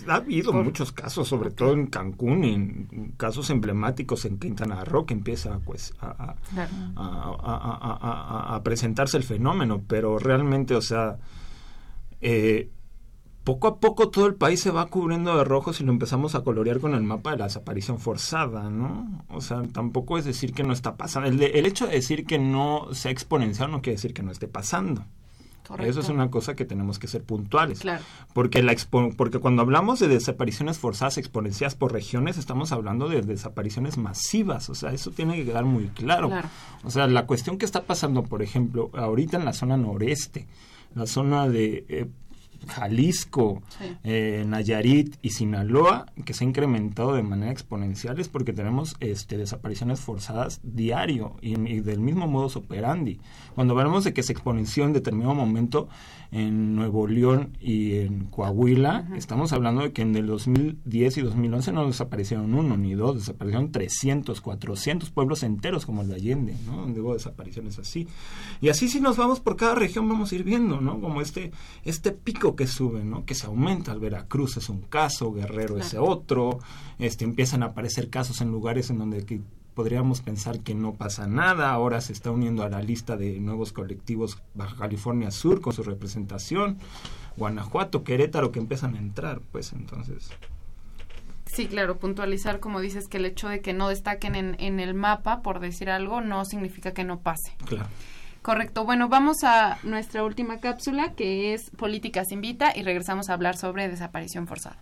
ha, 0.07 0.15
habido 0.15 0.53
muchos 0.53 0.91
casos 0.91 1.27
sobre 1.27 1.51
todo 1.51 1.73
en 1.73 1.87
Cancún 1.87 2.43
en 2.43 3.13
casos 3.17 3.49
emblemáticos 3.49 4.25
en 4.25 4.37
Quintana 4.39 4.83
Roo 4.85 5.05
que 5.05 5.13
empieza 5.13 5.59
pues 5.59 5.93
a, 5.99 6.35
a, 6.95 8.55
a, 8.55 8.63
presentarse 8.63 9.17
el 9.17 9.23
fenómeno 9.23 9.81
pero 9.85 10.17
realmente 10.17 10.75
o 10.75 10.81
sea 10.81 11.17
eh, 12.21 12.69
poco 13.45 13.67
a 13.67 13.79
poco 13.79 14.09
todo 14.09 14.25
el 14.25 14.35
país 14.35 14.59
se 14.59 14.71
va 14.71 14.87
cubriendo 14.87 15.37
de 15.37 15.43
rojo 15.43 15.71
si 15.71 15.83
lo 15.83 15.91
empezamos 15.91 16.33
a 16.33 16.41
colorear 16.41 16.79
con 16.79 16.95
el 16.95 17.03
mapa 17.03 17.31
de 17.31 17.37
la 17.37 17.45
desaparición 17.45 17.99
forzada, 17.99 18.69
¿no? 18.71 19.23
O 19.29 19.39
sea, 19.39 19.61
tampoco 19.71 20.17
es 20.17 20.25
decir 20.25 20.51
que 20.51 20.63
no 20.63 20.73
está 20.73 20.97
pasando. 20.97 21.29
El, 21.29 21.41
el 21.41 21.65
hecho 21.65 21.85
de 21.85 21.93
decir 21.93 22.25
que 22.25 22.39
no 22.39 22.87
sea 22.93 23.11
exponencial 23.11 23.69
no 23.71 23.83
quiere 23.83 23.97
decir 23.97 24.13
que 24.13 24.23
no 24.23 24.31
esté 24.31 24.47
pasando. 24.47 25.05
Correcto. 25.67 25.89
Eso 25.89 25.99
es 25.99 26.09
una 26.09 26.29
cosa 26.29 26.55
que 26.55 26.65
tenemos 26.65 26.97
que 26.97 27.07
ser 27.07 27.23
puntuales. 27.23 27.79
Claro. 27.79 28.03
Porque, 28.33 28.63
la 28.63 28.75
porque 29.15 29.39
cuando 29.39 29.61
hablamos 29.61 29.99
de 29.99 30.07
desapariciones 30.07 30.79
forzadas 30.79 31.17
exponenciadas 31.19 31.75
por 31.75 31.93
regiones, 31.93 32.37
estamos 32.37 32.71
hablando 32.71 33.09
de 33.09 33.21
desapariciones 33.21 33.97
masivas. 33.97 34.69
O 34.69 34.75
sea, 34.75 34.91
eso 34.91 35.11
tiene 35.11 35.35
que 35.35 35.45
quedar 35.45 35.65
muy 35.65 35.85
claro. 35.89 36.29
claro. 36.29 36.49
O 36.83 36.89
sea, 36.89 37.07
la 37.07 37.27
cuestión 37.27 37.57
que 37.59 37.65
está 37.65 37.83
pasando, 37.83 38.23
por 38.23 38.41
ejemplo, 38.41 38.89
ahorita 38.93 39.37
en 39.37 39.45
la 39.45 39.53
zona 39.53 39.77
noreste, 39.77 40.47
la 40.95 41.05
zona 41.07 41.47
de 41.47 41.85
eh, 41.89 42.07
Jalisco, 42.67 43.61
eh, 44.03 44.43
Nayarit 44.47 45.15
y 45.21 45.31
Sinaloa, 45.31 46.05
que 46.25 46.33
se 46.33 46.43
ha 46.43 46.47
incrementado 46.47 47.13
de 47.13 47.23
manera 47.23 47.51
exponencial 47.51 48.19
es 48.19 48.29
porque 48.29 48.53
tenemos 48.53 48.95
este, 48.99 49.37
desapariciones 49.37 49.99
forzadas 49.99 50.59
diario 50.63 51.35
y, 51.41 51.55
del 51.55 51.99
mismo 51.99 52.27
modus 52.27 52.55
operandi. 52.55 53.19
Cuando 53.55 53.77
hablamos 53.77 54.03
de 54.03 54.13
que 54.13 54.23
se 54.23 54.33
exponenció 54.33 54.85
en 54.85 54.93
determinado 54.93 55.35
momento 55.35 55.87
en 56.31 56.75
Nuevo 56.75 57.07
León 57.07 57.57
y 57.59 57.95
en 57.95 58.25
Coahuila, 58.25 59.09
estamos 59.15 59.53
hablando 59.53 59.81
de 59.81 59.93
que 59.93 60.01
en 60.01 60.15
el 60.15 60.27
2010 60.27 61.17
y 61.17 61.21
2011 61.21 61.71
no 61.71 61.87
desaparecieron 61.87 62.53
uno 62.53 62.77
ni 62.77 62.93
dos, 62.93 63.15
desaparecieron 63.15 63.71
300, 63.71 64.41
400 64.41 65.09
pueblos 65.11 65.43
enteros 65.43 65.85
como 65.85 66.01
el 66.01 66.09
de 66.09 66.15
Allende, 66.15 66.55
¿no? 66.65 66.77
Donde 66.77 67.01
hubo 67.01 67.13
desapariciones 67.13 67.79
así. 67.79 68.07
Y 68.61 68.69
así 68.69 68.89
si 68.89 68.99
nos 68.99 69.17
vamos 69.17 69.39
por 69.39 69.55
cada 69.55 69.75
región 69.75 70.07
vamos 70.07 70.31
a 70.31 70.35
ir 70.35 70.43
viendo, 70.43 70.81
¿no? 70.81 70.99
Como 70.99 71.21
este, 71.21 71.51
este 71.83 72.11
pico 72.11 72.55
que 72.55 72.67
sube, 72.67 73.03
¿no? 73.03 73.25
Que 73.25 73.35
se 73.35 73.45
aumenta. 73.45 73.91
El 73.91 73.99
Veracruz 73.99 74.57
es 74.57 74.69
un 74.69 74.81
caso, 74.81 75.33
Guerrero 75.33 75.77
es 75.77 75.95
otro, 75.97 76.59
este, 76.99 77.25
empiezan 77.25 77.63
a 77.63 77.67
aparecer 77.67 78.09
casos 78.09 78.41
en 78.41 78.51
lugares 78.51 78.89
en 78.89 78.99
donde 78.99 79.25
podríamos 79.75 80.21
pensar 80.21 80.61
que 80.61 80.73
no 80.73 80.93
pasa 80.93 81.27
nada. 81.27 81.71
Ahora 81.71 82.01
se 82.01 82.13
está 82.13 82.31
uniendo 82.31 82.63
a 82.63 82.69
la 82.69 82.81
lista 82.81 83.17
de 83.17 83.39
nuevos 83.39 83.73
colectivos 83.73 84.41
Baja 84.55 84.75
California 84.77 85.29
Sur 85.29 85.61
con 85.61 85.73
su 85.73 85.83
representación. 85.83 86.77
Guanajuato, 87.37 88.03
Querétaro 88.03 88.51
que 88.51 88.59
empiezan 88.59 88.95
a 88.95 88.99
entrar, 88.99 89.41
pues 89.51 89.73
entonces. 89.73 90.29
Sí, 91.45 91.67
claro, 91.67 91.97
puntualizar, 91.99 92.59
como 92.59 92.79
dices, 92.79 93.07
que 93.07 93.17
el 93.17 93.25
hecho 93.25 93.49
de 93.49 93.61
que 93.61 93.73
no 93.73 93.89
destaquen 93.89 94.35
en, 94.35 94.55
en 94.59 94.79
el 94.79 94.93
mapa, 94.93 95.41
por 95.41 95.59
decir 95.59 95.89
algo, 95.89 96.21
no 96.21 96.45
significa 96.45 96.93
que 96.93 97.03
no 97.03 97.19
pase. 97.19 97.53
Claro. 97.65 97.89
Correcto. 98.41 98.85
Bueno, 98.85 99.09
vamos 99.09 99.43
a 99.43 99.79
nuestra 99.83 100.23
última 100.23 100.59
cápsula, 100.59 101.13
que 101.13 101.53
es 101.53 101.69
Políticas 101.71 102.31
Invita, 102.31 102.73
y 102.75 102.83
regresamos 102.83 103.29
a 103.29 103.33
hablar 103.33 103.57
sobre 103.57 103.89
desaparición 103.89 104.47
forzada. 104.47 104.81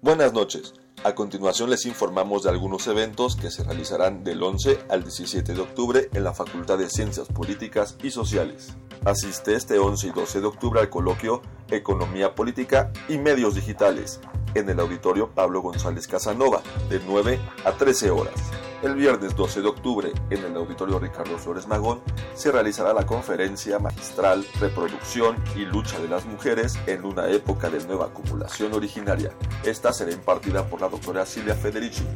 Buenas 0.00 0.32
noches. 0.32 0.74
A 1.04 1.14
continuación 1.14 1.70
les 1.70 1.86
informamos 1.86 2.42
de 2.42 2.50
algunos 2.50 2.86
eventos 2.88 3.36
que 3.36 3.52
se 3.52 3.62
realizarán 3.62 4.24
del 4.24 4.42
11 4.42 4.80
al 4.88 5.04
17 5.04 5.54
de 5.54 5.60
octubre 5.60 6.08
en 6.12 6.24
la 6.24 6.34
Facultad 6.34 6.76
de 6.76 6.90
Ciencias 6.90 7.28
Políticas 7.28 7.96
y 8.02 8.10
Sociales. 8.10 8.74
Asiste 9.04 9.54
este 9.54 9.78
11 9.78 10.08
y 10.08 10.10
12 10.10 10.40
de 10.40 10.46
octubre 10.46 10.80
al 10.80 10.90
coloquio 10.90 11.40
Economía 11.70 12.34
Política 12.34 12.92
y 13.08 13.16
Medios 13.16 13.54
Digitales 13.54 14.20
en 14.54 14.68
el 14.68 14.80
auditorio 14.80 15.30
Pablo 15.30 15.62
González 15.62 16.08
Casanova 16.08 16.62
de 16.90 17.00
9 17.06 17.38
a 17.64 17.72
13 17.72 18.10
horas. 18.10 18.34
El 18.80 18.94
viernes 18.94 19.34
12 19.34 19.60
de 19.60 19.68
octubre, 19.68 20.12
en 20.30 20.44
el 20.44 20.56
Auditorio 20.56 21.00
Ricardo 21.00 21.36
Flores 21.36 21.66
Magón, 21.66 22.00
se 22.34 22.52
realizará 22.52 22.92
la 22.92 23.06
conferencia 23.06 23.80
magistral 23.80 24.46
Reproducción 24.60 25.36
y 25.56 25.64
Lucha 25.64 25.98
de 25.98 26.06
las 26.06 26.24
Mujeres 26.26 26.78
en 26.86 27.04
una 27.04 27.28
época 27.28 27.70
de 27.70 27.84
nueva 27.84 28.06
acumulación 28.06 28.72
originaria. 28.74 29.32
Esta 29.64 29.92
será 29.92 30.12
impartida 30.12 30.64
por 30.64 30.80
la 30.80 30.88
doctora 30.88 31.26
Silvia 31.26 31.56
Federici, 31.56 32.06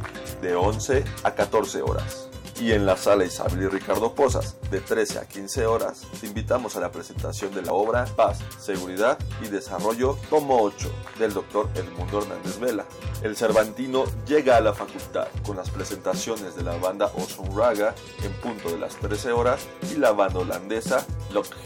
de 0.41 0.55
11 0.55 1.05
a 1.25 1.35
14 1.35 1.83
horas 1.83 2.32
y 2.63 2.71
en 2.71 2.87
la 2.87 2.97
sala 2.97 3.25
Isabel 3.25 3.63
y 3.63 3.67
Ricardo 3.67 4.15
Posas, 4.15 4.57
de 4.71 4.81
13 4.81 5.19
a 5.19 5.27
15 5.27 5.67
horas, 5.67 6.03
te 6.21 6.29
invitamos 6.29 6.77
a 6.77 6.81
la 6.81 6.93
presentación 6.93 7.53
de 7.53 7.63
la 7.63 7.73
obra 7.73 8.05
Paz, 8.05 8.39
Seguridad 8.61 9.19
y 9.45 9.49
Desarrollo, 9.49 10.17
tomo 10.31 10.63
8, 10.63 10.89
del 11.19 11.35
doctor 11.35 11.69
Edmundo 11.75 12.23
Hernández 12.23 12.61
Vela. 12.61 12.85
El 13.25 13.37
Cervantino 13.37 14.05
llega 14.29 14.59
a 14.59 14.61
la 14.61 14.75
facultad 14.75 15.27
con 15.45 15.57
las 15.57 15.71
presentaciones 15.71 16.55
de 16.55 16.63
la 16.63 16.77
banda 16.77 17.11
Osun 17.17 17.57
Raga 17.57 17.97
en 18.23 18.33
punto 18.35 18.71
de 18.71 18.79
las 18.79 18.95
13 18.95 19.33
horas 19.33 19.67
y 19.93 19.97
la 19.97 20.13
banda 20.13 20.39
holandesa 20.39 21.05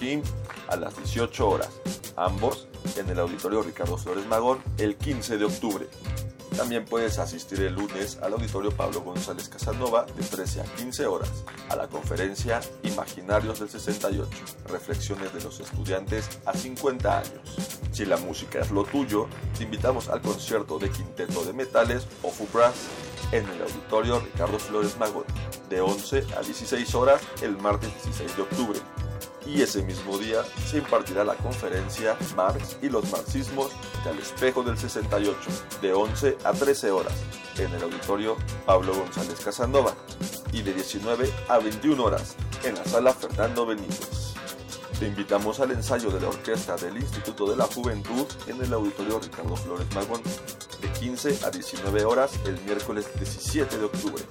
Him 0.01 0.23
a 0.69 0.77
las 0.77 0.97
18 0.97 1.47
horas, 1.47 1.69
ambos 2.17 2.69
en 2.97 3.11
el 3.11 3.19
Auditorio 3.19 3.63
Ricardo 3.63 3.99
Flores 3.99 4.27
Magón 4.29 4.61
el 4.79 4.97
15 4.97 5.37
de 5.37 5.45
octubre. 5.45 5.87
También 6.57 6.87
puedes 6.87 7.19
asistir 7.19 7.61
el 7.61 7.75
lunes 7.75 8.19
al 8.23 8.33
auditorio 8.33 8.71
Pablo 8.71 9.03
González 9.03 9.49
Casanova 9.49 10.07
de 10.07 10.23
13 10.23 10.63
a 10.63 10.65
15 10.65 11.07
horas 11.07 11.31
a 11.69 11.77
la 11.77 11.87
conferencia 11.87 12.61
Imaginarios 12.83 13.61
del 13.61 13.69
68, 13.69 14.27
reflexiones 14.69 15.35
de 15.35 15.43
los 15.43 15.61
estudiantes 15.61 16.29
a 16.47 16.55
50 16.55 17.19
años. 17.19 17.57
Si 17.93 18.07
la 18.07 18.17
música 18.17 18.61
es 18.61 18.71
lo 18.71 18.85
tuyo, 18.85 19.29
te 19.57 19.65
invitamos 19.65 20.09
al 20.09 20.23
concierto 20.23 20.79
de 20.79 20.91
Quinteto 20.91 21.45
de 21.45 21.53
Metales 21.53 22.07
o 22.23 22.33
Brass 22.53 22.75
en 23.33 23.47
el 23.49 23.63
auditorio 23.63 24.21
Ricardo 24.21 24.59
Flores 24.59 24.97
Magón 24.99 25.25
de 25.69 25.81
11 25.81 26.25
a 26.39 26.43
16 26.43 26.95
horas 26.95 27.21
el 27.43 27.57
martes 27.59 27.93
16 28.05 28.37
de 28.37 28.43
octubre 28.43 28.79
y 29.47 29.63
ese 29.63 29.83
mismo 29.83 30.19
día 30.19 30.43
se 30.67 30.79
impartirá 30.79 31.25
la 31.25 31.35
conferencia 31.35 32.17
Marx 32.35 32.77
y 32.83 32.89
los 32.89 33.11
marxismos 33.11 33.71
del 34.05 34.19
espejo 34.19 34.63
del 34.63 34.77
68 34.77 35.39
de 35.81 35.93
11 35.93 36.39
a 36.45 36.53
13 36.53 36.91
horas 36.91 37.15
en 37.59 37.73
el 37.73 37.83
auditorio 37.83 38.37
Pablo 38.65 38.95
González 38.95 39.41
Casanova 39.41 39.95
y 40.53 40.63
de 40.63 40.75
19 40.75 41.31
a 41.49 41.59
21 41.59 42.03
horas 42.03 42.37
en 42.65 42.75
la 42.75 42.85
sala 42.85 43.13
Fernando 43.13 43.67
Benítez. 43.67 44.35
Te 44.99 45.07
invitamos 45.07 45.61
al 45.61 45.73
ensayo 45.73 46.11
de 46.11 46.21
la 46.21 46.29
orquesta 46.29 46.77
del 46.77 46.97
Instituto 46.97 47.47
de 47.49 47.57
la 47.57 47.65
Juventud 47.65 48.27
en 48.47 48.63
el 48.63 48.73
Auditorio 48.73 49.21
Ricardo 49.21 49.55
Flores 49.55 49.87
Magón 49.95 50.23
de 50.81 50.89
15 51.01 51.45
a 51.45 51.51
19 51.51 52.05
horas 52.05 52.33
el 52.47 52.59
miércoles 52.63 53.07
17 53.19 53.79
de 53.79 53.85
octubre. 53.85 54.23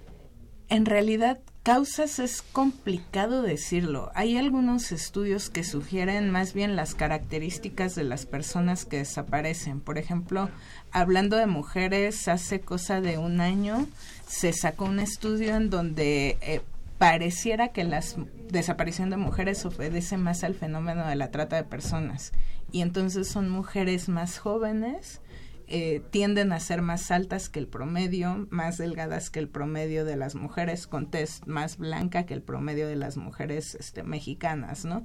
En 0.69 0.85
realidad, 0.87 1.39
causas 1.67 2.21
es 2.21 2.43
complicado 2.43 3.43
decirlo. 3.43 4.12
Hay 4.14 4.37
algunos 4.37 4.93
estudios 4.93 5.51
que 5.51 5.64
sugieren 5.64 6.31
más 6.31 6.55
bien 6.55 6.77
las 6.77 6.95
características 6.95 7.97
de 7.97 8.05
las 8.05 8.25
personas 8.25 8.85
que 8.85 8.99
desaparecen. 8.99 9.81
Por 9.81 9.99
ejemplo, 9.99 10.49
hablando 10.93 11.37
de 11.37 11.49
mujeres, 11.49 12.29
hace 12.29 12.61
cosa 12.61 13.01
de 13.01 13.19
un 13.19 13.41
año 13.41 13.89
se 14.29 14.53
sacó 14.53 14.85
un 14.85 15.01
estudio 15.01 15.57
en 15.57 15.69
donde 15.69 16.39
eh, 16.41 16.61
pareciera 16.99 17.73
que 17.73 17.83
la 17.83 18.01
desaparición 18.49 19.11
de 19.11 19.17
mujeres 19.17 19.67
obedece 19.67 20.19
más 20.19 20.45
al 20.45 20.55
fenómeno 20.55 21.05
de 21.05 21.17
la 21.17 21.33
trata 21.33 21.57
de 21.57 21.64
personas 21.64 22.31
y 22.71 22.83
entonces 22.83 23.27
son 23.27 23.51
mujeres 23.51 24.09
más 24.09 24.39
jóvenes 24.39 25.21
eh, 25.69 26.03
tienden 26.11 26.53
a 26.53 26.61
ser 26.61 26.83
más 26.83 27.11
altas 27.11 27.49
que 27.49 27.59
el 27.59 27.67
promedio, 27.67 28.47
más 28.51 28.79
delgadas 28.79 29.31
que 29.31 29.39
el 29.39 29.49
promedio 29.49 30.05
de 30.05 30.17
las 30.17 30.35
mujeres, 30.35 30.87
con 30.87 31.11
test 31.11 31.47
más 31.47 31.79
blanca 31.79 32.27
que 32.27 32.35
el 32.35 32.43
promedio 32.43 32.87
de 32.87 32.97
las 32.97 33.17
mujeres 33.17 33.75
este, 33.75 34.03
mexicanas, 34.03 34.85
¿no? 34.85 35.05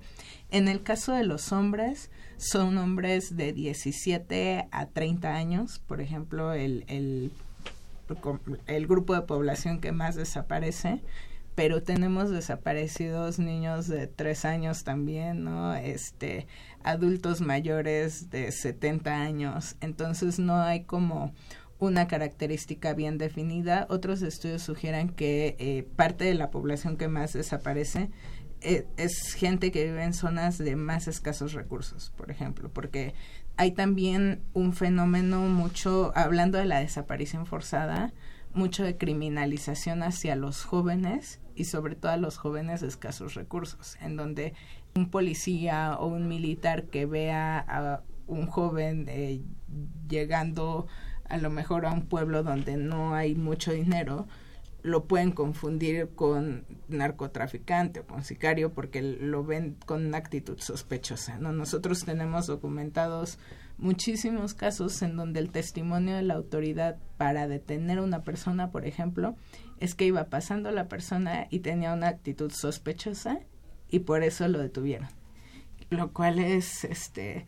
En 0.50 0.68
el 0.68 0.84
caso 0.84 1.14
de 1.14 1.24
los 1.24 1.52
hombres, 1.52 2.12
son 2.38 2.78
hombres 2.78 3.36
de 3.36 3.54
17 3.54 4.68
a 4.72 4.86
30 4.88 5.34
años, 5.34 5.80
por 5.80 6.02
ejemplo, 6.02 6.54
el, 6.54 6.86
el 6.88 7.32
el 8.68 8.88
grupo 8.88 9.14
de 9.14 9.22
población 9.22 9.80
que 9.80 9.92
más 9.92 10.16
desaparece, 10.16 11.02
pero 11.56 11.84
tenemos 11.84 12.30
desaparecidos 12.30 13.40
niños 13.40 13.88
de 13.88 14.08
tres 14.08 14.46
años 14.46 14.84
también, 14.84 15.44
¿no? 15.44 15.76
Este, 15.76 16.48
adultos 16.84 17.42
mayores 17.42 18.30
de 18.30 18.52
70 18.52 19.22
años, 19.22 19.76
entonces 19.82 20.40
no 20.40 20.62
hay 20.62 20.84
como 20.84 21.34
una 21.80 22.08
característica 22.08 22.94
bien 22.94 23.18
definida. 23.18 23.88
Otros 23.90 24.22
estudios 24.22 24.62
sugieren 24.62 25.10
que 25.10 25.56
eh, 25.60 25.88
parte 25.96 26.26
de 26.26 26.36
la 26.36 26.52
población 26.52 26.96
que 26.96 27.08
más 27.08 27.34
desaparece 27.34 28.12
eh, 28.62 28.86
es 28.98 29.34
gente 29.34 29.72
que 29.72 29.86
vive 29.86 30.04
en 30.04 30.14
zonas 30.14 30.60
de 30.60 30.76
más 30.76 31.08
escasos 31.08 31.54
recursos, 31.54 32.14
por 32.16 32.30
ejemplo, 32.30 32.70
porque 32.70 33.16
hay 33.58 33.72
también 33.72 34.44
un 34.54 34.74
fenómeno 34.74 35.42
mucho, 35.42 36.12
hablando 36.16 36.60
de 36.60 36.66
la 36.66 36.80
desaparición 36.80 37.48
forzada, 37.48 38.14
mucho 38.54 38.84
de 38.84 38.98
criminalización 38.98 40.04
hacia 40.04 40.36
los 40.36 40.64
jóvenes 40.64 41.40
y 41.56 41.66
sobre 41.66 41.96
todo 41.96 42.12
a 42.12 42.18
los 42.18 42.38
jóvenes 42.38 42.82
de 42.82 42.88
escasos 42.88 43.34
recursos, 43.34 43.98
en 44.02 44.16
donde 44.16 44.54
un 44.96 45.10
policía 45.10 45.98
o 46.00 46.08
un 46.08 46.28
militar 46.28 46.86
que 46.86 47.06
vea 47.06 47.60
a 47.60 48.02
un 48.28 48.48
joven 48.48 49.06
eh, 49.10 49.42
llegando 50.08 50.88
a 51.30 51.38
lo 51.38 51.50
mejor 51.50 51.86
a 51.86 51.94
un 51.94 52.08
pueblo 52.08 52.44
donde 52.44 52.76
no 52.76 53.16
hay 53.16 53.36
mucho 53.36 53.72
dinero, 53.72 54.28
lo 54.84 55.06
pueden 55.06 55.32
confundir 55.32 56.10
con 56.16 56.66
narcotraficante 56.90 58.02
o 58.02 58.06
con 58.06 58.24
sicario 58.24 58.74
porque 58.74 59.02
lo 59.02 59.44
ven 59.44 59.78
con 59.86 60.06
una 60.06 60.18
actitud 60.18 60.60
sospechosa. 60.60 61.38
¿no? 61.38 61.54
Nosotros 61.54 62.04
tenemos 62.04 62.48
documentados 62.48 63.38
muchísimos 63.78 64.54
casos 64.54 65.02
en 65.02 65.16
donde 65.16 65.40
el 65.40 65.52
testimonio 65.52 66.16
de 66.16 66.24
la 66.24 66.34
autoridad 66.34 66.98
para 67.18 67.48
detener 67.48 68.00
a 68.00 68.04
una 68.04 68.24
persona, 68.24 68.72
por 68.72 68.86
ejemplo, 68.86 69.36
es 69.80 69.96
que 69.96 70.06
iba 70.06 70.26
pasando 70.26 70.72
la 70.72 70.88
persona 70.88 71.48
y 71.50 71.60
tenía 71.60 71.94
una 71.94 72.08
actitud 72.08 72.52
sospechosa 72.52 73.40
y 73.92 74.00
por 74.00 74.24
eso 74.24 74.48
lo 74.48 74.60
detuvieron. 74.60 75.10
Lo 75.90 76.12
cual 76.12 76.40
es 76.40 76.86
este 76.86 77.46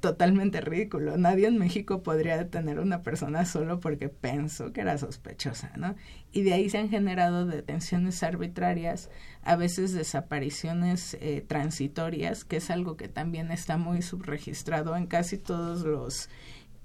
totalmente 0.00 0.60
ridículo. 0.60 1.16
Nadie 1.16 1.46
en 1.46 1.58
México 1.58 2.02
podría 2.02 2.36
detener 2.36 2.78
a 2.78 2.82
una 2.82 3.02
persona 3.02 3.44
solo 3.44 3.80
porque 3.80 4.08
pensó 4.08 4.72
que 4.72 4.80
era 4.80 4.98
sospechosa, 4.98 5.72
¿no? 5.76 5.94
Y 6.32 6.42
de 6.42 6.54
ahí 6.54 6.70
se 6.70 6.78
han 6.78 6.88
generado 6.88 7.46
detenciones 7.46 8.22
arbitrarias, 8.22 9.10
a 9.42 9.56
veces 9.56 9.92
desapariciones 9.92 11.16
eh, 11.20 11.44
transitorias, 11.46 12.44
que 12.44 12.56
es 12.56 12.70
algo 12.70 12.96
que 12.96 13.08
también 13.08 13.50
está 13.50 13.76
muy 13.76 14.02
subregistrado 14.02 14.96
en 14.96 15.06
casi 15.06 15.36
todos 15.36 15.82
los 15.82 16.28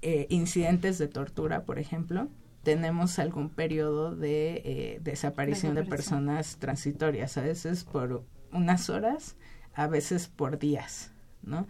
eh, 0.02 0.26
incidentes 0.28 0.98
de 0.98 1.08
tortura, 1.08 1.64
por 1.64 1.78
ejemplo. 1.78 2.28
Tenemos 2.62 3.18
algún 3.18 3.48
periodo 3.48 4.14
de 4.14 4.62
eh, 4.64 5.00
desaparición 5.02 5.74
de 5.74 5.84
personas 5.84 6.56
transitorias, 6.56 7.38
a 7.38 7.42
veces 7.42 7.84
por 7.84 8.24
unas 8.52 8.90
horas, 8.90 9.36
a 9.74 9.86
veces 9.86 10.28
por 10.28 10.58
días, 10.58 11.12
¿no? 11.42 11.66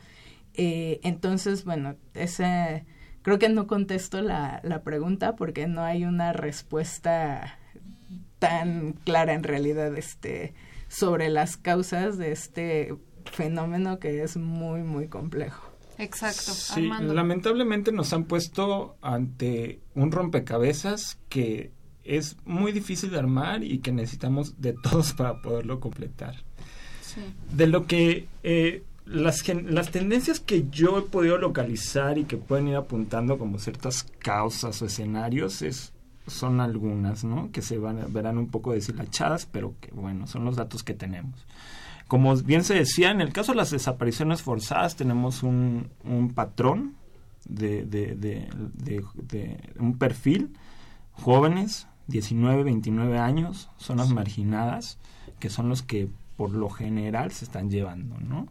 Eh, 0.54 1.00
entonces, 1.02 1.64
bueno, 1.64 1.96
ese, 2.14 2.84
creo 3.22 3.38
que 3.38 3.48
no 3.48 3.66
contesto 3.66 4.22
la, 4.22 4.60
la 4.62 4.82
pregunta 4.82 5.36
porque 5.36 5.66
no 5.66 5.82
hay 5.82 6.04
una 6.04 6.32
respuesta 6.32 7.58
tan 8.38 8.92
clara 8.92 9.34
en 9.34 9.42
realidad 9.42 9.96
este, 9.96 10.54
sobre 10.88 11.28
las 11.28 11.56
causas 11.56 12.18
de 12.18 12.32
este 12.32 12.94
fenómeno 13.24 13.98
que 13.98 14.22
es 14.22 14.36
muy, 14.36 14.82
muy 14.82 15.08
complejo. 15.08 15.72
Exacto. 15.98 16.52
Sí, 16.52 16.88
lamentablemente 17.00 17.90
nos 17.90 18.12
han 18.12 18.24
puesto 18.24 18.96
ante 19.00 19.80
un 19.94 20.12
rompecabezas 20.12 21.18
que 21.28 21.72
es 22.04 22.36
muy 22.44 22.72
difícil 22.72 23.10
de 23.10 23.18
armar 23.18 23.64
y 23.64 23.78
que 23.78 23.92
necesitamos 23.92 24.60
de 24.60 24.74
todos 24.74 25.14
para 25.14 25.40
poderlo 25.40 25.80
completar. 25.80 26.45
Sí. 27.16 27.56
De 27.56 27.66
lo 27.66 27.86
que 27.86 28.28
eh, 28.44 28.84
las, 29.06 29.42
las 29.48 29.90
tendencias 29.90 30.40
que 30.40 30.68
yo 30.70 30.98
he 30.98 31.02
podido 31.02 31.38
localizar 31.38 32.18
y 32.18 32.24
que 32.24 32.36
pueden 32.36 32.68
ir 32.68 32.76
apuntando 32.76 33.38
como 33.38 33.58
ciertas 33.58 34.04
causas 34.18 34.82
o 34.82 34.86
escenarios 34.86 35.62
es, 35.62 35.92
son 36.26 36.60
algunas, 36.60 37.24
¿no? 37.24 37.50
Que 37.52 37.62
se 37.62 37.78
van, 37.78 38.12
verán 38.12 38.36
un 38.36 38.48
poco 38.48 38.72
deshilachadas, 38.72 39.46
pero 39.46 39.74
que 39.80 39.90
bueno, 39.92 40.26
son 40.26 40.44
los 40.44 40.56
datos 40.56 40.82
que 40.82 40.94
tenemos. 40.94 41.46
Como 42.08 42.36
bien 42.36 42.64
se 42.64 42.74
decía, 42.74 43.10
en 43.10 43.20
el 43.20 43.32
caso 43.32 43.52
de 43.52 43.58
las 43.58 43.70
desapariciones 43.70 44.42
forzadas 44.42 44.96
tenemos 44.96 45.42
un, 45.42 45.88
un 46.04 46.34
patrón 46.34 46.94
de, 47.48 47.84
de, 47.84 48.14
de, 48.14 48.48
de, 49.14 49.72
un 49.78 49.98
perfil, 49.98 50.56
jóvenes, 51.12 51.86
19, 52.08 52.64
29 52.64 53.18
años, 53.18 53.70
zonas 53.78 54.10
marginadas, 54.10 54.98
que 55.40 55.50
son 55.50 55.68
los 55.68 55.82
que 55.82 56.08
por 56.36 56.52
lo 56.52 56.68
general 56.68 57.32
se 57.32 57.44
están 57.44 57.70
llevando, 57.70 58.18
¿no? 58.20 58.46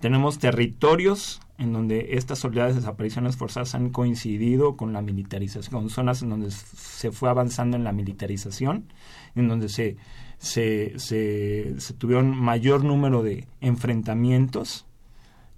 Tenemos 0.00 0.38
territorios 0.38 1.40
en 1.58 1.72
donde 1.72 2.08
estas 2.12 2.44
oleadas 2.44 2.74
de 2.74 2.80
desapariciones 2.80 3.36
forzadas 3.36 3.74
han 3.74 3.88
coincidido 3.88 4.76
con 4.76 4.92
la 4.92 5.00
militarización, 5.00 5.88
zonas 5.88 6.20
en 6.22 6.28
donde 6.28 6.50
se 6.50 7.10
fue 7.12 7.30
avanzando 7.30 7.78
en 7.78 7.84
la 7.84 7.92
militarización, 7.92 8.92
en 9.34 9.48
donde 9.48 9.70
se, 9.70 9.96
se, 10.36 10.98
se, 10.98 11.94
tuvieron 11.96 12.36
mayor 12.36 12.84
número 12.84 13.22
de 13.22 13.46
enfrentamientos 13.62 14.84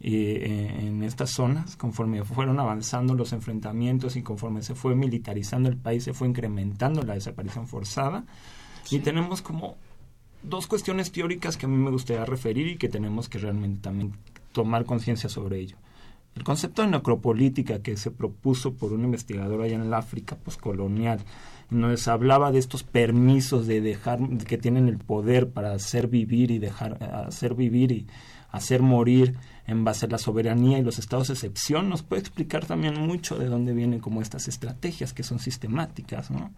eh, 0.00 0.76
en 0.82 1.02
estas 1.02 1.30
zonas, 1.30 1.74
conforme 1.74 2.22
fueron 2.22 2.61
avanzando 2.61 3.14
los 3.14 3.32
enfrentamientos 3.32 4.14
y 4.14 4.22
conforme 4.22 4.62
se 4.62 4.76
fue 4.76 4.94
militarizando 4.94 5.68
el 5.68 5.76
país, 5.76 6.04
se 6.04 6.14
fue 6.14 6.28
incrementando 6.28 7.02
la 7.02 7.14
desaparición 7.14 7.66
forzada. 7.66 8.24
Y 8.90 9.00
tenemos 9.00 9.42
como 9.42 9.76
dos 10.43 10.66
cuestiones 10.66 11.12
teóricas 11.12 11.57
que 11.57 11.66
a 11.66 11.68
mí 11.68 11.76
me 11.76 11.91
gustaría 11.91 12.24
referir 12.24 12.66
y 12.68 12.76
que 12.76 12.89
tenemos 12.89 13.28
que 13.28 13.39
realmente 13.39 13.80
también 13.82 14.12
tomar 14.53 14.84
conciencia 14.84 15.28
sobre 15.28 15.61
ello. 15.61 15.76
El 16.34 16.45
concepto 16.45 16.82
de 16.82 16.89
necropolítica 16.89 17.82
que 17.82 17.97
se 17.97 18.11
propuso 18.11 18.74
por 18.74 18.93
un 18.93 19.05
investigador 19.05 19.61
allá 19.61 19.74
en 19.74 19.82
el 19.82 19.95
África 19.95 20.36
poscolonial, 20.36 21.20
nos 21.70 22.09
hablaba 22.09 22.53
de 22.53 22.59
estos 22.59 22.84
permisos 22.84 23.66
de 23.66 23.80
dejar, 23.80 24.20
que 24.47 24.57
tienen 24.57 24.89
el 24.89 24.99
poder 24.99 25.51
para 25.51 25.72
hacer 25.72 26.07
vivir 26.07 26.51
y 26.51 26.59
dejar, 26.59 27.03
hacer 27.03 27.55
vivir 27.55 27.93
y 27.93 28.07
hacer 28.51 28.82
morir 28.82 29.34
en 29.66 29.84
base 29.84 30.07
a 30.07 30.09
la 30.09 30.18
soberanía 30.18 30.78
y 30.78 30.82
los 30.82 30.99
estados 30.99 31.28
de 31.28 31.34
excepción, 31.34 31.91
nos 31.91 32.03
puede 32.03 32.20
explicar 32.20 32.64
también 32.64 32.95
mucho 32.99 33.36
de 33.36 33.47
dónde 33.47 33.74
vienen 33.74 34.01
como 34.01 34.22
estas 34.22 34.49
estrategias 34.49 35.12
que 35.12 35.22
son 35.22 35.41
sistemáticas, 35.41 36.30
¿no? 36.30 36.51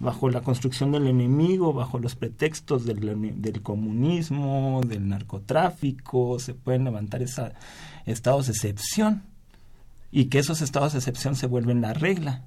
Bajo 0.00 0.28
la 0.28 0.40
construcción 0.40 0.92
del 0.92 1.06
enemigo, 1.06 1.72
bajo 1.72 1.98
los 1.98 2.14
pretextos 2.14 2.84
del, 2.84 3.40
del 3.40 3.62
comunismo, 3.62 4.80
del 4.86 5.08
narcotráfico, 5.08 6.38
se 6.38 6.54
pueden 6.54 6.84
levantar 6.84 7.22
esos 7.22 7.52
estados 8.06 8.46
de 8.46 8.52
excepción. 8.52 9.22
Y 10.10 10.26
que 10.26 10.38
esos 10.38 10.62
estados 10.62 10.92
de 10.92 10.98
excepción 10.98 11.34
se 11.34 11.46
vuelven 11.46 11.80
la 11.80 11.92
regla. 11.92 12.44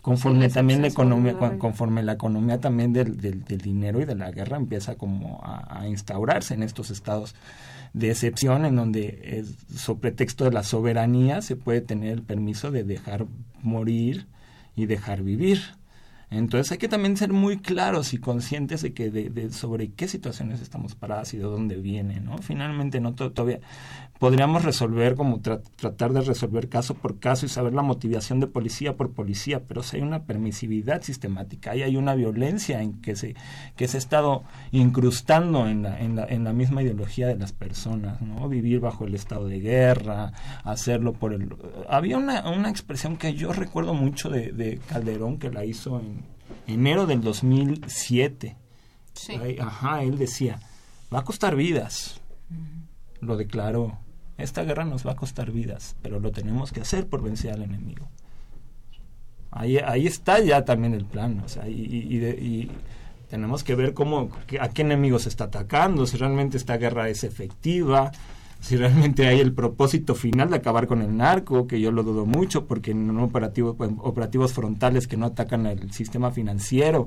Conforme 0.00 0.48
también 0.48 0.80
la 0.80 0.88
economía 0.88 1.36
conforme 1.58 2.02
la 2.02 2.12
economía 2.12 2.60
también 2.60 2.92
del, 2.92 3.20
del, 3.20 3.58
dinero 3.58 4.00
y 4.00 4.04
de 4.04 4.14
la 4.14 4.30
guerra 4.30 4.56
empieza 4.56 4.94
como 4.94 5.40
a, 5.42 5.86
instaurarse 5.88 6.54
en 6.54 6.62
estos 6.62 6.90
estados 6.90 7.34
de 7.94 8.10
excepción 8.10 8.64
en 8.64 8.76
donde 8.76 9.20
es, 9.24 9.56
sobre 9.76 10.00
pretexto 10.00 10.44
de 10.44 10.52
la 10.52 10.62
soberanía 10.62 11.42
se 11.42 11.56
puede 11.56 11.80
tener 11.80 12.12
el 12.12 12.22
permiso 12.22 12.70
de 12.70 12.84
dejar 12.84 13.26
morir 13.60 14.28
y 14.76 14.86
dejar 14.86 15.22
vivir 15.22 15.60
entonces 16.30 16.70
hay 16.72 16.78
que 16.78 16.88
también 16.88 17.16
ser 17.16 17.32
muy 17.32 17.58
claros 17.58 18.12
y 18.12 18.18
conscientes 18.18 18.82
de 18.82 18.92
que 18.92 19.10
de, 19.10 19.50
sobre 19.50 19.92
qué 19.92 20.08
situaciones 20.08 20.60
estamos 20.60 20.94
paradas 20.94 21.32
y 21.32 21.38
de 21.38 21.44
dónde 21.44 21.76
viene, 21.76 22.20
¿no? 22.20 22.36
Finalmente 22.38 23.00
no 23.00 23.14
todavía 23.14 23.60
podríamos 24.18 24.64
resolver 24.64 25.14
como 25.14 25.40
tratar 25.40 26.12
de 26.12 26.20
resolver 26.20 26.68
caso 26.68 26.94
por 26.94 27.18
caso 27.18 27.46
y 27.46 27.48
saber 27.48 27.72
la 27.72 27.82
motivación 27.82 28.40
de 28.40 28.46
policía 28.46 28.96
por 28.96 29.12
policía, 29.12 29.62
pero 29.66 29.82
si 29.82 29.96
hay 29.96 30.02
una 30.02 30.24
permisividad 30.24 31.02
sistemática, 31.02 31.70
ahí 31.70 31.82
hay 31.82 31.96
una 31.96 32.14
violencia 32.14 32.82
en 32.82 33.00
que 33.00 33.16
se 33.16 33.34
que 33.76 33.88
se 33.88 33.96
ha 33.96 33.98
estado 33.98 34.42
incrustando 34.70 35.66
en 35.66 35.82
la, 35.82 35.98
en 35.98 36.16
la, 36.16 36.26
en 36.26 36.44
la 36.44 36.52
misma 36.52 36.82
ideología 36.82 37.26
de 37.26 37.36
las 37.36 37.52
personas, 37.52 38.20
¿no? 38.20 38.48
Vivir 38.50 38.80
bajo 38.80 39.06
el 39.06 39.14
estado 39.14 39.48
de 39.48 39.60
guerra, 39.60 40.32
hacerlo 40.62 41.14
por 41.14 41.32
el 41.32 41.48
había 41.88 42.18
una, 42.18 42.50
una 42.50 42.68
expresión 42.68 43.16
que 43.16 43.32
yo 43.32 43.52
recuerdo 43.54 43.94
mucho 43.94 44.28
de, 44.28 44.52
de 44.52 44.78
Calderón 44.88 45.38
que 45.38 45.50
la 45.50 45.64
hizo 45.64 45.98
en 46.00 46.17
enero 46.68 47.06
del 47.06 47.20
2007. 47.20 48.56
Sí. 49.14 49.34
ajá, 49.60 50.04
él 50.04 50.16
decía, 50.16 50.60
va 51.12 51.20
a 51.20 51.24
costar 51.24 51.56
vidas. 51.56 52.20
Lo 53.20 53.36
declaró. 53.36 53.98
Esta 54.36 54.62
guerra 54.62 54.84
nos 54.84 55.04
va 55.04 55.12
a 55.12 55.16
costar 55.16 55.50
vidas, 55.50 55.96
pero 56.00 56.20
lo 56.20 56.30
tenemos 56.30 56.70
que 56.70 56.80
hacer 56.80 57.08
por 57.08 57.22
vencer 57.22 57.52
al 57.52 57.62
enemigo. 57.62 58.08
Ahí, 59.50 59.78
ahí 59.78 60.06
está 60.06 60.38
ya 60.38 60.64
también 60.64 60.94
el 60.94 61.04
plan. 61.04 61.40
O 61.40 61.48
sea, 61.48 61.68
y, 61.68 61.72
y 61.74 62.70
tenemos 63.28 63.64
que 63.64 63.74
ver 63.74 63.94
cómo, 63.94 64.30
a 64.60 64.68
qué 64.68 64.82
enemigo 64.82 65.18
se 65.18 65.28
está 65.28 65.44
atacando, 65.44 66.06
si 66.06 66.16
realmente 66.16 66.56
esta 66.56 66.76
guerra 66.76 67.08
es 67.08 67.24
efectiva, 67.24 68.10
si 68.60 68.76
realmente 68.76 69.26
hay 69.26 69.40
el 69.40 69.52
propósito 69.52 70.14
final 70.14 70.50
de 70.50 70.56
acabar 70.56 70.86
con 70.86 71.00
el 71.00 71.16
narco, 71.16 71.66
que 71.66 71.80
yo 71.80 71.92
lo 71.92 72.02
dudo 72.02 72.26
mucho, 72.26 72.66
porque 72.66 72.90
en 72.90 73.16
operativos, 73.18 73.76
operativos 73.98 74.52
frontales 74.52 75.06
que 75.06 75.16
no 75.16 75.26
atacan 75.26 75.66
al 75.66 75.92
sistema 75.92 76.30
financiero, 76.32 77.06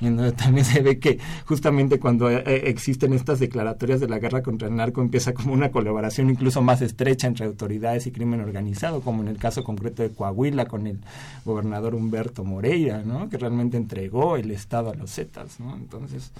y 0.00 0.06
donde 0.06 0.32
también 0.32 0.64
se 0.64 0.80
ve 0.80 0.98
que 0.98 1.18
justamente 1.46 1.98
cuando 1.98 2.30
eh, 2.30 2.42
eh, 2.46 2.62
existen 2.66 3.12
estas 3.12 3.38
declaratorias 3.38 4.00
de 4.00 4.08
la 4.08 4.18
guerra 4.18 4.42
contra 4.42 4.68
el 4.68 4.76
narco 4.76 5.00
empieza 5.00 5.32
como 5.32 5.52
una 5.52 5.70
colaboración 5.70 6.30
incluso 6.30 6.62
más 6.62 6.82
estrecha 6.82 7.26
entre 7.26 7.46
autoridades 7.46 8.06
y 8.06 8.12
crimen 8.12 8.40
organizado, 8.40 9.00
como 9.00 9.22
en 9.22 9.28
el 9.28 9.38
caso 9.38 9.62
concreto 9.62 10.02
de 10.02 10.10
Coahuila 10.10 10.66
con 10.66 10.86
el 10.86 10.98
gobernador 11.44 11.94
Humberto 11.94 12.44
Moreira, 12.44 13.02
¿no? 13.04 13.28
que 13.28 13.38
realmente 13.38 13.76
entregó 13.76 14.36
el 14.36 14.50
Estado 14.50 14.90
a 14.90 14.94
los 14.94 15.12
Zetas. 15.12 15.60
¿no? 15.60 15.74
Entonces, 15.76 16.32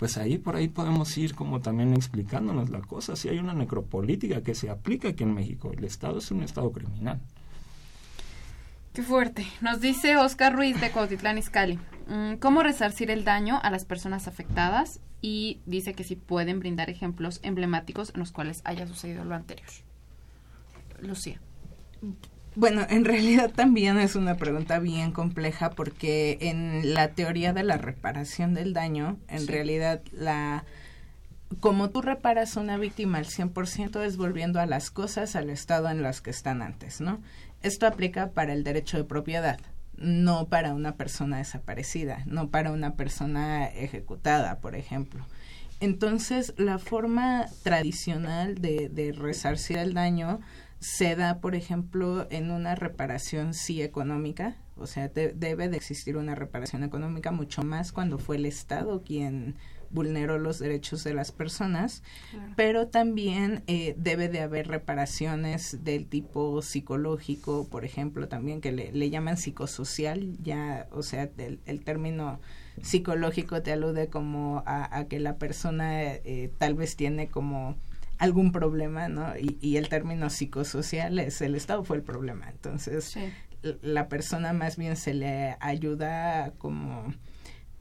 pues 0.00 0.16
ahí 0.16 0.38
por 0.38 0.56
ahí 0.56 0.68
podemos 0.68 1.14
ir 1.18 1.34
como 1.34 1.60
también 1.60 1.92
explicándonos 1.92 2.70
la 2.70 2.80
cosa. 2.80 3.16
Si 3.16 3.28
hay 3.28 3.38
una 3.38 3.52
necropolítica 3.52 4.42
que 4.42 4.54
se 4.54 4.70
aplica 4.70 5.08
aquí 5.08 5.24
en 5.24 5.34
México, 5.34 5.72
el 5.76 5.84
Estado 5.84 6.20
es 6.20 6.30
un 6.30 6.42
Estado 6.42 6.72
criminal. 6.72 7.20
Qué 8.94 9.02
fuerte. 9.02 9.46
Nos 9.60 9.82
dice 9.82 10.16
Oscar 10.16 10.54
Ruiz 10.54 10.80
de 10.80 10.90
Cuautitlán 10.90 11.36
Izcalli. 11.36 11.78
Mm, 12.08 12.36
¿Cómo 12.36 12.62
resarcir 12.62 13.10
el 13.10 13.24
daño 13.24 13.60
a 13.62 13.70
las 13.70 13.84
personas 13.84 14.26
afectadas? 14.26 15.00
Y 15.20 15.60
dice 15.66 15.92
que 15.92 16.02
si 16.02 16.16
pueden 16.16 16.60
brindar 16.60 16.88
ejemplos 16.88 17.38
emblemáticos 17.42 18.10
en 18.14 18.20
los 18.20 18.32
cuales 18.32 18.62
haya 18.64 18.86
sucedido 18.86 19.26
lo 19.26 19.34
anterior. 19.34 19.68
Lucía. 21.02 21.42
Bueno, 22.60 22.86
en 22.90 23.06
realidad 23.06 23.50
también 23.50 23.98
es 23.98 24.16
una 24.16 24.36
pregunta 24.36 24.80
bien 24.80 25.12
compleja 25.12 25.70
porque 25.70 26.36
en 26.42 26.92
la 26.92 27.14
teoría 27.14 27.54
de 27.54 27.62
la 27.62 27.78
reparación 27.78 28.52
del 28.52 28.74
daño, 28.74 29.16
en 29.28 29.46
realidad 29.46 30.02
la 30.12 30.66
como 31.60 31.88
tú 31.88 32.02
reparas 32.02 32.56
una 32.56 32.76
víctima 32.76 33.16
al 33.16 33.24
100% 33.24 34.04
es 34.04 34.18
volviendo 34.18 34.60
a 34.60 34.66
las 34.66 34.90
cosas 34.90 35.36
al 35.36 35.48
estado 35.48 35.88
en 35.88 36.02
las 36.02 36.20
que 36.20 36.28
están 36.28 36.60
antes, 36.60 37.00
¿no? 37.00 37.22
Esto 37.62 37.86
aplica 37.86 38.32
para 38.32 38.52
el 38.52 38.62
derecho 38.62 38.98
de 38.98 39.04
propiedad, 39.04 39.58
no 39.96 40.48
para 40.48 40.74
una 40.74 40.96
persona 40.96 41.38
desaparecida, 41.38 42.24
no 42.26 42.50
para 42.50 42.72
una 42.72 42.94
persona 42.94 43.68
ejecutada, 43.68 44.58
por 44.58 44.76
ejemplo. 44.76 45.24
Entonces, 45.80 46.52
la 46.58 46.78
forma 46.78 47.46
tradicional 47.62 48.56
de, 48.56 48.90
de 48.90 49.12
resarcir 49.12 49.78
el 49.78 49.94
daño 49.94 50.40
se 50.80 51.14
da, 51.14 51.40
por 51.40 51.54
ejemplo, 51.54 52.26
en 52.30 52.50
una 52.50 52.74
reparación 52.74 53.52
sí 53.52 53.82
económica, 53.82 54.56
o 54.76 54.86
sea, 54.86 55.08
debe 55.08 55.68
de 55.68 55.76
existir 55.76 56.16
una 56.16 56.34
reparación 56.34 56.82
económica 56.84 57.30
mucho 57.30 57.62
más 57.62 57.92
cuando 57.92 58.18
fue 58.18 58.36
el 58.36 58.46
Estado 58.46 59.02
quien 59.04 59.56
vulneró 59.90 60.38
los 60.38 60.58
derechos 60.58 61.04
de 61.04 61.12
las 61.12 61.32
personas, 61.32 62.02
pero 62.56 62.88
también 62.88 63.62
eh, 63.66 63.94
debe 63.98 64.28
de 64.28 64.40
haber 64.40 64.68
reparaciones 64.68 65.84
del 65.84 66.06
tipo 66.06 66.62
psicológico, 66.62 67.68
por 67.68 67.84
ejemplo, 67.84 68.28
también 68.28 68.60
que 68.60 68.72
le, 68.72 69.10
llaman 69.10 69.36
psicosocial, 69.36 70.38
ya, 70.42 70.86
o 70.92 71.02
sea, 71.02 71.28
el, 71.36 71.84
término 71.84 72.40
psicológico 72.82 73.62
te 73.62 73.72
alude 73.72 74.08
como 74.08 74.62
a, 74.64 75.04
que 75.08 75.18
la 75.18 75.36
persona 75.36 76.04
eh, 76.04 76.50
tal 76.56 76.74
vez 76.74 76.96
tiene 76.96 77.28
como 77.28 77.76
algún 78.20 78.52
problema, 78.52 79.08
¿no? 79.08 79.32
Y, 79.38 79.78
el 79.78 79.88
término 79.88 80.28
psicosocial 80.28 81.18
es 81.18 81.40
el 81.40 81.54
Estado 81.54 81.82
fue 81.84 81.96
el 81.96 82.02
problema. 82.02 82.50
Entonces, 82.50 83.16
la 83.80 84.08
persona 84.08 84.52
más 84.52 84.76
bien 84.76 84.96
se 84.96 85.14
le 85.14 85.56
ayuda 85.58 86.52
como 86.58 87.14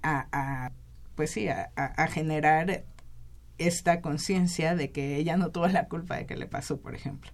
a, 0.01 0.71
pues 1.15 1.31
sí, 1.31 1.49
a, 1.49 2.07
generar 2.07 2.85
esta 3.57 3.99
conciencia 3.99 4.75
de 4.75 4.91
que 4.91 5.17
ella 5.17 5.35
no 5.35 5.51
tuvo 5.51 5.67
la 5.67 5.89
culpa 5.89 6.15
de 6.15 6.25
que 6.25 6.37
le 6.37 6.47
pasó, 6.47 6.79
por 6.79 6.95
ejemplo. 6.95 7.31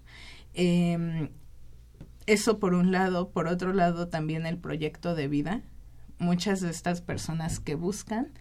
Em, 0.56 1.30
eso 2.26 2.58
por 2.60 2.74
un 2.74 2.92
lado, 2.92 3.30
por 3.30 3.48
otro 3.48 3.72
lado 3.72 4.08
también 4.08 4.48
el 4.48 4.58
proyecto 4.58 5.14
de 5.14 5.28
vida. 5.28 5.62
Muchas 6.18 6.60
de 6.60 6.72
estas 6.72 7.02
personas 7.02 7.60
que 7.60 7.76
buscan 7.76 8.32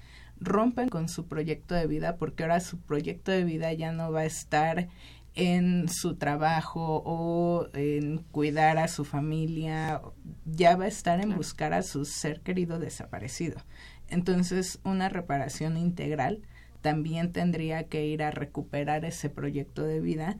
rompen 0.44 0.88
con 0.88 1.08
su 1.08 1.26
proyecto 1.26 1.74
de 1.74 1.86
vida 1.86 2.16
porque 2.16 2.44
ahora 2.44 2.60
su 2.60 2.78
proyecto 2.78 3.32
de 3.32 3.44
vida 3.44 3.72
ya 3.72 3.92
no 3.92 4.12
va 4.12 4.20
a 4.20 4.24
estar 4.24 4.88
en 5.34 5.88
su 5.88 6.14
trabajo 6.16 7.02
o 7.04 7.68
en 7.74 8.18
cuidar 8.18 8.78
a 8.78 8.88
su 8.88 9.04
familia, 9.04 10.00
ya 10.44 10.76
va 10.76 10.84
a 10.84 10.88
estar 10.88 11.20
en 11.20 11.34
buscar 11.34 11.74
a 11.74 11.82
su 11.82 12.04
ser 12.04 12.40
querido 12.40 12.78
desaparecido. 12.78 13.60
Entonces, 14.08 14.78
una 14.84 15.08
reparación 15.08 15.76
integral 15.76 16.42
también 16.82 17.32
tendría 17.32 17.84
que 17.84 18.06
ir 18.06 18.22
a 18.22 18.30
recuperar 18.30 19.04
ese 19.04 19.28
proyecto 19.30 19.82
de 19.82 20.00
vida, 20.00 20.36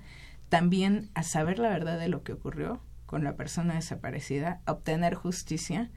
también 0.49 1.11
a 1.15 1.23
saber 1.23 1.59
la 1.59 1.71
verdad 1.71 1.99
de 1.99 2.09
lo 2.09 2.23
que 2.23 2.35
ocurrió 2.35 2.81
con 3.07 3.25
la 3.25 3.35
persona 3.35 3.75
desaparecida, 3.75 4.61
obtener 4.67 5.15
justicia 5.15 5.91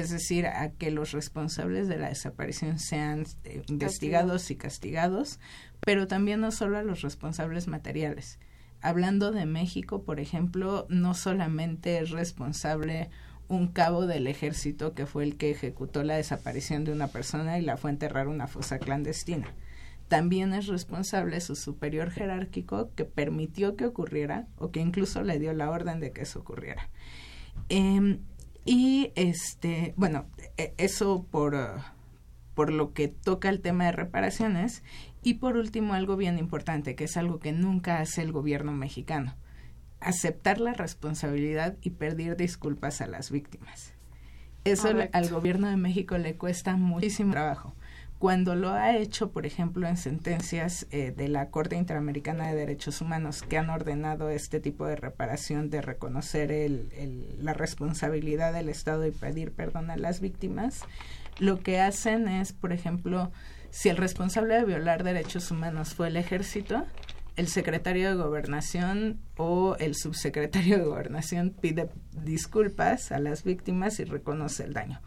es 0.00 0.10
decir, 0.10 0.46
a 0.46 0.70
que 0.70 0.90
los 0.90 1.12
responsables 1.12 1.88
de 1.88 1.96
la 1.96 2.08
desaparición 2.08 2.78
sean 2.78 3.24
eh, 3.44 3.62
investigados 3.68 4.50
y 4.50 4.56
castigados, 4.56 5.40
pero 5.80 6.06
también 6.06 6.40
no 6.40 6.50
solo 6.50 6.76
a 6.76 6.82
los 6.82 7.00
responsables 7.00 7.66
materiales. 7.66 8.38
Hablando 8.82 9.32
de 9.32 9.46
México, 9.46 10.02
por 10.02 10.20
ejemplo, 10.20 10.86
no 10.90 11.14
solamente 11.14 11.98
es 11.98 12.10
responsable 12.10 13.08
un 13.48 13.68
cabo 13.68 14.06
del 14.06 14.26
ejército 14.26 14.92
que 14.92 15.06
fue 15.06 15.24
el 15.24 15.38
que 15.38 15.50
ejecutó 15.50 16.02
la 16.02 16.16
desaparición 16.16 16.84
de 16.84 16.92
una 16.92 17.08
persona 17.08 17.58
y 17.58 17.62
la 17.62 17.78
fue 17.78 17.90
a 17.90 17.94
enterrar 17.94 18.28
una 18.28 18.48
fosa 18.48 18.78
clandestina. 18.78 19.54
También 20.08 20.52
es 20.52 20.66
responsable 20.66 21.40
su 21.40 21.56
superior 21.56 22.10
jerárquico 22.10 22.90
que 22.94 23.04
permitió 23.04 23.76
que 23.76 23.86
ocurriera 23.86 24.46
o 24.58 24.70
que 24.70 24.80
incluso 24.80 25.22
le 25.22 25.38
dio 25.38 25.54
la 25.54 25.70
orden 25.70 26.00
de 26.00 26.12
que 26.12 26.22
eso 26.22 26.40
ocurriera. 26.40 26.90
Eh, 27.70 28.18
y 28.66 29.12
este, 29.14 29.94
bueno, 29.96 30.26
e, 30.58 30.74
eso 30.76 31.24
por, 31.30 31.54
uh, 31.54 31.80
por 32.54 32.72
lo 32.72 32.92
que 32.92 33.08
toca 33.08 33.48
el 33.48 33.60
tema 33.60 33.84
de 33.86 33.92
reparaciones. 33.92 34.82
Y 35.22 35.34
por 35.34 35.56
último, 35.56 35.94
algo 35.94 36.16
bien 36.16 36.38
importante, 36.38 36.94
que 36.94 37.04
es 37.04 37.16
algo 37.16 37.38
que 37.38 37.52
nunca 37.52 38.00
hace 38.00 38.22
el 38.22 38.32
gobierno 38.32 38.72
mexicano. 38.72 39.36
aceptar 39.98 40.60
la 40.60 40.74
responsabilidad 40.74 41.76
y 41.80 41.90
pedir 41.90 42.36
disculpas 42.36 43.00
a 43.00 43.06
las 43.06 43.30
víctimas. 43.30 43.94
Eso 44.64 44.88
al 45.12 45.28
gobierno 45.30 45.68
de 45.68 45.76
México 45.76 46.18
le 46.18 46.36
cuesta 46.36 46.76
muchísimo 46.76 47.32
trabajo. 47.32 47.74
Cuando 48.18 48.54
lo 48.54 48.70
ha 48.70 48.96
hecho, 48.96 49.30
por 49.30 49.44
ejemplo, 49.44 49.86
en 49.86 49.98
sentencias 49.98 50.86
eh, 50.90 51.12
de 51.14 51.28
la 51.28 51.50
Corte 51.50 51.76
Interamericana 51.76 52.48
de 52.48 52.54
Derechos 52.54 53.02
Humanos 53.02 53.42
que 53.42 53.58
han 53.58 53.68
ordenado 53.68 54.30
este 54.30 54.58
tipo 54.58 54.86
de 54.86 54.96
reparación, 54.96 55.68
de 55.68 55.82
reconocer 55.82 56.50
el, 56.50 57.36
la 57.38 57.52
responsabilidad 57.52 58.54
del 58.54 58.70
Estado 58.70 59.06
y 59.06 59.10
pedir 59.10 59.52
perdón 59.52 59.90
a 59.90 59.98
las 59.98 60.20
víctimas, 60.20 60.82
lo 61.38 61.60
que 61.60 61.78
hacen 61.78 62.26
es, 62.26 62.54
por 62.54 62.72
ejemplo, 62.72 63.30
si 63.68 63.90
el 63.90 63.98
responsable 63.98 64.54
de 64.54 64.64
violar 64.64 65.04
derechos 65.04 65.50
humanos 65.50 65.92
fue 65.92 66.08
el 66.08 66.16
ejército, 66.16 66.86
el 67.36 67.48
secretario 67.48 68.08
de 68.08 68.16
gobernación 68.16 69.20
o 69.36 69.76
el 69.78 69.94
subsecretario 69.94 70.78
de 70.78 70.84
gobernación 70.84 71.50
pide 71.50 71.90
disculpas 72.12 73.12
a 73.12 73.18
las 73.18 73.44
víctimas 73.44 74.00
y 74.00 74.04
reconoce 74.04 74.64
el 74.64 74.72
daño. 74.72 75.02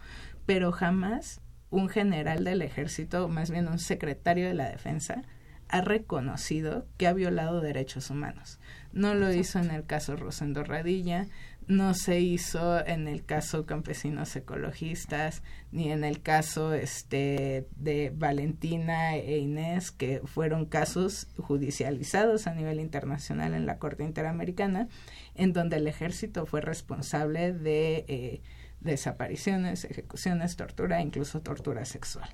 Pero 0.46 0.72
jamás 0.72 1.42
un 1.70 1.90
general 1.90 2.44
del 2.44 2.62
ejército, 2.62 3.26
o 3.26 3.28
más 3.28 3.52
bien 3.52 3.68
un 3.68 3.80
secretario 3.80 4.48
de 4.48 4.54
la 4.54 4.70
defensa, 4.70 5.24
ha 5.70 5.82
reconocido 5.82 6.88
que 6.98 7.08
ha 7.08 7.14
violado 7.14 7.62
derechos 7.62 8.10
humanos. 8.10 8.60
No 8.92 9.14
lo 9.14 9.32
hizo 9.32 9.60
en 9.60 9.70
el 9.70 9.86
caso 9.86 10.16
Rosendo 10.16 10.64
Radilla, 10.64 11.28
no 11.70 11.94
se 11.94 12.20
hizo 12.20 12.84
en 12.84 13.08
el 13.08 13.24
caso 13.24 13.68
campesinos 13.68 14.36
ecologistas 14.36 15.44
ni 15.72 15.92
en 15.92 16.04
el 16.04 16.24
caso 16.24 16.74
este 16.74 17.68
de 17.76 18.12
Valentina 18.16 19.16
e 19.16 19.38
Inés 19.38 19.92
que 19.92 20.22
fueron 20.26 20.66
casos 20.66 21.28
judicializados 21.38 22.48
a 22.48 22.56
nivel 22.56 22.80
internacional 22.80 23.54
en 23.54 23.68
la 23.68 23.78
Corte 23.78 24.04
Interamericana 24.04 24.88
en 25.36 25.54
donde 25.54 25.78
el 25.78 25.86
ejército 25.86 26.48
fue 26.48 26.62
responsable 26.62 27.54
de 27.54 28.04
eh, 28.08 28.42
desapariciones, 28.82 29.86
ejecuciones, 29.86 30.56
tortura, 30.56 31.02
incluso 31.02 31.42
tortura 31.42 31.86
sexual. 31.86 32.30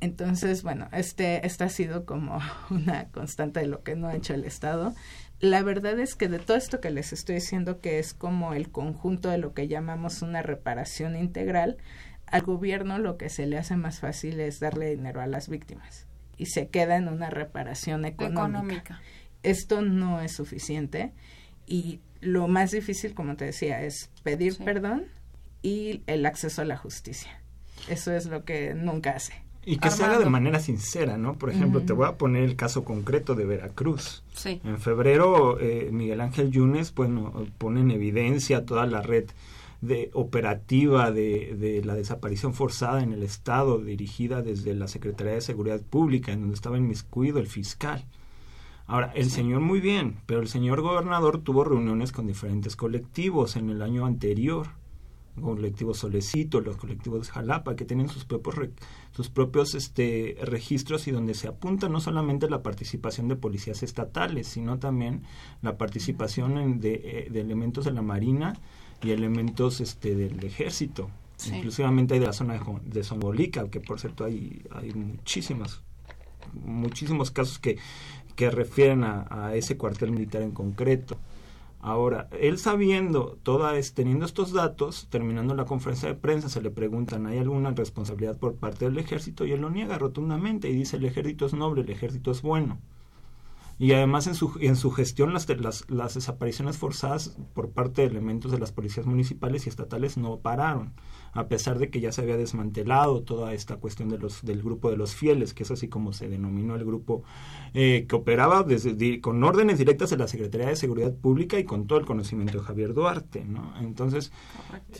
Entonces, 0.00 0.62
bueno, 0.62 0.88
este, 0.92 1.46
esta 1.46 1.66
ha 1.66 1.68
sido 1.68 2.04
como 2.04 2.38
una 2.70 3.06
constante 3.10 3.60
de 3.60 3.66
lo 3.66 3.82
que 3.82 3.96
no 3.96 4.08
ha 4.08 4.16
hecho 4.16 4.34
el 4.34 4.44
Estado. 4.44 4.94
La 5.40 5.62
verdad 5.62 5.98
es 5.98 6.14
que 6.14 6.28
de 6.28 6.38
todo 6.38 6.56
esto 6.56 6.80
que 6.80 6.90
les 6.90 7.12
estoy 7.12 7.36
diciendo, 7.36 7.80
que 7.80 7.98
es 7.98 8.14
como 8.14 8.54
el 8.54 8.70
conjunto 8.70 9.30
de 9.30 9.38
lo 9.38 9.54
que 9.54 9.68
llamamos 9.68 10.22
una 10.22 10.42
reparación 10.42 11.16
integral, 11.16 11.78
al 12.26 12.42
gobierno 12.42 12.98
lo 12.98 13.16
que 13.16 13.28
se 13.28 13.46
le 13.46 13.58
hace 13.58 13.76
más 13.76 14.00
fácil 14.00 14.40
es 14.40 14.60
darle 14.60 14.90
dinero 14.90 15.20
a 15.20 15.26
las 15.26 15.48
víctimas 15.48 16.06
y 16.36 16.46
se 16.46 16.68
queda 16.68 16.96
en 16.96 17.08
una 17.08 17.30
reparación 17.30 18.04
económica. 18.04 19.00
Esto 19.42 19.82
no 19.82 20.20
es 20.20 20.32
suficiente 20.32 21.12
y 21.66 22.00
lo 22.20 22.48
más 22.48 22.70
difícil, 22.70 23.14
como 23.14 23.36
te 23.36 23.44
decía, 23.44 23.82
es 23.82 24.10
pedir 24.22 24.56
perdón 24.64 25.06
y 25.64 26.02
el 26.06 26.26
acceso 26.26 26.60
a 26.62 26.66
la 26.66 26.76
justicia. 26.76 27.40
Eso 27.88 28.12
es 28.12 28.26
lo 28.26 28.44
que 28.44 28.74
nunca 28.74 29.12
hace. 29.12 29.32
Y 29.64 29.78
que 29.78 29.90
se 29.90 30.04
haga 30.04 30.18
de 30.18 30.28
manera 30.28 30.60
sincera, 30.60 31.16
¿no? 31.16 31.38
Por 31.38 31.48
ejemplo, 31.48 31.80
te 31.80 31.94
voy 31.94 32.06
a 32.06 32.18
poner 32.18 32.42
el 32.42 32.54
caso 32.54 32.84
concreto 32.84 33.34
de 33.34 33.46
Veracruz. 33.46 34.22
Sí. 34.34 34.60
En 34.62 34.78
febrero, 34.78 35.58
eh, 35.58 35.88
Miguel 35.90 36.20
Ángel 36.20 36.50
Yunes, 36.50 36.94
bueno, 36.94 37.32
pone 37.56 37.80
en 37.80 37.90
evidencia 37.90 38.66
toda 38.66 38.84
la 38.84 39.00
red 39.00 39.24
de 39.80 40.10
operativa 40.12 41.10
de, 41.10 41.56
de, 41.58 41.82
la 41.82 41.94
desaparición 41.94 42.52
forzada 42.52 43.02
en 43.02 43.14
el 43.14 43.22
Estado, 43.22 43.78
dirigida 43.78 44.42
desde 44.42 44.74
la 44.74 44.86
Secretaría 44.86 45.32
de 45.32 45.40
Seguridad 45.40 45.80
Pública, 45.80 46.32
en 46.32 46.40
donde 46.40 46.56
estaba 46.56 46.76
inmiscuido 46.76 47.38
el 47.38 47.46
fiscal. 47.46 48.04
Ahora, 48.86 49.12
el 49.14 49.30
señor 49.30 49.62
muy 49.62 49.80
bien, 49.80 50.18
pero 50.26 50.40
el 50.40 50.48
señor 50.48 50.82
gobernador 50.82 51.38
tuvo 51.38 51.64
reuniones 51.64 52.12
con 52.12 52.26
diferentes 52.26 52.76
colectivos 52.76 53.56
en 53.56 53.70
el 53.70 53.80
año 53.80 54.04
anterior 54.04 54.68
colectivos 55.40 55.98
Solecito, 55.98 56.60
los 56.60 56.76
colectivos 56.76 57.30
Jalapa, 57.30 57.76
que 57.76 57.84
tienen 57.84 58.08
sus 58.08 58.24
propios, 58.24 58.70
sus 59.12 59.28
propios 59.28 59.74
este, 59.74 60.36
registros 60.42 61.06
y 61.08 61.10
donde 61.10 61.34
se 61.34 61.48
apunta 61.48 61.88
no 61.88 62.00
solamente 62.00 62.48
la 62.48 62.62
participación 62.62 63.28
de 63.28 63.36
policías 63.36 63.82
estatales, 63.82 64.46
sino 64.48 64.78
también 64.78 65.22
la 65.62 65.76
participación 65.76 66.80
de, 66.80 66.94
eh, 66.94 67.28
de, 67.30 67.40
elementos 67.40 67.84
de 67.84 67.92
la 67.92 68.02
Marina 68.02 68.54
y 69.02 69.10
elementos 69.10 69.80
este, 69.80 70.14
del 70.14 70.42
ejército. 70.44 71.10
Inclusivamente 71.52 72.14
hay 72.14 72.20
de 72.20 72.26
la 72.26 72.32
zona 72.32 72.54
de, 72.54 73.02
de 73.02 73.70
que 73.70 73.80
por 73.80 74.00
cierto 74.00 74.24
hay, 74.24 74.62
hay 74.70 74.94
muchísimas, 74.94 75.82
muchísimos 76.64 77.30
casos 77.30 77.58
que, 77.58 77.76
que 78.36 78.50
refieren 78.50 79.04
a, 79.04 79.26
a 79.28 79.54
ese 79.54 79.76
cuartel 79.76 80.12
militar 80.12 80.42
en 80.42 80.52
concreto. 80.52 81.18
Ahora, 81.86 82.28
él 82.40 82.58
sabiendo, 82.58 83.38
toda 83.42 83.76
es, 83.76 83.92
teniendo 83.92 84.24
estos 84.24 84.52
datos, 84.52 85.06
terminando 85.10 85.54
la 85.54 85.66
conferencia 85.66 86.08
de 86.08 86.14
prensa, 86.14 86.48
se 86.48 86.62
le 86.62 86.70
preguntan, 86.70 87.26
¿hay 87.26 87.36
alguna 87.36 87.72
responsabilidad 87.72 88.38
por 88.38 88.56
parte 88.56 88.86
del 88.86 88.96
ejército? 88.96 89.44
Y 89.44 89.52
él 89.52 89.60
lo 89.60 89.68
niega 89.68 89.98
rotundamente 89.98 90.70
y 90.70 90.74
dice, 90.74 90.96
el 90.96 91.04
ejército 91.04 91.44
es 91.44 91.52
noble, 91.52 91.82
el 91.82 91.90
ejército 91.90 92.30
es 92.30 92.40
bueno 92.40 92.80
y 93.78 93.92
además 93.92 94.26
en 94.26 94.34
su, 94.34 94.56
en 94.60 94.76
su 94.76 94.90
gestión 94.90 95.32
las, 95.32 95.48
las, 95.48 95.90
las, 95.90 96.14
desapariciones 96.14 96.78
forzadas 96.78 97.36
por 97.54 97.70
parte 97.70 98.02
de 98.02 98.08
elementos 98.08 98.52
de 98.52 98.58
las 98.58 98.72
policías 98.72 99.06
municipales 99.06 99.66
y 99.66 99.68
estatales 99.68 100.16
no 100.16 100.38
pararon, 100.38 100.92
a 101.32 101.48
pesar 101.48 101.78
de 101.78 101.90
que 101.90 102.00
ya 102.00 102.12
se 102.12 102.22
había 102.22 102.36
desmantelado 102.36 103.22
toda 103.22 103.52
esta 103.52 103.76
cuestión 103.76 104.08
de 104.08 104.18
los, 104.18 104.44
del 104.44 104.62
grupo 104.62 104.90
de 104.90 104.96
los 104.96 105.14
fieles, 105.14 105.54
que 105.54 105.64
es 105.64 105.70
así 105.70 105.88
como 105.88 106.12
se 106.12 106.28
denominó 106.28 106.76
el 106.76 106.84
grupo 106.84 107.24
eh, 107.74 108.06
que 108.08 108.14
operaba 108.16 108.62
desde, 108.62 109.20
con 109.20 109.42
órdenes 109.42 109.78
directas 109.78 110.10
de 110.10 110.18
la 110.18 110.28
Secretaría 110.28 110.68
de 110.68 110.76
Seguridad 110.76 111.12
Pública 111.12 111.58
y 111.58 111.64
con 111.64 111.86
todo 111.86 111.98
el 111.98 112.06
conocimiento 112.06 112.58
de 112.58 112.64
Javier 112.64 112.94
Duarte. 112.94 113.44
¿no? 113.44 113.74
Entonces, 113.80 114.32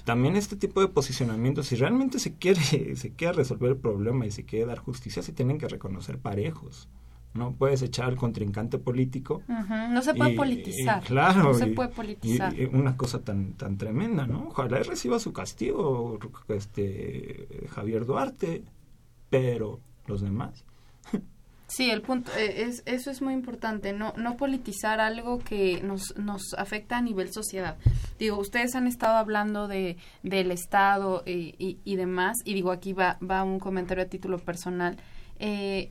también 0.04 0.34
este 0.34 0.56
tipo 0.56 0.80
de 0.80 0.88
posicionamientos, 0.88 1.68
si 1.68 1.76
realmente 1.76 2.18
se 2.18 2.34
quiere, 2.34 2.60
se 2.96 3.12
quiere 3.12 3.34
resolver 3.34 3.70
el 3.70 3.76
problema 3.76 4.26
y 4.26 4.32
se 4.32 4.44
quiere 4.44 4.66
dar 4.66 4.78
justicia, 4.78 5.22
se 5.22 5.32
tienen 5.32 5.58
que 5.58 5.68
reconocer 5.68 6.18
parejos 6.18 6.88
no 7.34 7.52
puedes 7.52 7.82
echar 7.82 8.06
al 8.06 8.16
contrincante 8.16 8.78
político. 8.78 9.42
No 9.48 10.02
se 10.02 10.14
puede 10.14 10.34
politizar. 10.34 11.02
claro. 11.02 11.42
No 11.42 11.54
se 11.54 11.66
puede 11.66 11.88
politizar. 11.90 12.54
Una 12.72 12.96
cosa 12.96 13.20
tan 13.20 13.54
tan 13.54 13.76
tremenda, 13.76 14.26
¿no? 14.26 14.48
Ojalá 14.48 14.78
reciba 14.82 15.18
su 15.18 15.32
castigo 15.32 16.18
este 16.48 17.68
Javier 17.70 18.06
Duarte, 18.06 18.62
pero 19.30 19.80
los 20.06 20.20
demás. 20.20 20.64
Sí, 21.66 21.90
el 21.90 22.02
punto 22.02 22.30
eh, 22.36 22.64
es 22.64 22.82
eso 22.86 23.10
es 23.10 23.20
muy 23.22 23.32
importante, 23.32 23.92
no 23.92 24.12
no 24.16 24.36
politizar 24.36 25.00
algo 25.00 25.38
que 25.40 25.82
nos 25.82 26.16
nos 26.16 26.54
afecta 26.56 26.98
a 26.98 27.02
nivel 27.02 27.32
sociedad. 27.32 27.78
Digo, 28.18 28.38
ustedes 28.38 28.76
han 28.76 28.86
estado 28.86 29.16
hablando 29.16 29.66
de 29.66 29.96
del 30.22 30.52
Estado 30.52 31.24
y, 31.26 31.54
y, 31.58 31.78
y 31.82 31.96
demás 31.96 32.36
y 32.44 32.54
digo 32.54 32.70
aquí 32.70 32.92
va 32.92 33.18
va 33.28 33.42
un 33.42 33.58
comentario 33.58 34.04
a 34.04 34.08
título 34.08 34.38
personal. 34.38 34.98
Eh, 35.40 35.90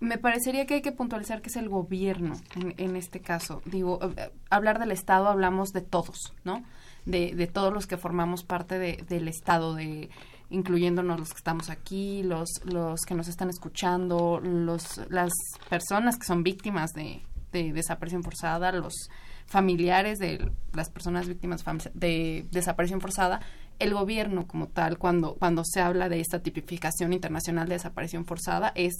me 0.00 0.18
parecería 0.18 0.66
que 0.66 0.74
hay 0.74 0.82
que 0.82 0.92
puntualizar 0.92 1.42
que 1.42 1.48
es 1.48 1.56
el 1.56 1.68
gobierno 1.68 2.34
en, 2.54 2.96
este 2.96 3.20
caso. 3.20 3.62
Digo, 3.64 3.98
eh, 4.16 4.30
hablar 4.50 4.78
del 4.78 4.90
Estado 4.92 5.28
hablamos 5.28 5.70
de 5.70 5.80
todos, 5.82 6.34
¿no? 6.44 6.64
De, 7.04 7.34
de 7.34 7.46
todos 7.46 7.72
los 7.72 7.86
que 7.86 7.96
formamos 7.96 8.44
parte 8.44 8.78
de, 8.78 9.04
del 9.08 9.28
Estado, 9.28 9.74
de 9.74 10.10
incluyéndonos 10.50 11.18
los 11.18 11.30
que 11.30 11.38
estamos 11.38 11.70
aquí, 11.70 12.22
los, 12.22 12.48
los 12.64 13.00
que 13.02 13.14
nos 13.14 13.28
están 13.28 13.50
escuchando, 13.50 14.40
los, 14.40 15.00
las 15.10 15.32
personas 15.68 16.16
que 16.16 16.26
son 16.26 16.42
víctimas 16.42 16.92
de, 16.92 17.22
de 17.52 17.72
desaparición 17.72 18.22
forzada, 18.22 18.72
los 18.72 19.08
familiares 19.46 20.18
de 20.18 20.50
las 20.72 20.90
personas 20.90 21.28
víctimas 21.28 21.64
de 21.94 22.46
desaparición 22.50 23.00
forzada, 23.00 23.40
el 23.78 23.92
gobierno 23.92 24.46
como 24.46 24.68
tal, 24.68 24.98
cuando, 24.98 25.34
cuando 25.34 25.62
se 25.64 25.80
habla 25.80 26.08
de 26.08 26.20
esta 26.20 26.40
tipificación 26.40 27.12
internacional 27.12 27.68
de 27.68 27.74
desaparición 27.74 28.24
forzada, 28.24 28.72
es 28.74 28.94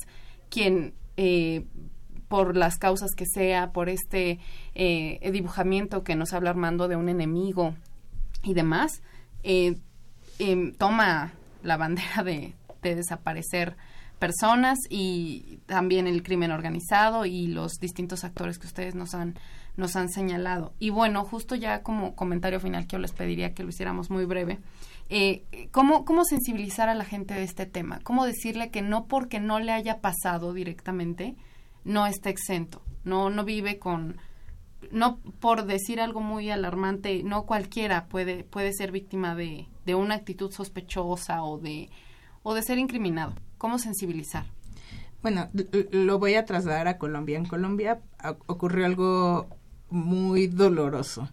quien 0.51 0.95
eh, 1.17 1.65
por 2.29 2.57
las 2.57 2.79
causas 2.79 3.11
que 3.17 3.27
sea, 3.27 3.73
por 3.73 3.89
este 3.89 4.39
eh, 4.75 5.31
dibujamiento 5.33 6.03
que 6.03 6.17
nos 6.17 6.33
habla 6.33 6.51
Armando 6.51 6.89
de 6.89 6.97
un 6.97 7.09
enemigo 7.09 7.75
y 8.43 8.55
demás, 8.55 9.03
eh, 9.43 9.77
em, 10.39 10.73
toma 10.75 11.33
la 11.63 11.77
bandera 11.77 12.23
de, 12.25 12.55
desaparecer 12.83 13.77
personas 14.19 14.79
y 14.91 15.61
también 15.65 16.07
el 16.07 16.23
crimen 16.23 16.51
organizado 16.51 17.25
y 17.25 17.47
los 17.47 17.79
distintos 17.81 18.25
actores 18.25 18.59
que 18.59 18.67
ustedes 18.67 18.95
nos 18.95 19.15
han 19.15 19.39
nos 19.77 19.97
han 19.97 20.09
señalado. 20.09 20.73
Y 20.79 20.91
bueno, 20.91 21.25
justo 21.25 21.55
ya 21.55 21.83
como 21.83 22.15
comentario 22.15 22.61
final 22.61 22.87
que 22.87 22.93
yo 22.93 22.99
les 22.99 23.13
pediría 23.13 23.55
que 23.55 23.63
lo 23.63 23.71
hiciéramos 23.71 24.11
muy 24.11 24.25
breve, 24.25 24.59
eh, 25.17 25.69
¿cómo, 25.71 26.05
¿cómo 26.05 26.25
sensibilizar 26.25 26.89
a 26.89 26.95
la 26.95 27.05
gente 27.05 27.35
de 27.35 27.45
este 27.45 27.67
tema? 27.67 28.01
¿Cómo 28.03 28.27
decirle 28.27 28.71
que 28.71 28.83
no 28.83 29.07
porque 29.07 29.39
no 29.39 29.61
le 29.61 29.71
haya 29.71 30.01
pasado 30.01 30.53
directamente, 30.53 31.37
no 31.85 32.09
está 32.09 32.31
exento? 32.31 32.83
No, 33.05 33.31
no 33.31 33.45
vive 33.45 33.79
con, 33.79 34.17
no 34.91 35.19
por 35.39 35.67
decir 35.67 36.01
algo 36.01 36.21
muy 36.21 36.51
alarmante, 36.51 37.23
no 37.23 37.47
cualquiera 37.47 38.07
puede, 38.07 38.43
puede 38.43 38.73
ser 38.73 38.91
víctima 38.91 39.37
de, 39.37 39.69
de 39.87 39.95
una 39.95 40.17
actitud 40.17 40.51
sospechosa 40.51 41.45
o 41.45 41.59
de, 41.59 41.91
o 42.43 42.55
de 42.55 42.63
ser 42.63 42.79
incriminado. 42.79 43.35
¿Cómo 43.57 43.79
sensibilizar? 43.79 44.47
Bueno, 45.23 45.49
lo 45.93 46.19
voy 46.19 46.35
a 46.35 46.45
trasladar 46.45 46.89
a 46.89 46.99
Colombia. 46.99 47.39
En 47.39 47.47
Colombia 47.47 48.01
ocurrió 48.47 48.85
algo 48.85 49.47
muy 49.91 50.49
doloroso 50.49 51.29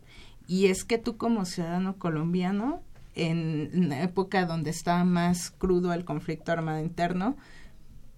Y 0.48 0.68
es 0.68 0.84
que 0.84 1.00
tú 1.00 1.18
como 1.18 1.46
ciudadano 1.46 1.98
colombiano, 1.98 2.84
en 3.16 3.72
una 3.74 4.04
época 4.04 4.46
donde 4.46 4.70
estaba 4.70 5.04
más 5.04 5.52
crudo 5.52 5.94
el 5.94 6.06
conflicto 6.06 6.52
armado 6.52 6.80
interno, 6.80 7.38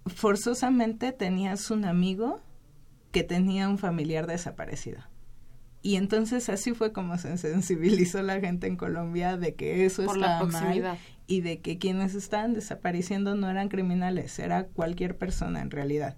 forzosamente 0.06 1.12
tenías 1.12 1.72
un 1.72 1.86
amigo 1.86 2.42
que 3.12 3.24
tenía 3.24 3.70
un 3.70 3.78
familiar 3.78 4.28
desaparecido. 4.28 5.02
Y 5.82 5.98
entonces 5.98 6.48
así 6.48 6.74
fue 6.74 6.94
como 6.94 7.18
se 7.18 7.38
sensibilizó 7.38 8.22
la 8.22 8.40
gente 8.40 8.68
en 8.68 8.78
Colombia 8.78 9.36
de 9.36 9.54
que 9.54 9.86
eso 9.86 10.06
Por 10.06 10.16
estaba 10.16 10.46
la 10.46 10.46
mal 10.46 10.98
y 11.28 11.42
de 11.42 11.60
que 11.60 11.78
quienes 11.78 12.16
estaban 12.16 12.54
desapareciendo 12.54 13.36
no 13.36 13.50
eran 13.50 13.70
criminales, 13.70 14.40
era 14.40 14.66
cualquier 14.68 15.18
persona 15.18 15.62
en 15.62 15.72
realidad. 15.72 16.18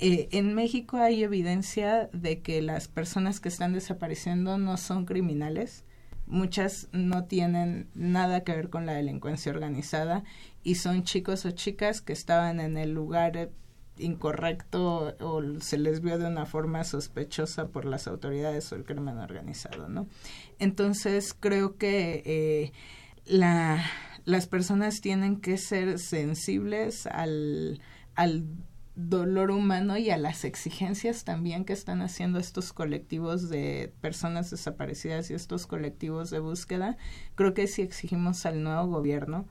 Eh, 0.00 0.28
en 0.32 0.54
México 0.54 0.96
hay 0.96 1.22
evidencia 1.22 2.08
de 2.12 2.40
que 2.40 2.60
las 2.60 2.88
personas 2.88 3.38
que 3.38 3.48
están 3.48 3.72
desapareciendo 3.72 4.58
no 4.58 4.76
son 4.76 5.06
criminales. 5.06 5.84
Muchas 6.26 6.88
no 6.92 7.24
tienen 7.24 7.88
nada 7.94 8.44
que 8.44 8.52
ver 8.52 8.70
con 8.70 8.86
la 8.86 8.94
delincuencia 8.94 9.52
organizada 9.52 10.24
y 10.62 10.76
son 10.76 11.04
chicos 11.04 11.44
o 11.44 11.50
chicas 11.50 12.00
que 12.00 12.12
estaban 12.12 12.60
en 12.60 12.78
el 12.78 12.92
lugar 12.92 13.36
eh, 13.36 13.50
incorrecto 13.98 15.14
o 15.20 15.42
se 15.60 15.78
les 15.78 16.00
vio 16.00 16.18
de 16.18 16.26
una 16.26 16.46
forma 16.46 16.82
sospechosa 16.84 17.68
por 17.68 17.84
las 17.84 18.08
autoridades 18.08 18.72
o 18.72 18.76
el 18.76 18.84
crimen 18.84 19.18
organizado, 19.18 19.88
¿no? 19.88 20.08
Entonces 20.58 21.34
creo 21.38 21.76
que 21.76 22.22
eh, 22.24 22.72
la, 23.24 23.84
las 24.24 24.46
personas 24.46 25.00
tienen 25.00 25.40
que 25.40 25.58
ser 25.58 25.98
sensibles 25.98 27.06
al, 27.06 27.80
al 28.14 28.44
dolor 28.96 29.50
humano 29.50 29.96
y 29.96 30.10
a 30.10 30.16
las 30.16 30.44
exigencias 30.44 31.24
también 31.24 31.64
que 31.64 31.72
están 31.72 32.00
haciendo 32.00 32.38
estos 32.38 32.72
colectivos 32.72 33.48
de 33.48 33.92
personas 34.00 34.50
desaparecidas 34.50 35.30
y 35.30 35.34
estos 35.34 35.66
colectivos 35.66 36.30
de 36.30 36.38
búsqueda. 36.38 36.96
Creo 37.34 37.54
que 37.54 37.66
si 37.66 37.82
exigimos 37.82 38.46
al 38.46 38.62
nuevo 38.62 38.86
gobierno 38.86 39.48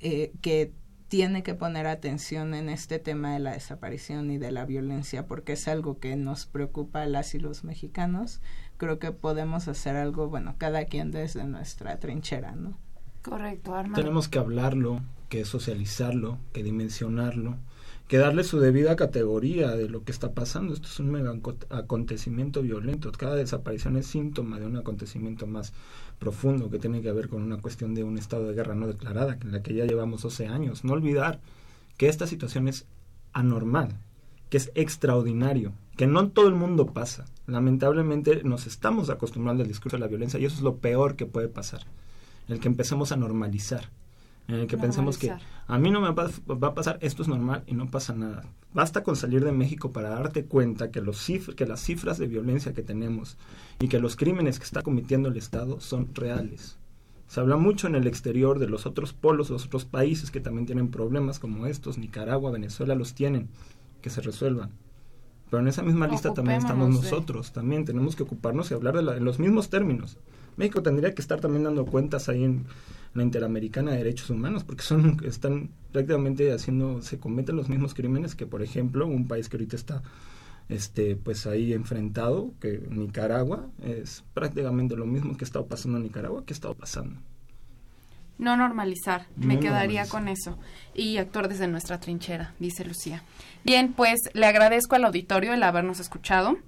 eh, 0.00 0.32
que 0.40 0.72
tiene 1.08 1.42
que 1.42 1.54
poner 1.54 1.86
atención 1.86 2.54
en 2.54 2.68
este 2.68 2.98
tema 2.98 3.34
de 3.34 3.38
la 3.38 3.52
desaparición 3.52 4.30
y 4.30 4.38
de 4.38 4.50
la 4.50 4.64
violencia 4.64 5.26
porque 5.26 5.52
es 5.52 5.68
algo 5.68 5.98
que 6.00 6.16
nos 6.16 6.46
preocupa 6.46 7.02
a 7.02 7.06
las 7.06 7.34
y 7.34 7.38
los 7.38 7.64
mexicanos. 7.64 8.40
Creo 8.76 8.98
que 8.98 9.12
podemos 9.12 9.68
hacer 9.68 9.96
algo, 9.96 10.28
bueno, 10.28 10.56
cada 10.58 10.86
quien 10.86 11.10
desde 11.10 11.44
nuestra 11.44 12.00
trinchera, 12.00 12.52
¿no? 12.52 12.76
Correcto, 13.22 13.74
Armando. 13.74 14.00
Tenemos 14.00 14.28
que 14.28 14.38
hablarlo, 14.38 15.00
que 15.28 15.44
socializarlo, 15.44 16.38
que 16.52 16.62
dimensionarlo, 16.62 17.56
que 18.08 18.18
darle 18.18 18.44
su 18.44 18.60
debida 18.60 18.94
categoría 18.94 19.72
de 19.72 19.88
lo 19.88 20.04
que 20.04 20.12
está 20.12 20.32
pasando. 20.32 20.74
Esto 20.74 20.86
es 20.86 21.00
un 21.00 21.10
mega 21.10 21.34
acontecimiento 21.70 22.62
violento. 22.62 23.10
Cada 23.12 23.34
desaparición 23.34 23.96
es 23.96 24.06
síntoma 24.06 24.60
de 24.60 24.66
un 24.66 24.76
acontecimiento 24.76 25.46
más 25.46 25.72
profundo 26.18 26.70
que 26.70 26.78
tiene 26.78 27.02
que 27.02 27.10
ver 27.12 27.28
con 27.28 27.42
una 27.42 27.58
cuestión 27.58 27.94
de 27.94 28.04
un 28.04 28.16
estado 28.16 28.46
de 28.46 28.54
guerra 28.54 28.74
no 28.74 28.86
declarada, 28.86 29.38
en 29.40 29.52
la 29.52 29.62
que 29.62 29.74
ya 29.74 29.84
llevamos 29.84 30.22
12 30.22 30.46
años. 30.46 30.84
No 30.84 30.92
olvidar 30.92 31.40
que 31.96 32.08
esta 32.08 32.26
situación 32.26 32.68
es 32.68 32.86
anormal, 33.32 33.98
que 34.50 34.56
es 34.58 34.70
extraordinario, 34.74 35.72
que 35.96 36.06
no 36.06 36.28
todo 36.28 36.46
el 36.46 36.54
mundo 36.54 36.86
pasa. 36.86 37.24
Lamentablemente 37.46 38.42
nos 38.44 38.66
estamos 38.66 39.10
acostumbrando 39.10 39.62
al 39.62 39.68
discurso 39.68 39.96
de 39.96 40.00
la 40.00 40.08
violencia 40.08 40.38
y 40.38 40.44
eso 40.44 40.56
es 40.56 40.62
lo 40.62 40.76
peor 40.76 41.16
que 41.16 41.26
puede 41.26 41.48
pasar. 41.48 41.82
El 42.48 42.60
que 42.60 42.68
empecemos 42.68 43.10
a 43.10 43.16
normalizar, 43.16 43.90
en 44.48 44.54
el 44.56 44.66
que 44.66 44.78
pensemos 44.78 45.18
que 45.18 45.32
a 45.66 45.78
mí 45.78 45.90
no 45.90 46.00
me 46.00 46.12
va, 46.12 46.30
va, 46.48 46.68
a 46.68 46.74
pasar, 46.74 46.98
esto 47.00 47.22
es 47.22 47.28
normal 47.28 47.64
y 47.66 47.74
no 47.74 47.90
pasa 47.90 48.14
nada. 48.14 48.44
Basta 48.72 49.02
con 49.02 49.16
salir 49.16 49.44
de 49.44 49.52
México 49.52 49.92
para 49.92 50.10
darte 50.10 50.44
cuenta 50.44 50.90
que, 50.90 51.00
los 51.00 51.18
cif 51.18 51.48
que 51.54 51.66
las 51.66 51.80
cifras 51.80 52.18
de 52.18 52.26
violencia 52.26 52.72
que 52.72 52.82
tenemos 52.82 53.36
y 53.80 53.88
que 53.88 53.98
los 53.98 54.16
crímenes 54.16 54.58
que 54.58 54.64
está 54.64 54.82
cometiendo 54.82 55.28
el 55.28 55.36
Estado 55.36 55.80
son 55.80 56.14
reales. 56.14 56.78
Se 57.26 57.40
habla 57.40 57.56
mucho 57.56 57.88
en 57.88 57.96
el 57.96 58.06
exterior 58.06 58.60
de 58.60 58.68
los 58.68 58.86
otros 58.86 59.12
polos, 59.12 59.50
los 59.50 59.66
otros 59.66 59.84
países 59.84 60.30
que 60.30 60.40
también 60.40 60.66
tienen 60.66 60.90
problemas 60.90 61.40
como 61.40 61.66
estos, 61.66 61.98
Nicaragua, 61.98 62.52
Venezuela 62.52 62.94
los 62.94 63.14
tienen, 63.14 63.48
que 64.00 64.10
se 64.10 64.20
resuelvan. 64.20 64.70
Pero 65.50 65.60
en 65.60 65.68
esa 65.68 65.82
misma 65.82 66.06
lista 66.06 66.34
también 66.34 66.58
estamos 66.58 66.90
nosotros, 66.90 67.52
también 67.52 67.84
tenemos 67.84 68.14
que 68.14 68.22
ocuparnos 68.22 68.70
y 68.70 68.74
hablar 68.74 68.96
de 68.96 69.02
la, 69.02 69.16
en 69.16 69.24
los 69.24 69.38
mismos 69.38 69.70
términos. 69.70 70.18
México 70.56 70.82
tendría 70.82 71.14
que 71.14 71.22
estar 71.22 71.40
también 71.40 71.64
dando 71.64 71.86
cuentas 71.86 72.28
ahí 72.28 72.44
en 72.44 72.66
la 73.14 73.22
Interamericana 73.22 73.92
de 73.92 73.98
Derechos 73.98 74.30
Humanos, 74.30 74.64
porque 74.64 74.82
son 74.82 75.18
están 75.24 75.70
prácticamente 75.92 76.52
haciendo, 76.52 77.02
se 77.02 77.18
cometen 77.18 77.56
los 77.56 77.68
mismos 77.68 77.94
crímenes 77.94 78.34
que, 78.34 78.46
por 78.46 78.62
ejemplo, 78.62 79.06
un 79.06 79.26
país 79.28 79.48
que 79.48 79.56
ahorita 79.56 79.76
está 79.76 80.02
este 80.68 81.16
pues 81.16 81.46
ahí 81.46 81.72
enfrentado, 81.72 82.52
que 82.60 82.82
Nicaragua, 82.90 83.68
es 83.82 84.24
prácticamente 84.34 84.96
lo 84.96 85.06
mismo 85.06 85.36
que 85.36 85.44
ha 85.44 85.46
estado 85.46 85.66
pasando 85.66 85.98
en 85.98 86.04
Nicaragua 86.04 86.44
que 86.44 86.52
ha 86.52 86.56
estado 86.56 86.74
pasando. 86.74 87.20
No 88.38 88.54
normalizar, 88.56 89.26
me 89.36 89.58
quedaría 89.58 90.04
normalizar. 90.04 90.08
con 90.08 90.28
eso. 90.28 90.58
Y 90.94 91.16
actuar 91.16 91.48
desde 91.48 91.68
nuestra 91.68 92.00
trinchera, 92.00 92.52
dice 92.58 92.84
Lucía. 92.84 93.22
Bien, 93.64 93.94
pues 93.94 94.18
le 94.34 94.44
agradezco 94.44 94.94
al 94.94 95.06
auditorio 95.06 95.54
el 95.54 95.62
habernos 95.62 96.00
escuchado. 96.00 96.58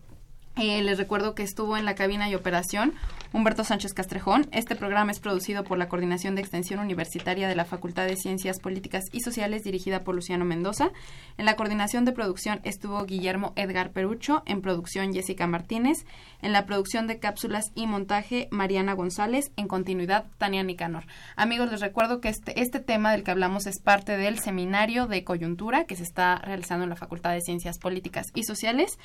Eh, 0.61 0.83
les 0.83 0.99
recuerdo 0.99 1.37
que 1.37 1.45
estuvo 1.45 1.77
en 1.77 1.85
la 1.85 1.95
cabina 1.95 2.29
y 2.29 2.35
operación 2.35 2.93
Humberto 3.33 3.63
Sánchez 3.63 3.93
Castrejón. 3.93 4.49
Este 4.51 4.75
programa 4.75 5.13
es 5.13 5.21
producido 5.21 5.63
por 5.63 5.79
la 5.79 5.89
Coordinación 5.89 6.35
de 6.35 6.41
Extensión 6.41 6.81
Universitaria 6.81 7.47
de 7.47 7.55
la 7.55 7.65
Facultad 7.65 8.07
de 8.07 8.17
Ciencias 8.17 8.59
Políticas 8.59 9.05
y 9.13 9.21
Sociales, 9.21 9.63
dirigida 9.63 10.03
por 10.03 10.17
Luciano 10.17 10.45
Mendoza. 10.45 10.91
En 11.37 11.45
la 11.45 11.55
coordinación 11.55 12.05
de 12.05 12.11
producción 12.11 12.59
estuvo 12.65 13.05
Guillermo 13.05 13.53
Edgar 13.55 13.93
Perucho, 13.93 14.43
en 14.47 14.61
producción 14.61 15.13
Jessica 15.13 15.47
Martínez, 15.47 16.07
en 16.43 16.53
la 16.53 16.67
producción 16.67 17.07
de 17.07 17.21
cápsulas 17.21 17.67
y 17.77 17.87
montaje 17.87 18.49
Mariana 18.51 18.95
González, 18.95 19.53
en 19.57 19.69
continuidad 19.69 20.25
Tania 20.39 20.65
Nicanor. 20.65 21.05
Amigos, 21.37 21.71
les 21.71 21.81
recuerdo 21.81 22.21
que 22.21 22.31
este, 22.31 22.61
este 22.61 22.81
tema 22.81 23.13
del 23.13 23.23
que 23.23 23.31
hablamos 23.31 23.67
es 23.67 23.81
parte 23.81 24.17
del 24.17 24.41
seminario 24.41 25.07
de 25.07 25.23
coyuntura 25.23 25.85
que 25.85 25.95
se 25.95 26.03
está 26.03 26.37
realizando 26.39 26.83
en 26.83 26.91
la 26.91 26.97
Facultad 26.97 27.31
de 27.31 27.43
Ciencias 27.43 27.79
Políticas 27.79 28.27
y 28.35 28.43
Sociales. 28.43 28.99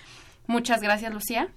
Muchas 0.47 0.81
gracias, 0.81 1.13
Lucía. 1.13 1.49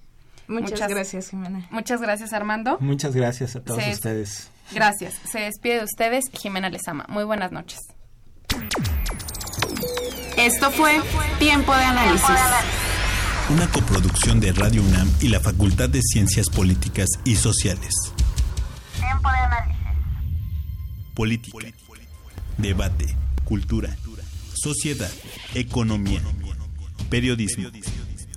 Muchas, 0.48 0.88
gracias, 0.88 1.30
Jimena. 1.30 1.66
Muchas 1.70 2.00
gracias, 2.00 2.32
Armando. 2.32 2.78
Muchas 2.80 3.14
gracias 3.16 3.56
a 3.56 3.60
todos 3.64 3.82
Se- 3.82 3.90
ustedes. 3.92 4.50
Gracias. 4.72 5.14
Se 5.30 5.40
despide 5.40 5.78
de 5.78 5.84
ustedes 5.84 6.24
Jimena 6.32 6.68
Lezama. 6.70 7.04
Muy 7.08 7.24
buenas 7.24 7.50
noches. 7.52 7.78
Esto 10.36 10.70
fue 10.70 11.00
Tiempo 11.38 11.74
de 11.74 11.82
Análisis. 11.84 12.26
Una 13.50 13.68
coproducción 13.68 14.40
de 14.40 14.52
Radio 14.52 14.82
UNAM 14.82 15.10
y 15.20 15.28
la 15.28 15.40
Facultad 15.40 15.88
de 15.88 16.00
Ciencias 16.02 16.48
Políticas 16.48 17.08
y 17.24 17.36
Sociales. 17.36 17.94
Tiempo 18.98 19.28
de 19.30 19.36
análisis. 19.36 19.76
Política, 21.14 21.58
debate, 22.58 23.16
cultura, 23.44 23.96
sociedad, 24.54 25.10
economía, 25.54 26.20
periodismo, 27.08 27.70